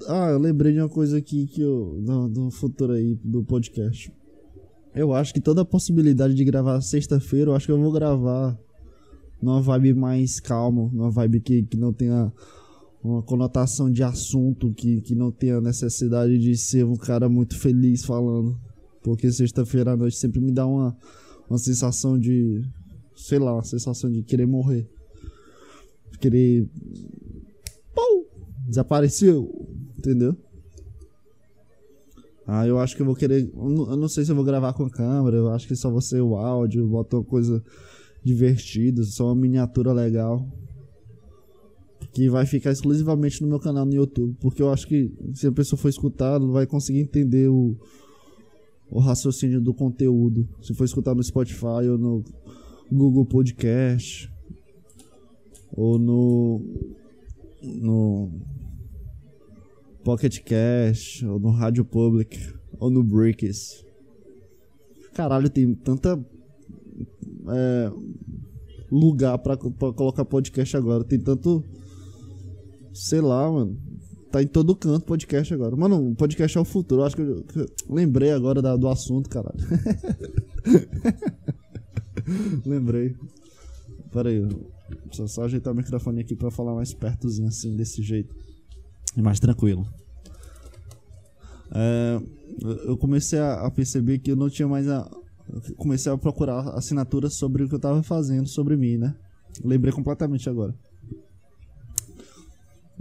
Ah, 0.08 0.30
eu 0.30 0.38
lembrei 0.38 0.72
de 0.72 0.80
uma 0.80 0.88
coisa 0.88 1.18
aqui 1.18 1.46
que 1.46 1.60
eu. 1.60 2.00
Do, 2.02 2.28
do 2.28 2.50
futuro 2.50 2.92
aí 2.92 3.18
do 3.22 3.44
podcast. 3.44 4.12
Eu 4.94 5.12
acho 5.12 5.34
que 5.34 5.40
toda 5.40 5.62
a 5.62 5.64
possibilidade 5.64 6.34
de 6.34 6.44
gravar 6.44 6.80
sexta-feira, 6.80 7.50
eu 7.50 7.54
acho 7.54 7.66
que 7.66 7.72
eu 7.72 7.80
vou 7.80 7.92
gravar 7.92 8.58
numa 9.42 9.60
vibe 9.60 9.94
mais 9.94 10.40
calma, 10.40 10.88
numa 10.92 11.10
vibe 11.10 11.40
que, 11.40 11.62
que 11.64 11.76
não 11.76 11.92
tenha 11.92 12.32
uma 13.02 13.22
conotação 13.22 13.90
de 13.90 14.02
assunto, 14.02 14.72
que, 14.72 15.02
que 15.02 15.14
não 15.14 15.30
tenha 15.30 15.60
necessidade 15.60 16.38
de 16.38 16.56
ser 16.56 16.84
um 16.84 16.96
cara 16.96 17.28
muito 17.28 17.58
feliz 17.58 18.04
falando. 18.04 18.58
Porque 19.04 19.30
sexta-feira 19.30 19.92
à 19.92 19.96
noite 19.96 20.16
sempre 20.16 20.40
me 20.40 20.50
dá 20.50 20.66
uma, 20.66 20.96
uma 21.48 21.58
sensação 21.58 22.18
de. 22.18 22.62
Sei 23.14 23.38
lá, 23.38 23.52
uma 23.52 23.62
sensação 23.62 24.10
de 24.10 24.22
querer 24.22 24.46
morrer. 24.46 24.88
Querer. 26.18 26.66
Pum! 27.94 28.24
Desapareceu! 28.66 29.68
Entendeu? 29.98 30.34
Ah, 32.46 32.66
eu 32.66 32.78
acho 32.78 32.96
que 32.96 33.02
eu 33.02 33.06
vou 33.06 33.14
querer. 33.14 33.42
Eu 33.54 33.96
não 33.96 34.08
sei 34.08 34.24
se 34.24 34.32
eu 34.32 34.36
vou 34.36 34.44
gravar 34.44 34.72
com 34.72 34.86
a 34.86 34.90
câmera. 34.90 35.36
Eu 35.36 35.50
acho 35.50 35.68
que 35.68 35.76
só 35.76 35.90
vou 35.90 36.00
ser 36.00 36.22
o 36.22 36.34
áudio, 36.34 36.88
botar 36.88 37.18
uma 37.18 37.24
coisa 37.24 37.62
divertida, 38.24 39.02
só 39.04 39.26
uma 39.26 39.36
miniatura 39.36 39.92
legal. 39.92 40.48
Que 42.10 42.30
vai 42.30 42.46
ficar 42.46 42.70
exclusivamente 42.70 43.42
no 43.42 43.48
meu 43.48 43.60
canal 43.60 43.84
no 43.84 43.92
YouTube. 43.92 44.34
Porque 44.40 44.62
eu 44.62 44.72
acho 44.72 44.88
que 44.88 45.12
se 45.34 45.46
a 45.46 45.52
pessoa 45.52 45.78
for 45.78 45.90
escutar, 45.90 46.40
não 46.40 46.52
vai 46.52 46.66
conseguir 46.66 47.00
entender 47.00 47.48
o, 47.50 47.76
o 48.90 48.98
raciocínio 48.98 49.60
do 49.60 49.74
conteúdo. 49.74 50.48
Se 50.60 50.74
for 50.74 50.84
escutar 50.84 51.14
no 51.14 51.22
Spotify 51.22 51.88
ou 51.90 51.98
no 51.98 52.24
Google 52.90 53.26
Podcast. 53.26 54.30
Ou 55.72 55.98
no. 55.98 56.60
No 57.62 58.30
Pocket 60.04 60.38
Cash, 60.40 61.22
ou 61.22 61.40
no 61.40 61.50
Rádio 61.50 61.84
Public, 61.84 62.38
ou 62.78 62.90
no 62.90 63.02
Bricks. 63.02 63.82
Caralho, 65.14 65.48
tem 65.48 65.74
tanta 65.74 66.22
é, 67.48 67.90
lugar 68.90 69.38
pra 69.38 69.56
colocar 69.56 70.24
podcast 70.24 70.76
agora. 70.76 71.04
Tem 71.04 71.18
tanto. 71.18 71.64
Sei 72.92 73.20
lá, 73.20 73.50
mano. 73.50 73.78
Tá 74.34 74.42
em 74.42 74.48
todo 74.48 74.74
canto 74.74 75.06
podcast 75.06 75.54
agora. 75.54 75.76
Mano, 75.76 76.10
o 76.10 76.14
podcast 76.16 76.58
é 76.58 76.60
o 76.60 76.64
futuro. 76.64 77.02
Eu 77.02 77.06
acho 77.06 77.14
que 77.14 77.22
eu, 77.22 77.44
que 77.44 77.60
eu 77.60 77.66
lembrei 77.88 78.32
agora 78.32 78.60
da, 78.60 78.76
do 78.76 78.88
assunto, 78.88 79.30
caralho. 79.30 79.60
lembrei. 82.66 83.14
Pera 84.10 84.30
aí. 84.30 84.44
Só, 85.12 85.28
só 85.28 85.44
ajeitar 85.44 85.72
o 85.72 85.76
microfone 85.76 86.20
aqui 86.20 86.34
pra 86.34 86.50
falar 86.50 86.74
mais 86.74 86.92
pertozinho 86.92 87.46
assim, 87.46 87.76
desse 87.76 88.02
jeito 88.02 88.34
e 89.16 89.22
mais 89.22 89.38
tranquilo. 89.38 89.86
É, 91.72 92.20
eu 92.88 92.96
comecei 92.96 93.38
a, 93.38 93.70
perceber 93.70 94.18
que 94.18 94.32
eu 94.32 94.36
não 94.36 94.50
tinha 94.50 94.66
mais 94.66 94.88
a. 94.88 95.08
Comecei 95.76 96.10
a 96.10 96.18
procurar 96.18 96.70
assinaturas 96.70 97.34
sobre 97.34 97.62
o 97.62 97.68
que 97.68 97.74
eu 97.76 97.80
tava 97.80 98.02
fazendo 98.02 98.48
sobre 98.48 98.76
mim, 98.76 98.96
né? 98.96 99.14
Lembrei 99.62 99.92
completamente 99.92 100.50
agora. 100.50 100.74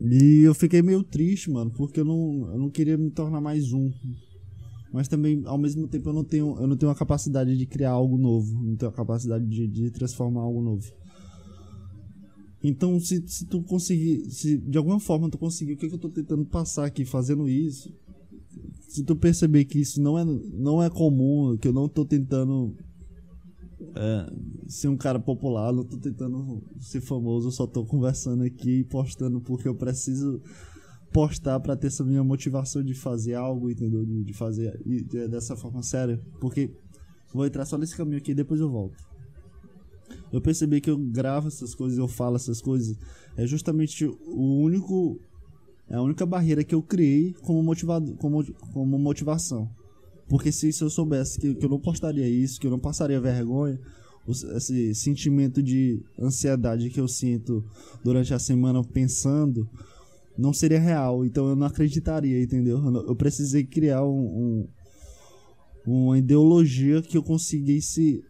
E 0.04 0.42
eu 0.42 0.54
fiquei 0.54 0.82
meio 0.82 1.02
triste, 1.02 1.50
mano, 1.50 1.72
porque 1.72 2.02
eu 2.02 2.06
não, 2.06 2.50
eu 2.52 2.58
não 2.58 2.70
queria 2.70 2.98
me 2.98 3.10
tornar 3.10 3.40
mais 3.40 3.72
um. 3.72 3.90
Mas 4.92 5.08
também, 5.08 5.42
ao 5.46 5.58
mesmo 5.58 5.88
tempo, 5.88 6.10
eu 6.10 6.14
não 6.14 6.26
tenho, 6.26 6.58
eu 6.60 6.68
não 6.68 6.76
tenho 6.76 6.92
a 6.92 6.96
capacidade 6.96 7.58
de 7.58 7.66
criar 7.66 7.92
algo 7.92 8.18
novo. 8.18 8.62
Não 8.62 8.76
tenho 8.76 8.92
a 8.92 8.94
capacidade 8.94 9.46
de, 9.46 9.66
de 9.66 9.90
transformar 9.92 10.42
algo 10.42 10.62
novo. 10.62 10.92
Então, 12.62 13.00
se, 13.00 13.24
se 13.28 13.46
tu 13.46 13.64
conseguir, 13.64 14.30
se 14.30 14.58
de 14.58 14.78
alguma 14.78 15.00
forma 15.00 15.30
tu 15.30 15.38
conseguir, 15.38 15.74
o 15.74 15.78
que, 15.78 15.88
que 15.88 15.96
eu 15.96 16.00
tô 16.00 16.10
tentando 16.10 16.46
passar 16.46 16.86
aqui 16.86 17.06
fazendo 17.06 17.48
isso? 17.48 17.90
Se 18.90 19.04
tu 19.04 19.16
perceber 19.16 19.66
que 19.66 19.80
isso 19.80 20.02
não 20.02 20.20
é, 20.20 20.26
não 20.26 20.84
é 20.84 20.90
comum, 20.90 21.58
que 21.58 21.68
eu 21.68 21.74
não 21.74 21.88
tô 21.88 22.06
tentando 22.06 22.76
é, 23.96 24.34
ser 24.68 24.88
um 24.88 24.98
cara 24.98 25.20
popular, 25.20 25.72
não 25.72 25.84
tô 25.84 25.98
tentando 25.98 26.64
ser 26.80 27.02
famoso, 27.02 27.52
só 27.52 27.68
tô 27.68 27.86
conversando 27.86 28.44
aqui 28.44 28.80
e 28.80 28.84
postando 28.84 29.42
porque 29.42 29.68
eu 29.68 29.76
preciso 29.76 30.42
postar 31.12 31.60
para 31.60 31.76
ter 31.76 31.88
essa 31.88 32.04
minha 32.04 32.24
motivação 32.24 32.84
de 32.84 32.94
fazer 32.94 33.36
algo, 33.36 33.70
entendeu? 33.70 34.06
De, 34.06 34.24
de 34.24 34.34
fazer 34.34 34.78
dessa 35.30 35.56
forma 35.56 35.84
séria. 35.84 36.20
Porque 36.40 36.72
vou 37.34 37.46
entrar 37.46 37.66
só 37.66 37.78
nesse 37.78 37.96
caminho 37.96 38.18
aqui 38.18 38.32
e 38.32 38.36
depois 38.36 38.60
eu 38.60 38.70
volto 38.70 39.14
eu 40.32 40.42
percebi 40.42 40.82
que 40.82 40.90
eu 40.90 40.98
gravo 40.98 41.48
essas 41.48 41.76
coisas, 41.76 41.98
eu 41.98 42.08
falo 42.08 42.36
essas 42.36 42.60
coisas, 42.60 42.98
é 43.38 43.46
justamente 43.46 44.06
o 44.06 44.62
único 44.62 45.20
é 45.88 45.96
a 45.96 46.02
única 46.02 46.26
barreira 46.26 46.64
que 46.64 46.74
eu 46.74 46.82
criei 46.82 47.34
como 47.42 47.62
motivado, 47.62 48.16
como, 48.16 48.44
como 48.74 48.98
motivação. 48.98 49.70
Porque 50.34 50.52
se, 50.52 50.74
se 50.74 50.84
eu 50.84 50.90
soubesse 50.90 51.40
que, 51.40 51.54
que 51.54 51.64
eu 51.64 51.70
não 51.70 51.80
postaria 51.80 52.28
isso, 52.28 52.60
que 52.60 52.66
eu 52.66 52.72
não 52.72 52.80
passaria 52.80 53.22
vergonha, 53.22 53.80
esse 54.28 54.96
sentimento 54.96 55.62
de 55.62 56.02
ansiedade 56.20 56.90
que 56.90 57.00
eu 57.00 57.08
sinto 57.08 57.64
durante 58.04 58.34
a 58.34 58.40
semana 58.40 58.84
pensando 58.84 59.70
não 60.36 60.52
seria 60.52 60.80
real, 60.80 61.24
então 61.24 61.50
eu 61.50 61.56
não 61.56 61.68
acreditaria, 61.68 62.42
entendeu? 62.42 62.84
Eu 63.08 63.16
precisei 63.16 63.64
criar 63.64 64.04
um, 64.04 64.66
um, 65.86 65.96
uma 66.06 66.18
ideologia 66.18 67.00
que 67.04 67.16
eu 67.16 67.22
conseguisse 67.22 68.24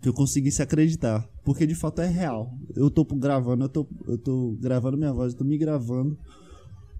que 0.00 0.08
eu 0.08 0.14
conseguisse 0.14 0.62
acreditar. 0.62 1.28
Porque 1.44 1.66
de 1.66 1.74
fato 1.74 2.00
é 2.00 2.06
real. 2.06 2.54
Eu 2.76 2.92
tô 2.92 3.04
gravando, 3.04 3.64
eu 3.64 3.68
tô, 3.68 3.88
eu 4.06 4.16
tô 4.16 4.56
gravando 4.60 4.96
minha 4.96 5.12
voz, 5.12 5.32
eu 5.32 5.38
tô 5.40 5.44
me 5.44 5.58
gravando. 5.58 6.16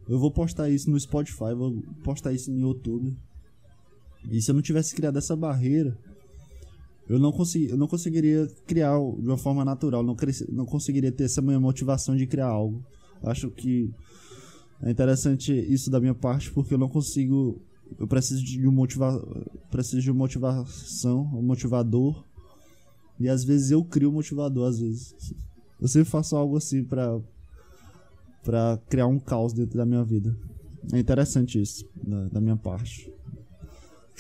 Eu 0.09 0.19
vou 0.19 0.33
postar 0.33 0.69
isso 0.69 0.91
no 0.91 0.99
Spotify, 0.99 1.55
vou 1.57 1.81
postar 2.03 2.33
isso 2.33 2.51
no 2.51 2.59
YouTube. 2.59 3.17
E 4.29 4.41
se 4.41 4.51
eu 4.51 4.55
não 4.55 4.63
tivesse 4.63 4.95
criado 4.95 5.17
essa 5.17 5.37
barreira, 5.37 5.97
eu 7.09 7.19
não, 7.19 7.33
consegui, 7.33 7.71
eu 7.71 7.77
não 7.77 7.87
conseguiria 7.87 8.47
criar 8.67 8.97
de 8.99 9.27
uma 9.27 9.37
forma 9.37 9.65
natural, 9.65 10.03
não, 10.03 10.17
não 10.51 10.67
conseguiria 10.67 11.11
ter 11.11 11.25
essa 11.25 11.43
minha 11.43 11.59
motivação 11.59 12.17
de 12.17 12.27
criar 12.27 12.47
algo. 12.47 12.85
Acho 13.23 13.51
que 13.51 13.93
é 14.83 14.91
interessante 14.91 15.53
isso 15.53 15.91
da 15.91 16.01
minha 16.01 16.15
parte, 16.15 16.51
porque 16.53 16.75
eu 16.75 16.79
não 16.79 16.89
consigo. 16.89 17.61
Eu 17.99 18.07
preciso 18.07 18.45
de 18.45 18.67
um 18.67 18.73
motiva, 18.73 19.21
preciso 19.71 20.01
de 20.01 20.13
motivação, 20.13 21.23
um 21.35 21.43
motivador 21.43 22.25
e 23.21 23.29
às 23.29 23.45
vezes 23.45 23.71
eu 23.71 23.85
crio 23.85 24.09
o 24.09 24.13
motivador, 24.13 24.67
às 24.67 24.81
vezes. 24.81 25.35
Eu 25.79 25.87
sempre 25.87 26.09
faço 26.09 26.35
algo 26.35 26.57
assim 26.57 26.83
pra, 26.83 27.21
pra 28.43 28.81
criar 28.89 29.07
um 29.07 29.19
caos 29.19 29.53
dentro 29.53 29.77
da 29.77 29.85
minha 29.85 30.03
vida. 30.03 30.35
É 30.91 30.99
interessante 30.99 31.61
isso, 31.61 31.87
da, 32.03 32.29
da 32.29 32.41
minha 32.41 32.57
parte. 32.57 33.13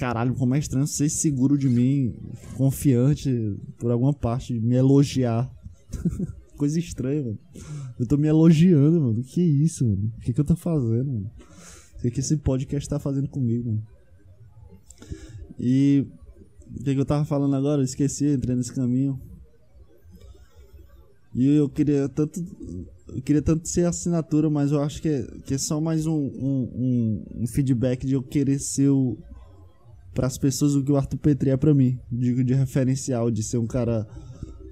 Caralho, 0.00 0.34
como 0.34 0.54
é 0.54 0.58
estranho 0.58 0.86
ser 0.86 1.10
seguro 1.10 1.58
de 1.58 1.68
mim, 1.68 2.14
confiante 2.56 3.54
por 3.78 3.90
alguma 3.90 4.14
parte, 4.14 4.58
me 4.58 4.74
elogiar. 4.74 5.52
Coisa 6.56 6.78
estranha, 6.78 7.22
mano. 7.22 7.38
Eu 7.98 8.06
tô 8.06 8.16
me 8.16 8.26
elogiando, 8.26 8.98
mano. 8.98 9.22
Que 9.22 9.42
isso, 9.42 9.86
mano? 9.86 10.10
O 10.16 10.20
que, 10.22 10.32
que 10.32 10.40
eu 10.40 10.44
tô 10.44 10.56
fazendo, 10.56 11.04
mano? 11.04 11.30
O 11.98 12.00
que, 12.00 12.10
que 12.12 12.20
esse 12.20 12.38
podcast 12.38 12.88
tá 12.88 12.98
fazendo 12.98 13.28
comigo, 13.28 13.72
mano? 13.72 13.86
E. 15.58 16.06
O 16.70 16.82
que, 16.82 16.94
que 16.94 17.00
eu 17.00 17.04
tava 17.04 17.26
falando 17.26 17.54
agora? 17.54 17.82
Eu 17.82 17.84
esqueci, 17.84 18.24
entrei 18.24 18.56
nesse 18.56 18.72
caminho. 18.72 19.20
E 21.34 21.46
eu 21.46 21.68
queria 21.68 22.08
tanto. 22.08 22.42
Eu 23.06 23.20
queria 23.20 23.42
tanto 23.42 23.68
ser 23.68 23.84
assinatura, 23.84 24.48
mas 24.48 24.72
eu 24.72 24.82
acho 24.82 25.02
que 25.02 25.08
é, 25.10 25.26
que 25.44 25.52
é 25.52 25.58
só 25.58 25.78
mais 25.78 26.06
um, 26.06 26.16
um, 26.16 26.70
um, 26.74 27.42
um 27.42 27.46
feedback 27.46 28.06
de 28.06 28.14
eu 28.14 28.22
querer 28.22 28.58
ser 28.58 28.88
o. 28.88 29.18
Para 30.14 30.26
as 30.26 30.36
pessoas 30.36 30.74
o 30.74 30.82
que 30.82 30.92
o 30.92 30.96
Arthur 30.96 31.18
Petri 31.18 31.50
é 31.50 31.56
pra 31.56 31.74
mim. 31.74 31.98
Digo 32.10 32.42
de 32.42 32.54
referencial, 32.54 33.30
de 33.30 33.42
ser 33.42 33.58
um 33.58 33.66
cara. 33.66 34.06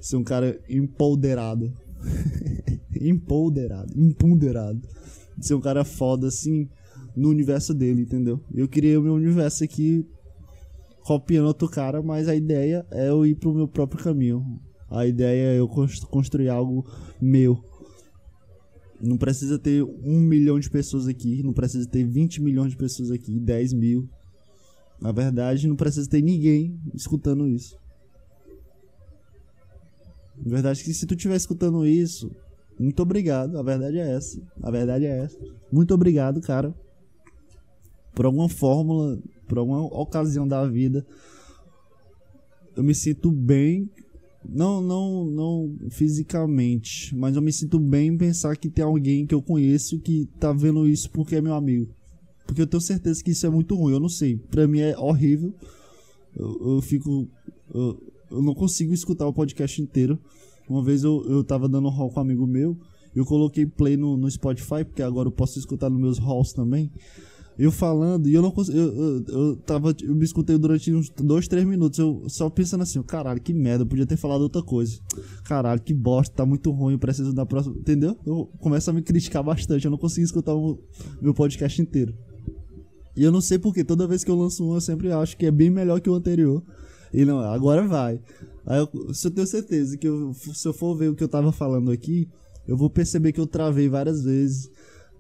Ser 0.01 0.17
um 0.17 0.25
cara 0.25 0.61
empoderado. 0.69 1.73
empoderado. 3.01 3.93
Empoderado. 3.97 4.81
De 5.37 5.47
ser 5.47 5.55
um 5.55 5.61
cara 5.61 5.85
foda 5.85 6.29
assim 6.29 6.69
no 7.17 7.29
universo 7.29 7.75
dele, 7.75 8.03
entendeu? 8.03 8.41
Eu 8.55 8.69
criei 8.69 8.97
o 8.97 9.03
meu 9.03 9.15
universo 9.15 9.65
aqui 9.65 10.07
copiando 11.03 11.47
outro 11.47 11.69
cara, 11.69 12.03
mas 12.03 12.29
a 12.29 12.35
ideia 12.35 12.87
é 12.91 13.09
eu 13.09 13.25
ir 13.25 13.35
pro 13.35 13.55
meu 13.55 13.67
próprio 13.67 14.03
caminho. 14.03 14.61
A 14.91 15.07
ideia 15.07 15.55
é 15.55 15.59
eu 15.59 15.69
construir 16.11 16.49
algo 16.49 16.85
meu. 17.21 17.63
Não 19.01 19.17
precisa 19.17 19.59
ter 19.59 19.83
um 19.83 20.21
milhão 20.21 20.59
de 20.59 20.69
pessoas 20.69 21.07
aqui, 21.07 21.43
não 21.43 21.53
precisa 21.53 21.89
ter 21.89 22.05
20 22.05 22.43
milhões 22.43 22.73
de 22.73 22.77
pessoas 22.77 23.11
aqui, 23.11 23.39
10 23.39 23.73
mil. 23.75 24.09
Na 25.01 25.13
verdade, 25.13 25.69
não 25.69 25.77
precisa 25.77 26.09
ter 26.09 26.23
ninguém 26.23 26.81
escutando 26.95 27.47
isso. 27.49 27.77
Na 30.37 30.51
verdade, 30.51 30.83
que 30.83 30.93
se 30.93 31.07
tu 31.07 31.15
estiver 31.15 31.37
escutando 31.37 31.87
isso, 31.87 32.31
muito 32.79 33.03
obrigado. 33.03 33.59
A 33.59 33.63
verdade 33.63 33.99
é 33.99 34.13
essa. 34.13 34.41
A 34.63 34.71
verdade 34.71 35.05
é 35.05 35.19
essa. 35.19 35.39
Muito 35.71 35.95
obrigado, 35.95 36.41
cara. 36.41 36.75
Por 38.15 38.27
alguma 38.27 38.49
fórmula, 38.49 39.19
por 39.47 39.59
alguma 39.59 39.83
ocasião 39.83 40.47
da 40.47 40.67
vida, 40.67 41.07
eu 42.77 42.83
me 42.83 42.95
sinto 42.95 43.31
bem 43.31 43.89
não, 44.49 44.81
não, 44.81 45.25
não 45.25 45.77
fisicamente, 45.91 47.15
mas 47.15 47.37
eu 47.37 47.43
me 47.43 47.53
sinto 47.53 47.79
bem 47.79 48.09
em 48.09 48.17
pensar 48.17 48.57
que 48.57 48.71
tem 48.71 48.85
alguém 48.85 49.27
que 49.27 49.35
eu 49.35 49.43
conheço 49.43 49.99
que 49.99 50.27
tá 50.39 50.53
vendo 50.53 50.89
isso 50.89 51.11
porque 51.11 51.37
é 51.37 51.41
meu 51.41 51.55
amigo. 51.55 51.93
Porque 52.49 52.63
eu 52.63 52.67
tenho 52.67 52.81
certeza 52.81 53.23
que 53.23 53.33
isso 53.33 53.47
é 53.47 53.51
muito 53.51 53.75
ruim, 53.77 53.93
eu 53.93 54.01
não 54.01 54.09
sei. 54.09 54.39
Pra 54.51 54.67
mim 54.67 54.81
é 54.81 54.97
horrível. 54.97 55.55
Eu, 56.35 56.77
eu 56.77 56.81
fico. 56.81 57.29
Eu, 57.73 58.03
eu, 58.31 58.43
não 58.43 58.55
consigo 58.55 58.95
escutar 58.95 59.27
o 59.27 59.35
podcast 59.35 59.83
inteiro. 59.83 60.19
Uma 60.67 60.83
vez 60.83 61.05
eu, 61.05 61.23
eu 61.29 61.45
tava 61.45 61.69
dando 61.69 61.91
hall 61.91 62.11
com 62.11 62.19
um 62.19 62.23
amigo 62.23 62.47
meu. 62.47 62.75
Eu 63.15 63.27
coloquei 63.27 63.67
play 63.67 63.99
no, 63.99 64.17
no 64.17 64.31
Spotify, 64.31 64.83
porque 64.83 65.03
agora 65.03 65.29
eu 65.29 65.33
posso 65.33 65.59
escutar 65.59 65.91
nos 65.91 66.01
meus 66.01 66.19
halls 66.19 66.55
também. 66.55 66.91
Eu 67.59 67.71
falando, 67.71 68.27
e 68.27 68.33
eu 68.33 68.41
não 68.41 68.51
consegui. 68.51 68.79
Eu, 68.79 68.95
eu, 68.95 69.25
eu, 69.29 69.57
tava. 69.57 69.95
Eu 70.03 70.15
me 70.15 70.25
escutei 70.25 70.57
durante 70.57 70.91
uns 70.91 71.11
dois, 71.11 71.47
três 71.47 71.67
minutos. 71.67 71.99
Eu 71.99 72.25
só 72.29 72.49
pensando 72.49 72.81
assim, 72.81 73.03
caralho, 73.03 73.43
que 73.43 73.53
merda, 73.53 73.83
eu 73.83 73.87
podia 73.87 74.07
ter 74.07 74.17
falado 74.17 74.41
outra 74.41 74.63
coisa. 74.63 74.99
Caralho, 75.45 75.83
que 75.83 75.93
bosta, 75.93 76.35
tá 76.35 76.47
muito 76.47 76.71
ruim, 76.71 76.95
eu 76.95 76.99
preciso 76.99 77.35
da 77.35 77.45
próxima. 77.45 77.77
Entendeu? 77.77 78.17
Eu 78.25 78.47
começo 78.59 78.89
a 78.89 78.93
me 78.95 79.03
criticar 79.03 79.43
bastante. 79.43 79.85
Eu 79.85 79.91
não 79.91 79.99
consigo 79.99 80.25
escutar 80.25 80.55
o 80.55 80.79
meu 81.21 81.35
podcast 81.35 81.83
inteiro. 81.83 82.15
E 83.19 83.25
eu 83.25 83.33
não 83.33 83.41
sei 83.41 83.59
porque, 83.59 83.83
toda 83.83 84.07
vez 84.07 84.23
que 84.23 84.31
eu 84.31 84.37
lanço 84.37 84.65
um, 84.65 84.75
eu 84.75 84.81
sempre 84.81 85.11
acho 85.11 85.37
que 85.37 85.45
é 85.45 85.51
bem 85.51 85.69
melhor 85.69 86.01
que 86.01 86.09
o 86.09 86.15
anterior. 86.15 86.63
E 87.13 87.25
não, 87.25 87.41
agora 87.41 87.85
vai. 87.85 88.21
Aí 88.65 88.79
eu, 88.79 89.13
se 89.13 89.27
eu 89.27 89.31
tenho 89.33 89.47
certeza 89.47 89.99
que 89.99 90.07
eu, 90.07 90.33
se 90.33 90.69
eu 90.69 90.73
for 90.73 90.95
ver 90.97 91.09
o 91.09 91.17
que 91.17 91.25
eu 91.25 91.29
tava 91.29 91.51
falando 91.51 91.91
aqui, 91.91 92.29
eu 92.65 92.77
vou 92.77 92.89
perceber 92.89 93.33
que 93.33 93.41
eu 93.41 93.47
travei 93.47 93.89
várias 93.89 94.23
vezes. 94.23 94.71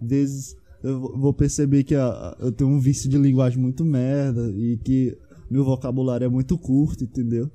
Vezes 0.00 0.54
eu 0.80 1.00
vou 1.18 1.34
perceber 1.34 1.82
que 1.82 1.96
a, 1.96 2.36
eu 2.38 2.52
tenho 2.52 2.70
um 2.70 2.78
vício 2.78 3.10
de 3.10 3.18
linguagem 3.18 3.60
muito 3.60 3.84
merda 3.84 4.48
e 4.50 4.76
que 4.76 5.18
meu 5.50 5.64
vocabulário 5.64 6.24
é 6.24 6.28
muito 6.28 6.56
curto, 6.56 7.02
entendeu? 7.02 7.50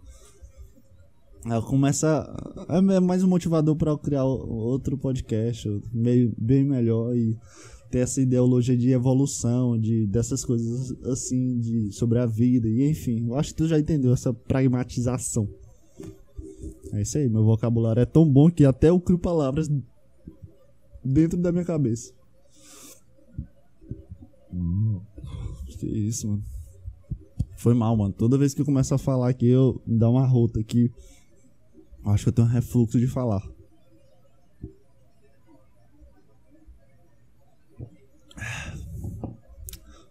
Aí 1.45 1.61
começa. 1.61 2.27
É 2.67 2.99
mais 2.99 3.23
um 3.23 3.29
motivador 3.29 3.77
para 3.77 3.91
eu 3.91 3.97
criar 3.97 4.25
outro 4.25 4.97
podcast, 4.97 5.69
meio, 5.93 6.33
bem 6.37 6.65
melhor 6.65 7.15
e 7.15 7.37
ter 7.93 7.99
essa 7.99 8.19
ideologia 8.19 8.75
de 8.75 8.89
evolução, 8.89 9.77
de 9.77 10.07
dessas 10.07 10.43
coisas 10.43 10.91
assim, 11.05 11.59
de 11.59 11.91
sobre 11.91 12.17
a 12.17 12.25
vida, 12.25 12.67
e 12.67 12.89
enfim, 12.89 13.27
eu 13.27 13.35
acho 13.35 13.49
que 13.49 13.57
tu 13.57 13.67
já 13.67 13.77
entendeu 13.77 14.11
essa 14.11 14.33
pragmatização. 14.33 15.47
É 16.91 17.03
isso 17.03 17.19
aí, 17.19 17.29
meu 17.29 17.45
vocabulário 17.45 18.01
é 18.01 18.05
tão 18.05 18.27
bom 18.27 18.49
que 18.49 18.65
até 18.65 18.89
eu 18.89 18.99
crio 18.99 19.19
palavras 19.19 19.69
dentro 21.05 21.39
da 21.39 21.51
minha 21.51 21.63
cabeça. 21.63 22.11
Hum, 24.51 24.99
que 25.77 25.85
isso, 25.85 26.27
mano. 26.27 26.43
Foi 27.57 27.75
mal, 27.75 27.95
mano. 27.95 28.11
Toda 28.11 28.39
vez 28.39 28.55
que 28.55 28.61
eu 28.61 28.65
começo 28.65 28.95
a 28.95 28.97
falar 28.97 29.29
aqui, 29.29 29.47
eu 29.47 29.79
me 29.85 29.99
dá 29.99 30.09
uma 30.09 30.25
rota 30.25 30.59
aqui. 30.59 30.91
Acho 32.03 32.23
que 32.23 32.29
eu 32.29 32.33
tenho 32.33 32.47
um 32.47 32.51
refluxo 32.51 32.99
de 32.99 33.05
falar. 33.05 33.47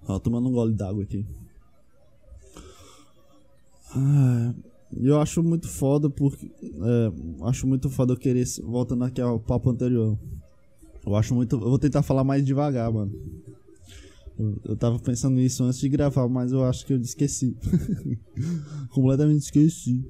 Ó, 0.06 0.18
tomando 0.18 0.48
um 0.48 0.52
gole 0.52 0.74
d'água 0.74 1.02
aqui. 1.02 1.24
Ah, 3.94 4.54
eu 4.96 5.20
acho 5.20 5.42
muito 5.42 5.68
foda 5.68 6.10
porque. 6.10 6.50
É, 6.62 7.46
acho 7.46 7.66
muito 7.66 7.88
foda 7.88 8.12
eu 8.12 8.16
querer. 8.16 8.44
Voltando 8.62 9.04
aqui 9.04 9.20
ao 9.20 9.38
papo 9.38 9.70
anterior. 9.70 10.18
Eu 11.04 11.16
acho 11.16 11.34
muito. 11.34 11.56
Eu 11.56 11.60
vou 11.60 11.78
tentar 11.78 12.02
falar 12.02 12.24
mais 12.24 12.44
devagar, 12.44 12.92
mano. 12.92 13.12
Eu, 14.64 14.76
tava 14.76 14.98
pensando 14.98 15.36
nisso 15.36 15.62
antes 15.62 15.78
de 15.78 15.88
gravar, 15.88 16.28
mas 16.28 16.52
eu 16.52 16.64
acho 16.64 16.86
que 16.86 16.92
eu 16.92 17.00
esqueci. 17.00 17.56
Completamente 18.90 19.42
esqueci. 19.42 20.04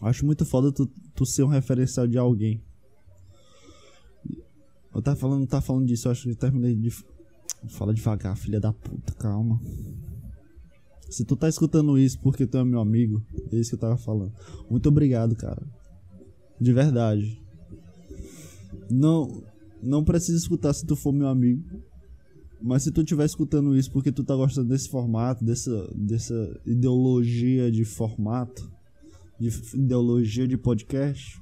Acho 0.00 0.24
muito 0.24 0.44
foda 0.46 0.72
tu, 0.72 0.86
tu 1.14 1.26
ser 1.26 1.44
um 1.44 1.48
referencial 1.48 2.06
de 2.06 2.16
alguém. 2.16 2.62
Eu 4.94 5.02
tava 5.02 5.16
falando, 5.16 5.46
tá 5.46 5.60
falando 5.60 5.86
disso, 5.86 6.08
eu 6.08 6.12
acho 6.12 6.24
que 6.24 6.30
eu 6.30 6.36
terminei 6.36 6.74
de. 6.74 6.90
Fala 7.68 7.92
devagar, 7.92 8.36
filha 8.36 8.58
da 8.58 8.72
puta, 8.72 9.12
calma. 9.14 9.60
Se 11.10 11.24
tu 11.24 11.36
tá 11.36 11.48
escutando 11.48 11.98
isso 11.98 12.18
porque 12.20 12.46
tu 12.46 12.56
é 12.56 12.64
meu 12.64 12.80
amigo, 12.80 13.22
é 13.52 13.56
isso 13.56 13.70
que 13.70 13.74
eu 13.74 13.80
tava 13.80 13.96
falando. 13.96 14.32
Muito 14.70 14.88
obrigado, 14.88 15.34
cara. 15.34 15.62
De 16.60 16.72
verdade. 16.72 17.42
Não, 18.90 19.42
não 19.82 20.04
precisa 20.04 20.38
escutar 20.38 20.72
se 20.72 20.86
tu 20.86 20.94
for 20.94 21.12
meu 21.12 21.28
amigo. 21.28 21.62
Mas 22.62 22.82
se 22.82 22.92
tu 22.92 23.00
estiver 23.00 23.24
escutando 23.24 23.76
isso 23.76 23.90
porque 23.90 24.12
tu 24.12 24.22
tá 24.22 24.36
gostando 24.36 24.68
desse 24.68 24.88
formato, 24.88 25.44
dessa, 25.44 25.90
dessa 25.94 26.60
ideologia 26.66 27.70
de 27.70 27.84
formato, 27.84 28.70
de 29.38 29.48
ideologia 29.74 30.46
de 30.46 30.58
podcast, 30.58 31.40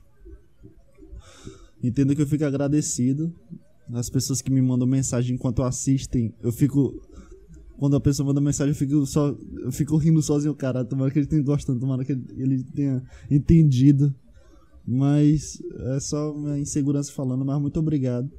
entenda 1.82 2.14
que 2.14 2.22
eu 2.22 2.26
fico 2.26 2.44
agradecido. 2.44 3.34
As 3.92 4.10
pessoas 4.10 4.42
que 4.42 4.50
me 4.50 4.60
mandam 4.60 4.86
mensagem 4.86 5.34
enquanto 5.34 5.62
assistem, 5.62 6.34
eu 6.42 6.52
fico. 6.52 7.02
Quando 7.78 7.96
a 7.96 8.00
pessoa 8.00 8.26
manda 8.26 8.40
mensagem, 8.40 8.72
eu 8.72 8.76
fico 8.76 9.06
só. 9.06 9.36
Eu 9.58 9.72
fico 9.72 9.96
rindo 9.96 10.20
sozinho, 10.22 10.54
cara. 10.54 10.84
Tomara 10.84 11.10
que 11.10 11.18
ele 11.18 11.26
tenha 11.26 11.42
gostado, 11.42 11.78
tomara 11.78 12.04
que 12.04 12.12
ele 12.12 12.64
tenha 12.64 13.02
entendido. 13.30 14.14
Mas 14.86 15.62
é 15.94 16.00
só 16.00 16.34
minha 16.34 16.58
insegurança 16.58 17.12
falando, 17.12 17.44
mas 17.44 17.60
muito 17.60 17.78
obrigado 17.78 18.30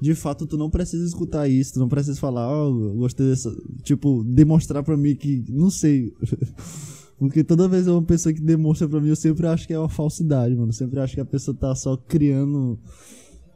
de 0.00 0.14
fato 0.14 0.46
tu 0.46 0.56
não 0.56 0.70
precisa 0.70 1.04
escutar 1.04 1.46
isso, 1.46 1.74
tu 1.74 1.80
não 1.80 1.88
precisa 1.88 2.18
falar, 2.18 2.50
oh, 2.50 2.94
gostei 2.94 3.28
dessa. 3.28 3.54
Tipo, 3.82 4.24
demonstrar 4.24 4.82
pra 4.82 4.96
mim 4.96 5.14
que. 5.14 5.44
Não 5.48 5.70
sei. 5.70 6.14
Porque 7.18 7.44
toda 7.44 7.68
vez 7.68 7.86
é 7.86 7.90
uma 7.90 8.02
pessoa 8.02 8.32
que 8.32 8.40
demonstra 8.40 8.88
pra 8.88 8.98
mim, 8.98 9.10
eu 9.10 9.16
sempre 9.16 9.46
acho 9.46 9.66
que 9.66 9.74
é 9.74 9.78
uma 9.78 9.90
falsidade, 9.90 10.54
mano. 10.54 10.70
Eu 10.70 10.72
sempre 10.72 10.98
acho 11.00 11.14
que 11.14 11.20
a 11.20 11.24
pessoa 11.24 11.54
tá 11.54 11.74
só 11.74 11.94
criando. 11.94 12.78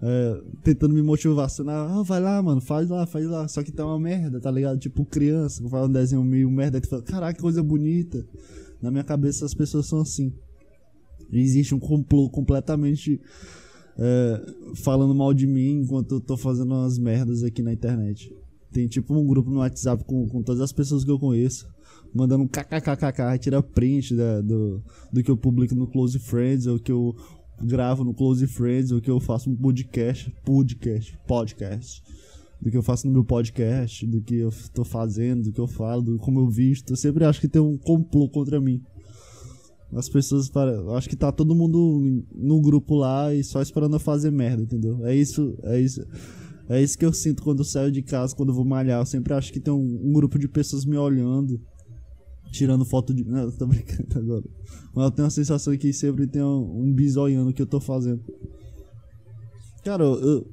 É, 0.06 0.42
tentando 0.62 0.92
me 0.92 1.00
motivar, 1.00 1.46
assim, 1.46 1.62
ah, 1.66 2.02
vai 2.04 2.20
lá, 2.20 2.42
mano, 2.42 2.60
faz 2.60 2.90
lá, 2.90 3.06
faz 3.06 3.26
lá. 3.26 3.48
Só 3.48 3.62
que 3.62 3.72
tá 3.72 3.86
uma 3.86 3.98
merda, 3.98 4.38
tá 4.38 4.50
ligado? 4.50 4.78
Tipo, 4.78 5.02
criança, 5.02 5.66
faz 5.66 5.88
um 5.88 5.90
desenho 5.90 6.22
meio 6.22 6.50
merda, 6.50 6.78
tu 6.78 6.88
fala, 6.88 7.02
caraca, 7.02 7.34
que 7.34 7.40
coisa 7.40 7.62
bonita. 7.62 8.22
Na 8.82 8.90
minha 8.90 9.02
cabeça 9.02 9.46
as 9.46 9.54
pessoas 9.54 9.86
são 9.86 10.02
assim. 10.02 10.30
E 11.32 11.40
existe 11.40 11.74
um 11.74 11.78
complô 11.78 12.28
completamente 12.28 13.18
é, 13.98 14.42
falando 14.82 15.14
mal 15.14 15.32
de 15.32 15.46
mim 15.46 15.80
enquanto 15.80 16.16
eu 16.16 16.20
tô 16.20 16.36
fazendo 16.36 16.74
umas 16.74 16.98
merdas 16.98 17.42
aqui 17.42 17.62
na 17.62 17.72
internet. 17.72 18.30
Tem 18.70 18.86
tipo 18.86 19.14
um 19.14 19.26
grupo 19.26 19.50
no 19.50 19.60
WhatsApp 19.60 20.04
com, 20.04 20.28
com 20.28 20.42
todas 20.42 20.60
as 20.60 20.72
pessoas 20.72 21.02
que 21.02 21.10
eu 21.10 21.18
conheço, 21.18 21.66
mandando 22.14 22.44
um 22.44 22.48
kkkk, 22.48 23.38
tira 23.40 23.62
print 23.62 24.14
da, 24.14 24.42
do, 24.42 24.82
do 25.10 25.22
que 25.22 25.30
eu 25.30 25.36
publico 25.36 25.74
no 25.74 25.86
Close 25.86 26.18
Friends, 26.18 26.66
ou 26.66 26.78
que 26.78 26.92
eu 26.92 27.16
gravo 27.62 28.04
no 28.04 28.14
Close 28.14 28.46
Friends, 28.46 28.90
ou 28.92 29.00
que 29.00 29.10
eu 29.10 29.20
faço 29.20 29.50
um 29.50 29.56
podcast, 29.56 30.34
podcast, 30.44 31.18
podcast. 31.26 32.02
do 32.60 32.70
que 32.70 32.76
eu 32.76 32.82
faço 32.82 33.06
no 33.06 33.12
meu 33.12 33.24
podcast, 33.24 34.06
do 34.06 34.22
que 34.22 34.36
eu 34.36 34.50
tô 34.72 34.84
fazendo, 34.84 35.44
do 35.44 35.52
que 35.52 35.60
eu 35.60 35.66
falo, 35.66 36.02
do 36.02 36.18
como 36.18 36.40
eu 36.40 36.48
visto. 36.48 36.90
Eu 36.90 36.96
sempre 36.96 37.24
acho 37.24 37.40
que 37.40 37.48
tem 37.48 37.60
um 37.60 37.76
complô 37.76 38.28
contra 38.28 38.60
mim. 38.60 38.82
As 39.92 40.08
pessoas, 40.08 40.50
eu 40.54 40.94
acho 40.94 41.08
que 41.08 41.14
tá 41.14 41.30
todo 41.30 41.54
mundo 41.54 42.24
no 42.34 42.60
grupo 42.60 42.96
lá 42.96 43.32
e 43.32 43.44
só 43.44 43.62
esperando 43.62 43.94
eu 43.94 44.00
fazer 44.00 44.30
merda, 44.30 44.62
entendeu? 44.62 45.04
É 45.06 45.14
isso, 45.14 45.56
é 45.62 45.78
isso. 45.78 46.04
É 46.68 46.82
isso 46.82 46.98
que 46.98 47.04
eu 47.04 47.12
sinto 47.12 47.42
quando 47.42 47.58
eu 47.58 47.64
saio 47.64 47.92
de 47.92 48.02
casa, 48.02 48.34
quando 48.34 48.48
eu 48.48 48.54
vou 48.54 48.64
malhar. 48.64 49.00
Eu 49.00 49.06
sempre 49.06 49.34
acho 49.34 49.52
que 49.52 49.60
tem 49.60 49.72
um, 49.72 50.00
um 50.02 50.12
grupo 50.12 50.38
de 50.38 50.48
pessoas 50.48 50.84
me 50.84 50.96
olhando, 50.96 51.60
tirando 52.50 52.84
foto 52.84 53.12
de. 53.12 53.24
Não, 53.24 53.50
tô 53.50 53.66
brincando 53.66 54.18
agora. 54.18 54.44
Mas 54.94 55.04
eu 55.04 55.10
tenho 55.10 55.28
a 55.28 55.30
sensação 55.30 55.76
que 55.76 55.92
sempre 55.92 56.26
tem 56.26 56.42
um, 56.42 56.82
um 56.82 56.92
bisoiano 56.92 57.52
que 57.52 57.62
eu 57.62 57.66
tô 57.66 57.80
fazendo. 57.80 58.22
Cara, 59.84 60.04
eu, 60.04 60.46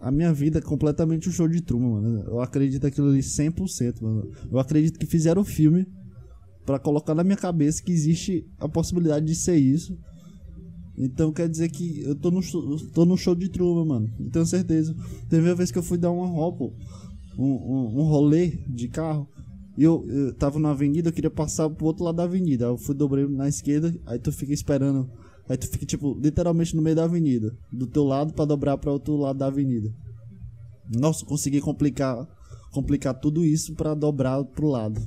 a 0.00 0.10
minha 0.10 0.32
vida 0.32 0.58
é 0.58 0.62
completamente 0.62 1.28
um 1.28 1.32
show 1.32 1.48
de 1.48 1.60
truma, 1.62 2.00
mano. 2.00 2.24
Eu 2.26 2.40
acredito 2.40 2.86
aquilo 2.86 3.08
ali 3.08 3.20
100%, 3.20 4.02
mano. 4.02 4.30
Eu 4.50 4.58
acredito 4.58 4.98
que 4.98 5.06
fizeram 5.06 5.42
o 5.42 5.44
filme 5.44 5.86
para 6.64 6.78
colocar 6.78 7.14
na 7.14 7.22
minha 7.22 7.36
cabeça 7.36 7.82
que 7.82 7.92
existe 7.92 8.46
a 8.58 8.68
possibilidade 8.68 9.26
de 9.26 9.34
ser 9.34 9.56
isso. 9.56 9.96
Então 10.96 11.32
quer 11.32 11.48
dizer 11.48 11.68
que 11.70 12.02
eu 12.02 12.14
tô 12.14 12.30
no, 12.30 12.40
tô 12.92 13.04
no 13.04 13.16
show 13.16 13.34
de 13.34 13.48
truma, 13.48 13.84
mano. 13.84 14.08
Não 14.18 14.30
tenho 14.30 14.46
certeza. 14.46 14.94
Teve 15.28 15.48
uma 15.48 15.54
vez 15.54 15.70
que 15.70 15.78
eu 15.78 15.82
fui 15.82 15.98
dar 15.98 16.10
uma 16.10 16.26
roupa, 16.26 16.64
um, 17.38 17.44
um, 17.44 18.00
um 18.00 18.02
rolê 18.04 18.58
de 18.68 18.88
carro. 18.88 19.28
E 19.76 19.82
eu, 19.82 20.04
eu 20.08 20.32
tava 20.34 20.58
na 20.58 20.70
avenida, 20.70 21.08
eu 21.08 21.12
queria 21.12 21.30
passar 21.30 21.68
pro 21.68 21.86
outro 21.86 22.04
lado 22.04 22.16
da 22.16 22.24
avenida. 22.24 22.66
Eu 22.66 22.78
fui 22.78 22.94
dobrei 22.94 23.26
na 23.26 23.48
esquerda, 23.48 23.94
aí 24.06 24.18
tu 24.18 24.30
fica 24.30 24.52
esperando. 24.52 25.10
Aí 25.48 25.56
tu 25.56 25.68
fica, 25.68 25.84
tipo, 25.84 26.18
literalmente 26.20 26.74
no 26.74 26.82
meio 26.82 26.96
da 26.96 27.04
avenida. 27.04 27.56
Do 27.72 27.86
teu 27.86 28.04
lado 28.04 28.32
para 28.32 28.44
dobrar 28.44 28.78
para 28.78 28.92
outro 28.92 29.16
lado 29.16 29.38
da 29.38 29.46
avenida. 29.46 29.92
Nossa, 30.96 31.24
consegui 31.24 31.60
complicar 31.60 32.26
complicar 32.74 33.14
tudo 33.14 33.44
isso 33.44 33.72
para 33.74 33.94
dobrar 33.94 34.44
pro 34.44 34.66
lado. 34.66 35.00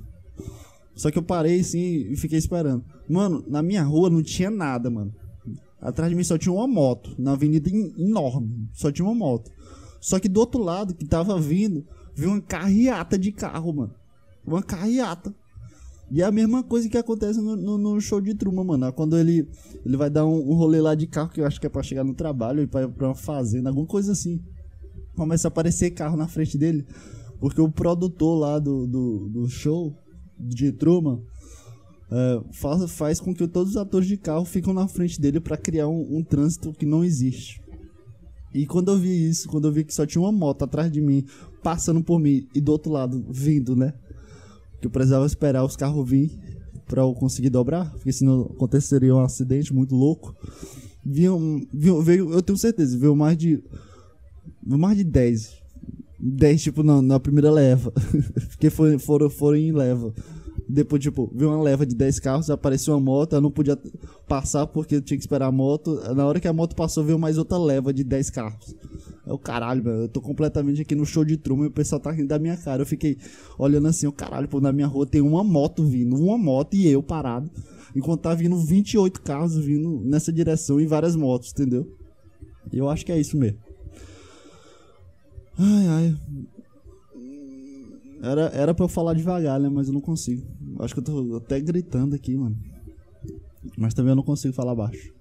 Só 0.95 1.11
que 1.11 1.17
eu 1.17 1.23
parei 1.23 1.59
assim 1.59 2.07
e 2.09 2.15
fiquei 2.15 2.39
esperando. 2.39 2.83
Mano, 3.07 3.43
na 3.47 3.61
minha 3.61 3.83
rua 3.83 4.09
não 4.09 4.23
tinha 4.23 4.49
nada, 4.49 4.89
mano. 4.89 5.13
Atrás 5.79 6.09
de 6.09 6.15
mim 6.15 6.23
só 6.23 6.37
tinha 6.37 6.53
uma 6.53 6.67
moto. 6.67 7.13
Na 7.19 7.33
avenida 7.33 7.69
enorme. 7.69 8.67
Só 8.73 8.91
tinha 8.91 9.05
uma 9.05 9.13
moto. 9.13 9.51
Só 9.99 10.19
que 10.19 10.29
do 10.29 10.39
outro 10.39 10.63
lado, 10.63 10.95
que 10.95 11.05
tava 11.05 11.39
vindo, 11.39 11.85
viu 12.15 12.31
uma 12.31 12.41
carreata 12.41 13.17
de 13.17 13.31
carro, 13.31 13.73
mano. 13.73 13.93
Uma 14.47 14.63
carreata. 14.63 15.35
E 16.09 16.21
é 16.21 16.25
a 16.25 16.31
mesma 16.31 16.63
coisa 16.63 16.87
que 16.87 16.97
acontece 16.97 17.41
no, 17.41 17.57
no, 17.57 17.77
no 17.77 17.99
show 17.99 18.21
de 18.21 18.33
Truman, 18.33 18.63
mano. 18.63 18.93
Quando 18.93 19.17
ele, 19.17 19.45
ele 19.85 19.97
vai 19.97 20.09
dar 20.09 20.25
um, 20.25 20.51
um, 20.51 20.53
rolê 20.53 20.79
lá 20.79 20.95
de 20.95 21.05
carro, 21.05 21.29
que 21.29 21.41
eu 21.41 21.45
acho 21.45 21.59
que 21.59 21.67
é 21.67 21.69
pra 21.69 21.83
chegar 21.83 22.05
no 22.05 22.13
trabalho, 22.13 22.61
e 22.61 22.67
pra, 22.67 22.87
pra 22.87 23.09
uma 23.09 23.15
fazenda, 23.15 23.69
alguma 23.69 23.85
coisa 23.85 24.13
assim. 24.13 24.41
Começa 25.17 25.47
a 25.47 25.49
aparecer 25.49 25.91
carro 25.91 26.15
na 26.15 26.27
frente 26.27 26.57
dele. 26.57 26.85
Porque 27.39 27.59
o 27.59 27.69
produtor 27.69 28.39
lá 28.39 28.57
do, 28.57 28.87
do, 28.87 29.29
do 29.29 29.49
show 29.49 29.93
de 30.39 30.71
Truman 30.71 31.21
é, 32.09 32.41
faz, 32.53 32.91
faz 32.91 33.19
com 33.19 33.33
que 33.33 33.45
todos 33.47 33.71
os 33.71 33.77
atores 33.77 34.07
de 34.07 34.15
carro 34.15 34.45
ficam 34.45 34.73
na 34.73 34.87
frente 34.87 35.19
dele 35.19 35.41
para 35.41 35.57
criar 35.57 35.89
um, 35.89 36.17
um 36.17 36.23
trânsito 36.23 36.71
que 36.71 36.85
não 36.85 37.03
existe. 37.03 37.61
E 38.53 38.65
quando 38.65 38.91
eu 38.91 38.97
vi 38.97 39.29
isso, 39.29 39.49
quando 39.49 39.67
eu 39.67 39.71
vi 39.71 39.83
que 39.83 39.93
só 39.93 40.05
tinha 40.05 40.21
uma 40.21 40.31
moto 40.31 40.63
atrás 40.63 40.91
de 40.91 41.01
mim, 41.01 41.25
passando 41.61 42.01
por 42.01 42.17
mim, 42.17 42.47
e 42.55 42.61
do 42.61 42.71
outro 42.71 42.91
lado, 42.91 43.25
vindo, 43.29 43.75
né? 43.75 43.93
Que 44.79 44.87
eu 44.87 44.91
precisava 44.91 45.25
esperar 45.25 45.63
os 45.63 45.75
carros 45.75 46.07
vir 46.09 46.37
para 46.85 47.01
eu 47.01 47.13
conseguir 47.13 47.49
dobrar, 47.49 47.91
porque 47.91 48.11
senão 48.11 48.43
aconteceria 48.43 49.13
um 49.13 49.19
acidente 49.19 49.73
muito 49.73 49.95
louco. 49.95 50.35
Viu, 51.05 51.61
viu, 51.73 52.01
veio, 52.01 52.31
eu 52.31 52.41
tenho 52.41 52.57
certeza, 52.57 52.97
veio 52.97 53.15
mais 53.15 53.37
de. 53.37 53.63
Mais 54.65 54.97
de 54.97 55.03
10. 55.03 55.57
10, 56.19 56.63
tipo, 56.63 56.83
na, 56.83 57.01
na 57.01 57.19
primeira 57.19 57.51
leva. 57.51 57.91
porque 58.49 58.69
foi, 58.69 58.97
foram, 58.97 59.29
foram 59.29 59.57
em 59.57 59.71
leva. 59.71 60.13
Depois, 60.69 61.01
tipo, 61.01 61.31
viu 61.33 61.49
uma 61.49 61.61
leva 61.61 61.85
de 61.85 61.95
10 61.95 62.19
carros, 62.19 62.49
apareceu 62.49 62.93
uma 62.93 62.99
moto, 62.99 63.33
eu 63.33 63.41
não 63.41 63.49
podia 63.49 63.79
passar 64.27 64.67
porque 64.67 64.99
tinha 65.01 65.17
que 65.17 65.23
esperar 65.23 65.47
a 65.47 65.51
moto. 65.51 65.95
Na 66.13 66.25
hora 66.25 66.39
que 66.39 66.47
a 66.47 66.53
moto 66.53 66.75
passou, 66.75 67.03
veio 67.03 67.17
mais 67.17 67.37
outra 67.37 67.57
leva 67.57 67.93
de 67.93 68.03
10 68.03 68.29
carros. 68.29 68.75
É 69.25 69.31
o 69.31 69.37
caralho, 69.37 69.81
velho. 69.81 70.01
Eu 70.03 70.09
tô 70.09 70.21
completamente 70.21 70.81
aqui 70.81 70.93
no 70.93 71.05
show 71.05 71.23
de 71.23 71.37
truma 71.37 71.65
e 71.65 71.67
o 71.67 71.71
pessoal 71.71 72.01
tá 72.01 72.11
rindo 72.11 72.27
da 72.27 72.39
minha 72.39 72.57
cara. 72.57 72.81
Eu 72.81 72.85
fiquei 72.85 73.17
olhando 73.57 73.87
assim, 73.87 74.07
o 74.07 74.11
caralho, 74.11 74.47
pô, 74.47 74.59
na 74.59 74.73
minha 74.73 74.87
rua 74.87 75.05
tem 75.05 75.21
uma 75.21 75.43
moto 75.43 75.85
vindo, 75.85 76.15
uma 76.15 76.37
moto 76.37 76.75
e 76.75 76.87
eu 76.87 77.01
parado. 77.01 77.49
Enquanto 77.95 78.21
tá 78.21 78.33
vindo 78.33 78.57
28 78.57 79.21
carros 79.21 79.57
vindo 79.57 80.01
nessa 80.03 80.31
direção 80.31 80.79
e 80.79 80.85
várias 80.85 81.15
motos, 81.15 81.51
entendeu? 81.51 81.87
E 82.71 82.77
eu 82.77 82.89
acho 82.89 83.05
que 83.05 83.11
é 83.11 83.19
isso 83.19 83.37
mesmo. 83.37 83.59
Ai, 85.57 85.87
ai. 85.87 86.15
Era, 88.21 88.47
era 88.53 88.73
pra 88.73 88.85
eu 88.85 88.89
falar 88.89 89.13
devagar, 89.13 89.59
né? 89.59 89.69
Mas 89.69 89.87
eu 89.87 89.93
não 89.93 90.01
consigo. 90.01 90.45
Acho 90.79 90.93
que 90.93 90.99
eu 90.99 91.03
tô 91.03 91.35
até 91.37 91.59
gritando 91.59 92.15
aqui, 92.15 92.35
mano. 92.35 92.57
Mas 93.77 93.93
também 93.93 94.11
eu 94.11 94.15
não 94.15 94.23
consigo 94.23 94.53
falar 94.53 94.75
baixo. 94.75 95.11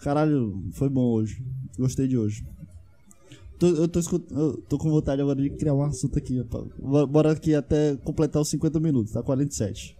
Caralho, 0.00 0.62
foi 0.72 0.88
bom 0.88 1.12
hoje. 1.12 1.42
Gostei 1.78 2.08
de 2.08 2.18
hoje. 2.18 2.44
Tô, 3.58 3.68
eu, 3.68 3.88
tô, 3.88 4.00
eu 4.32 4.56
tô 4.68 4.76
com 4.76 4.90
vontade 4.90 5.22
agora 5.22 5.40
de 5.40 5.50
criar 5.50 5.74
um 5.74 5.82
assunto 5.82 6.18
aqui. 6.18 6.44
Bora 7.08 7.32
aqui 7.32 7.54
até 7.54 7.96
completar 7.96 8.42
os 8.42 8.48
50 8.48 8.80
minutos, 8.80 9.12
tá? 9.12 9.22
47. 9.22 9.96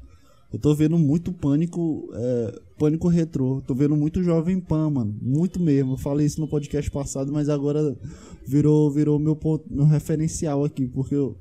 Eu 0.53 0.59
tô 0.59 0.74
vendo 0.74 0.98
muito 0.98 1.32
pânico, 1.32 2.11
é, 2.12 2.61
pânico 2.76 3.09
retrô. 3.09 3.62
Tô 3.66 3.74
vendo 3.74 3.96
muito 3.96 4.22
Jovem 4.22 4.61
Pan, 4.61 4.90
mano. 4.90 5.16
Muito 5.22 5.59
mesmo. 5.59 5.92
Eu 5.92 5.96
falei 5.96 6.26
isso 6.26 6.40
no 6.40 6.48
podcast 6.48 6.90
passado, 6.90 7.32
mas 7.32 7.48
agora 7.48 7.96
virou, 8.46 8.90
virou 8.90 9.18
meu, 9.18 9.34
ponto, 9.34 9.64
meu 9.72 9.86
referencial 9.86 10.64
aqui. 10.64 10.86
Porque 10.88 11.14
eu, 11.14 11.36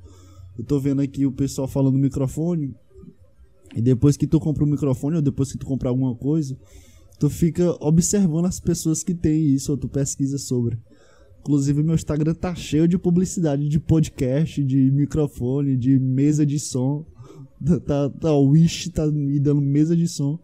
eu 0.58 0.64
tô 0.64 0.78
vendo 0.78 1.00
aqui 1.00 1.26
o 1.26 1.32
pessoal 1.32 1.66
falando 1.66 1.94
no 1.94 2.00
microfone. 2.00 2.74
E 3.74 3.80
depois 3.80 4.16
que 4.16 4.26
tu 4.26 4.38
compra 4.38 4.64
o 4.64 4.66
um 4.66 4.70
microfone, 4.70 5.16
ou 5.16 5.22
depois 5.22 5.50
que 5.50 5.58
tu 5.58 5.64
compra 5.64 5.88
alguma 5.88 6.14
coisa, 6.14 6.56
tu 7.18 7.30
fica 7.30 7.70
observando 7.80 8.46
as 8.46 8.60
pessoas 8.60 9.02
que 9.02 9.14
tem 9.14 9.46
isso, 9.46 9.72
ou 9.72 9.78
tu 9.78 9.88
pesquisa 9.88 10.36
sobre. 10.36 10.78
Inclusive, 11.40 11.82
meu 11.82 11.94
Instagram 11.94 12.34
tá 12.34 12.54
cheio 12.54 12.86
de 12.86 12.98
publicidade 12.98 13.68
de 13.68 13.80
podcast, 13.80 14.62
de 14.62 14.90
microfone, 14.92 15.76
de 15.76 15.98
mesa 15.98 16.46
de 16.46 16.58
som. 16.58 17.04
Tá, 17.86 18.10
tá, 18.10 18.32
o 18.32 18.48
Wish 18.50 18.90
tá 18.90 19.06
me 19.06 19.40
dando 19.40 19.60
mesa 19.60 19.96
de 19.96 20.06
som. 20.06 20.38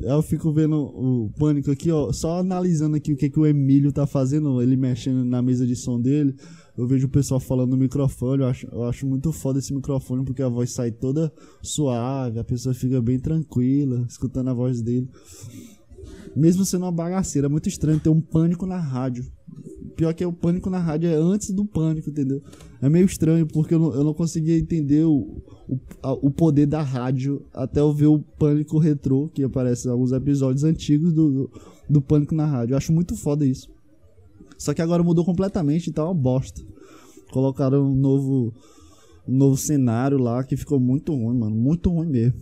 Eu 0.00 0.22
fico 0.22 0.52
vendo 0.52 0.76
o 0.76 1.30
pânico 1.38 1.70
aqui, 1.70 1.92
ó, 1.92 2.12
só 2.12 2.40
analisando 2.40 2.96
aqui 2.96 3.12
o 3.12 3.16
que, 3.16 3.30
que 3.30 3.38
o 3.38 3.46
Emílio 3.46 3.92
tá 3.92 4.06
fazendo, 4.06 4.60
ele 4.60 4.76
mexendo 4.76 5.24
na 5.24 5.40
mesa 5.40 5.66
de 5.66 5.76
som 5.76 6.00
dele. 6.00 6.34
Eu 6.76 6.86
vejo 6.86 7.06
o 7.06 7.10
pessoal 7.10 7.38
falando 7.38 7.72
no 7.72 7.76
microfone, 7.76 8.42
eu 8.42 8.48
acho, 8.48 8.66
eu 8.72 8.84
acho 8.84 9.06
muito 9.06 9.30
foda 9.30 9.58
esse 9.58 9.74
microfone 9.74 10.24
porque 10.24 10.42
a 10.42 10.48
voz 10.48 10.72
sai 10.72 10.90
toda 10.90 11.32
suave, 11.62 12.38
a 12.38 12.44
pessoa 12.44 12.74
fica 12.74 13.00
bem 13.00 13.18
tranquila 13.18 14.06
escutando 14.08 14.48
a 14.48 14.54
voz 14.54 14.80
dele. 14.80 15.08
Mesmo 16.34 16.64
sendo 16.64 16.86
uma 16.86 16.92
bagaceira, 16.92 17.46
é 17.46 17.50
muito 17.50 17.68
estranho 17.68 18.00
ter 18.00 18.08
um 18.08 18.20
pânico 18.20 18.64
na 18.64 18.78
rádio. 18.78 19.30
Pior 19.96 20.14
que 20.14 20.24
é 20.24 20.26
o 20.26 20.32
pânico 20.32 20.70
na 20.70 20.78
rádio 20.78 21.10
é 21.10 21.14
antes 21.14 21.50
do 21.50 21.66
pânico, 21.66 22.08
entendeu? 22.08 22.42
É 22.80 22.88
meio 22.88 23.04
estranho 23.04 23.46
porque 23.46 23.74
eu 23.74 23.78
não, 23.78 23.94
eu 23.94 24.02
não 24.02 24.14
conseguia 24.14 24.58
entender 24.58 25.04
o, 25.04 25.42
o, 25.68 25.78
a, 26.02 26.12
o 26.12 26.30
poder 26.30 26.64
da 26.64 26.82
rádio 26.82 27.44
até 27.52 27.80
eu 27.80 27.92
ver 27.92 28.06
o 28.06 28.18
pânico 28.18 28.78
retrô, 28.78 29.28
que 29.28 29.44
aparece 29.44 29.86
em 29.86 29.90
alguns 29.90 30.10
episódios 30.10 30.64
antigos 30.64 31.12
do, 31.12 31.30
do, 31.30 31.50
do 31.90 32.00
pânico 32.00 32.34
na 32.34 32.46
rádio. 32.46 32.72
Eu 32.72 32.78
acho 32.78 32.92
muito 32.92 33.14
foda 33.14 33.44
isso. 33.44 33.70
Só 34.62 34.72
que 34.72 34.80
agora 34.80 35.02
mudou 35.02 35.24
completamente, 35.24 35.90
então 35.90 36.04
é 36.04 36.06
uma 36.06 36.14
bosta. 36.14 36.62
Colocaram 37.32 37.84
um 37.84 37.96
novo, 37.96 38.54
um 39.26 39.36
novo 39.36 39.56
cenário 39.56 40.18
lá 40.18 40.44
que 40.44 40.56
ficou 40.56 40.78
muito 40.78 41.12
ruim, 41.12 41.36
mano. 41.36 41.56
Muito 41.56 41.90
ruim 41.90 42.06
mesmo. 42.06 42.40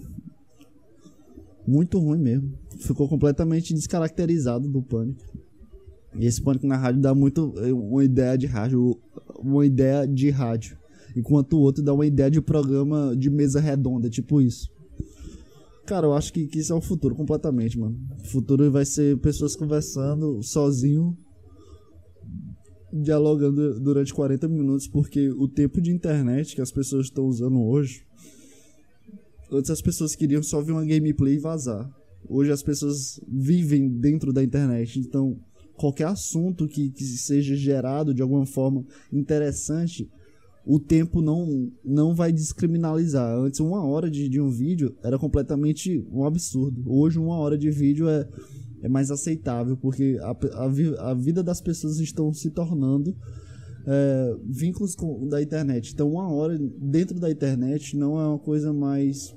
Muito 1.67 1.99
ruim 1.99 2.19
mesmo. 2.19 2.53
Ficou 2.79 3.09
completamente 3.09 3.73
descaracterizado 3.73 4.69
do 4.69 4.83
pânico. 4.83 5.25
E 6.15 6.27
esse 6.27 6.43
pânico 6.43 6.67
na 6.67 6.77
rádio 6.77 7.01
dá 7.01 7.15
muito 7.15 7.55
eh, 7.57 7.73
uma 7.73 8.05
ideia 8.05 8.37
de 8.37 8.47
rádio, 8.47 8.99
uma 9.39 9.65
ideia 9.65 10.07
de 10.07 10.29
rádio. 10.29 10.77
Enquanto 11.17 11.55
o 11.55 11.61
outro 11.61 11.83
dá 11.83 11.95
uma 11.95 12.05
ideia 12.05 12.31
de 12.31 12.43
programa 12.43 13.17
de 13.17 13.31
mesa 13.31 13.61
redonda, 13.61 14.11
tipo 14.11 14.43
isso. 14.43 14.71
Cara, 15.87 16.07
eu 16.07 16.13
acho 16.13 16.35
que, 16.35 16.47
que 16.49 16.59
isso 16.59 16.71
é 16.71 16.77
o 16.77 16.83
futuro 16.83 17.15
completamente, 17.15 17.79
mano. 17.79 17.99
O 18.23 18.29
futuro 18.29 18.71
vai 18.71 18.85
ser 18.85 19.17
pessoas 19.21 19.57
conversando 19.57 20.43
sozinho 20.43 21.17
dialogando 22.93 23.79
durante 23.81 24.13
40 24.13 24.49
minutos, 24.49 24.89
porque 24.89 25.29
o 25.31 25.49
tempo 25.49 25.81
de 25.81 25.91
internet 25.91 26.55
que 26.55 26.61
as 26.61 26.73
pessoas 26.73 27.07
estão 27.07 27.27
usando 27.27 27.61
hoje. 27.63 28.05
Antes 29.51 29.71
as 29.71 29.83
pessoas 29.83 30.15
queriam 30.15 30.43
só 30.43 30.61
ver 30.61 30.73
uma 30.73 30.85
gameplay 30.85 31.35
e 31.35 31.39
vazar. 31.39 31.91
Hoje 32.29 32.53
as 32.53 32.63
pessoas 32.63 33.21
vivem 33.27 33.89
dentro 33.89 34.33
da 34.33 34.43
internet, 34.43 34.99
então 34.99 35.39
qualquer 35.75 36.09
assunto 36.09 36.69
que, 36.69 36.91
que 36.91 37.05
seja 37.05 37.57
gerado 37.57 38.13
de 38.13 38.23
alguma 38.23 38.45
forma 38.45 38.85
interessante, 39.13 40.09
o 40.65 40.79
tempo 40.79 41.23
não, 41.23 41.71
não 41.85 42.15
vai 42.15 42.33
descriminalizar. 42.33 43.37
Antes, 43.37 43.61
uma 43.61 43.85
hora 43.85 44.11
de, 44.11 44.29
de 44.29 44.41
um 44.41 44.51
vídeo 44.51 44.95
era 45.03 45.19
completamente 45.19 46.07
um 46.13 46.25
absurdo. 46.25 46.83
Hoje, 46.87 47.19
uma 47.19 47.37
hora 47.37 47.57
de 47.57 47.71
vídeo 47.71 48.09
é 48.09 48.29
é 48.83 48.89
mais 48.89 49.11
aceitável, 49.11 49.77
porque 49.77 50.19
a, 50.23 50.31
a, 50.31 51.11
a 51.11 51.15
vida 51.15 51.43
das 51.43 51.61
pessoas 51.61 51.99
estão 51.99 52.33
se 52.33 52.51
tornando 52.51 53.15
é, 53.87 54.37
vínculos 54.45 54.95
com, 54.95 55.27
da 55.29 55.43
internet. 55.43 55.93
Então, 55.93 56.11
uma 56.11 56.31
hora 56.33 56.59
dentro 56.79 57.19
da 57.19 57.31
internet 57.31 57.97
não 57.97 58.19
é 58.19 58.27
uma 58.27 58.39
coisa 58.39 58.73
mais 58.73 59.35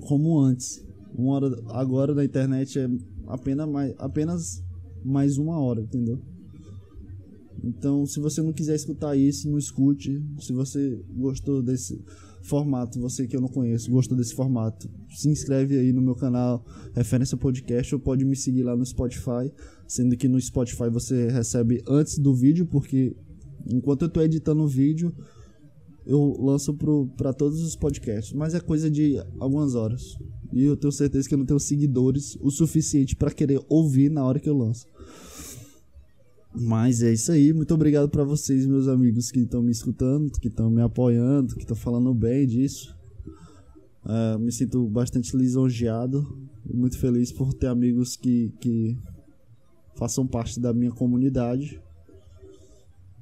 como 0.00 0.38
antes. 0.38 0.84
Uma 1.14 1.34
hora 1.34 1.62
agora 1.68 2.14
na 2.14 2.24
internet 2.24 2.78
é 2.78 2.88
apenas 3.26 3.68
mais, 3.68 3.94
apenas 3.98 4.64
mais 5.04 5.38
uma 5.38 5.58
hora, 5.58 5.80
entendeu? 5.80 6.20
Então, 7.62 8.04
se 8.06 8.20
você 8.20 8.42
não 8.42 8.52
quiser 8.52 8.74
escutar 8.74 9.16
isso, 9.16 9.48
não 9.48 9.58
escute. 9.58 10.22
Se 10.40 10.52
você 10.52 11.00
gostou 11.16 11.62
desse 11.62 12.02
formato, 12.42 13.00
você 13.00 13.26
que 13.26 13.34
eu 13.34 13.40
não 13.40 13.48
conheço, 13.48 13.90
gostou 13.90 14.16
desse 14.16 14.34
formato, 14.34 14.88
se 15.08 15.28
inscreve 15.30 15.78
aí 15.78 15.92
no 15.92 16.02
meu 16.02 16.14
canal 16.14 16.64
Referência 16.94 17.36
Podcast 17.36 17.94
ou 17.94 18.00
pode 18.00 18.24
me 18.24 18.36
seguir 18.36 18.62
lá 18.62 18.76
no 18.76 18.84
Spotify, 18.84 19.50
sendo 19.88 20.14
que 20.16 20.28
no 20.28 20.40
Spotify 20.40 20.90
você 20.90 21.28
recebe 21.28 21.82
antes 21.88 22.18
do 22.18 22.34
vídeo, 22.34 22.66
porque 22.66 23.16
enquanto 23.66 24.02
eu 24.02 24.08
estou 24.08 24.22
editando 24.22 24.62
o 24.62 24.68
vídeo, 24.68 25.14
eu 26.06 26.36
lanço 26.38 26.76
para 27.16 27.32
todos 27.32 27.62
os 27.62 27.74
podcasts, 27.74 28.34
mas 28.34 28.54
é 28.54 28.60
coisa 28.60 28.90
de 28.90 29.16
algumas 29.40 29.74
horas. 29.74 30.18
E 30.52 30.62
eu 30.64 30.76
tenho 30.76 30.92
certeza 30.92 31.26
que 31.26 31.34
eu 31.34 31.38
não 31.38 31.46
tenho 31.46 31.58
seguidores 31.58 32.36
o 32.40 32.50
suficiente 32.50 33.16
para 33.16 33.30
querer 33.30 33.60
ouvir 33.68 34.10
na 34.10 34.22
hora 34.22 34.38
que 34.38 34.48
eu 34.48 34.56
lanço. 34.56 34.86
Mas 36.54 37.02
é 37.02 37.12
isso 37.12 37.32
aí. 37.32 37.52
Muito 37.52 37.74
obrigado 37.74 38.08
para 38.08 38.22
vocês, 38.22 38.64
meus 38.66 38.86
amigos 38.86 39.30
que 39.30 39.40
estão 39.40 39.62
me 39.62 39.72
escutando, 39.72 40.30
que 40.38 40.48
estão 40.48 40.70
me 40.70 40.82
apoiando, 40.82 41.54
que 41.54 41.62
estão 41.62 41.76
falando 41.76 42.14
bem 42.14 42.46
disso. 42.46 42.96
Uh, 44.04 44.38
me 44.38 44.52
sinto 44.52 44.86
bastante 44.86 45.36
lisonjeado 45.36 46.38
e 46.68 46.76
muito 46.76 46.98
feliz 46.98 47.32
por 47.32 47.54
ter 47.54 47.66
amigos 47.66 48.16
que, 48.16 48.52
que 48.60 48.96
façam 49.96 50.26
parte 50.26 50.60
da 50.60 50.72
minha 50.72 50.92
comunidade. 50.92 51.80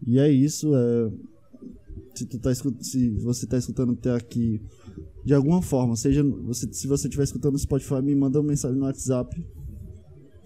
E 0.06 0.18
é 0.18 0.30
isso. 0.30 0.74
É, 0.74 1.12
se, 2.14 2.26
tu 2.26 2.38
tá, 2.38 2.52
se 2.54 3.10
você 3.10 3.44
está 3.44 3.56
escutando 3.56 3.92
até 3.92 4.14
aqui 4.14 4.60
de 5.24 5.32
alguma 5.32 5.62
forma, 5.62 5.96
seja 5.96 6.22
você, 6.22 6.70
se 6.72 6.86
você 6.86 7.06
estiver 7.06 7.24
escutando 7.24 7.52
no 7.52 7.58
Spotify, 7.58 8.02
me 8.02 8.14
manda 8.14 8.40
uma 8.40 8.48
mensagem 8.48 8.76
no 8.76 8.84
WhatsApp. 8.84 9.42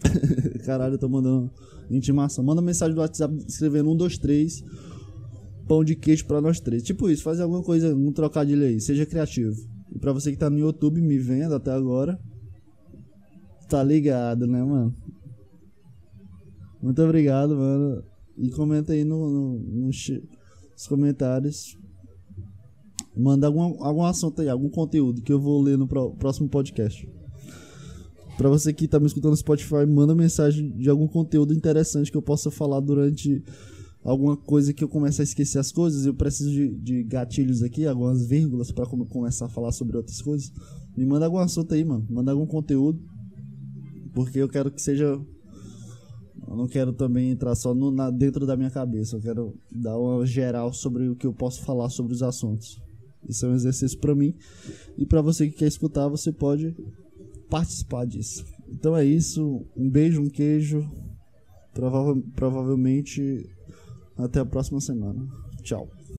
Caralho, 0.64 0.94
eu 0.94 0.98
tô 0.98 1.08
mandando 1.08 1.50
intimação. 1.90 2.44
Manda 2.44 2.60
mensagem 2.60 2.94
do 2.94 3.00
WhatsApp 3.00 3.34
escrevendo 3.46 3.90
1, 3.90 3.96
2, 3.96 4.18
3, 4.18 4.64
pão 5.66 5.84
de 5.84 5.94
queijo 5.94 6.26
pra 6.26 6.40
nós 6.40 6.60
três. 6.60 6.82
Tipo 6.82 7.10
isso, 7.10 7.22
fazer 7.22 7.42
alguma 7.42 7.62
coisa, 7.62 7.94
um 7.94 8.12
trocadilho 8.12 8.64
aí, 8.64 8.80
seja 8.80 9.04
criativo. 9.04 9.56
E 9.94 9.98
pra 9.98 10.12
você 10.12 10.30
que 10.30 10.38
tá 10.38 10.48
no 10.48 10.58
YouTube 10.58 11.00
me 11.00 11.18
vendo 11.18 11.54
até 11.54 11.72
agora, 11.72 12.18
tá 13.68 13.82
ligado, 13.82 14.46
né, 14.46 14.62
mano? 14.62 14.94
Muito 16.82 17.02
obrigado, 17.02 17.56
mano. 17.56 18.02
E 18.36 18.50
comenta 18.50 18.92
aí 18.92 19.04
no, 19.04 19.30
no, 19.30 19.58
nos, 19.58 20.08
nos 20.72 20.86
comentários. 20.86 21.76
Manda 23.16 23.46
algum, 23.46 23.82
algum 23.82 24.04
assunto 24.04 24.42
aí, 24.42 24.48
algum 24.48 24.68
conteúdo 24.68 25.22
que 25.22 25.32
eu 25.32 25.40
vou 25.40 25.62
ler 25.62 25.78
no 25.78 25.88
próximo 25.88 26.48
podcast. 26.48 27.08
Pra 28.36 28.50
você 28.50 28.72
que 28.72 28.86
tá 28.86 29.00
me 29.00 29.06
escutando 29.06 29.30
no 29.30 29.36
Spotify, 29.36 29.86
manda 29.88 30.14
mensagem 30.14 30.70
de 30.76 30.90
algum 30.90 31.08
conteúdo 31.08 31.54
interessante 31.54 32.10
que 32.10 32.16
eu 32.16 32.22
possa 32.22 32.50
falar 32.50 32.80
durante 32.80 33.42
alguma 34.04 34.36
coisa 34.36 34.74
que 34.74 34.84
eu 34.84 34.88
comece 34.88 35.22
a 35.22 35.24
esquecer 35.24 35.58
as 35.58 35.72
coisas. 35.72 36.04
Eu 36.04 36.12
preciso 36.12 36.50
de, 36.50 36.68
de 36.76 37.02
gatilhos 37.02 37.62
aqui, 37.62 37.86
algumas 37.86 38.26
vírgulas 38.26 38.70
para 38.70 38.86
começar 38.86 39.46
a 39.46 39.48
falar 39.48 39.72
sobre 39.72 39.96
outras 39.96 40.20
coisas. 40.20 40.52
Me 40.94 41.06
manda 41.06 41.24
algum 41.24 41.38
assunto 41.38 41.72
aí, 41.72 41.82
mano. 41.82 42.06
Manda 42.10 42.30
algum 42.30 42.46
conteúdo. 42.46 43.00
Porque 44.12 44.38
eu 44.38 44.48
quero 44.48 44.70
que 44.70 44.82
seja. 44.82 45.18
Eu 46.48 46.56
não 46.56 46.68
quero 46.68 46.92
também 46.92 47.30
entrar 47.30 47.54
só 47.54 47.74
no, 47.74 47.90
na, 47.90 48.10
dentro 48.10 48.46
da 48.46 48.56
minha 48.56 48.70
cabeça. 48.70 49.16
Eu 49.16 49.20
quero 49.20 49.54
dar 49.72 49.98
uma 49.98 50.26
geral 50.26 50.72
sobre 50.74 51.08
o 51.08 51.16
que 51.16 51.26
eu 51.26 51.32
posso 51.32 51.62
falar 51.62 51.88
sobre 51.88 52.12
os 52.12 52.22
assuntos. 52.22 52.80
Isso 53.26 53.46
é 53.46 53.48
um 53.48 53.54
exercício 53.54 53.98
para 53.98 54.14
mim. 54.14 54.34
E 54.96 55.06
para 55.06 55.22
você 55.22 55.48
que 55.48 55.56
quer 55.56 55.66
escutar, 55.66 56.06
você 56.06 56.30
pode 56.30 56.76
participar 57.48 58.06
disso. 58.06 58.44
Então 58.68 58.96
é 58.96 59.04
isso. 59.04 59.64
Um 59.76 59.88
beijo, 59.88 60.22
um 60.22 60.28
queijo. 60.28 60.88
Prova 61.72 62.20
provavelmente 62.34 63.48
até 64.16 64.40
a 64.40 64.46
próxima 64.46 64.80
semana. 64.80 65.26
Tchau. 65.62 65.95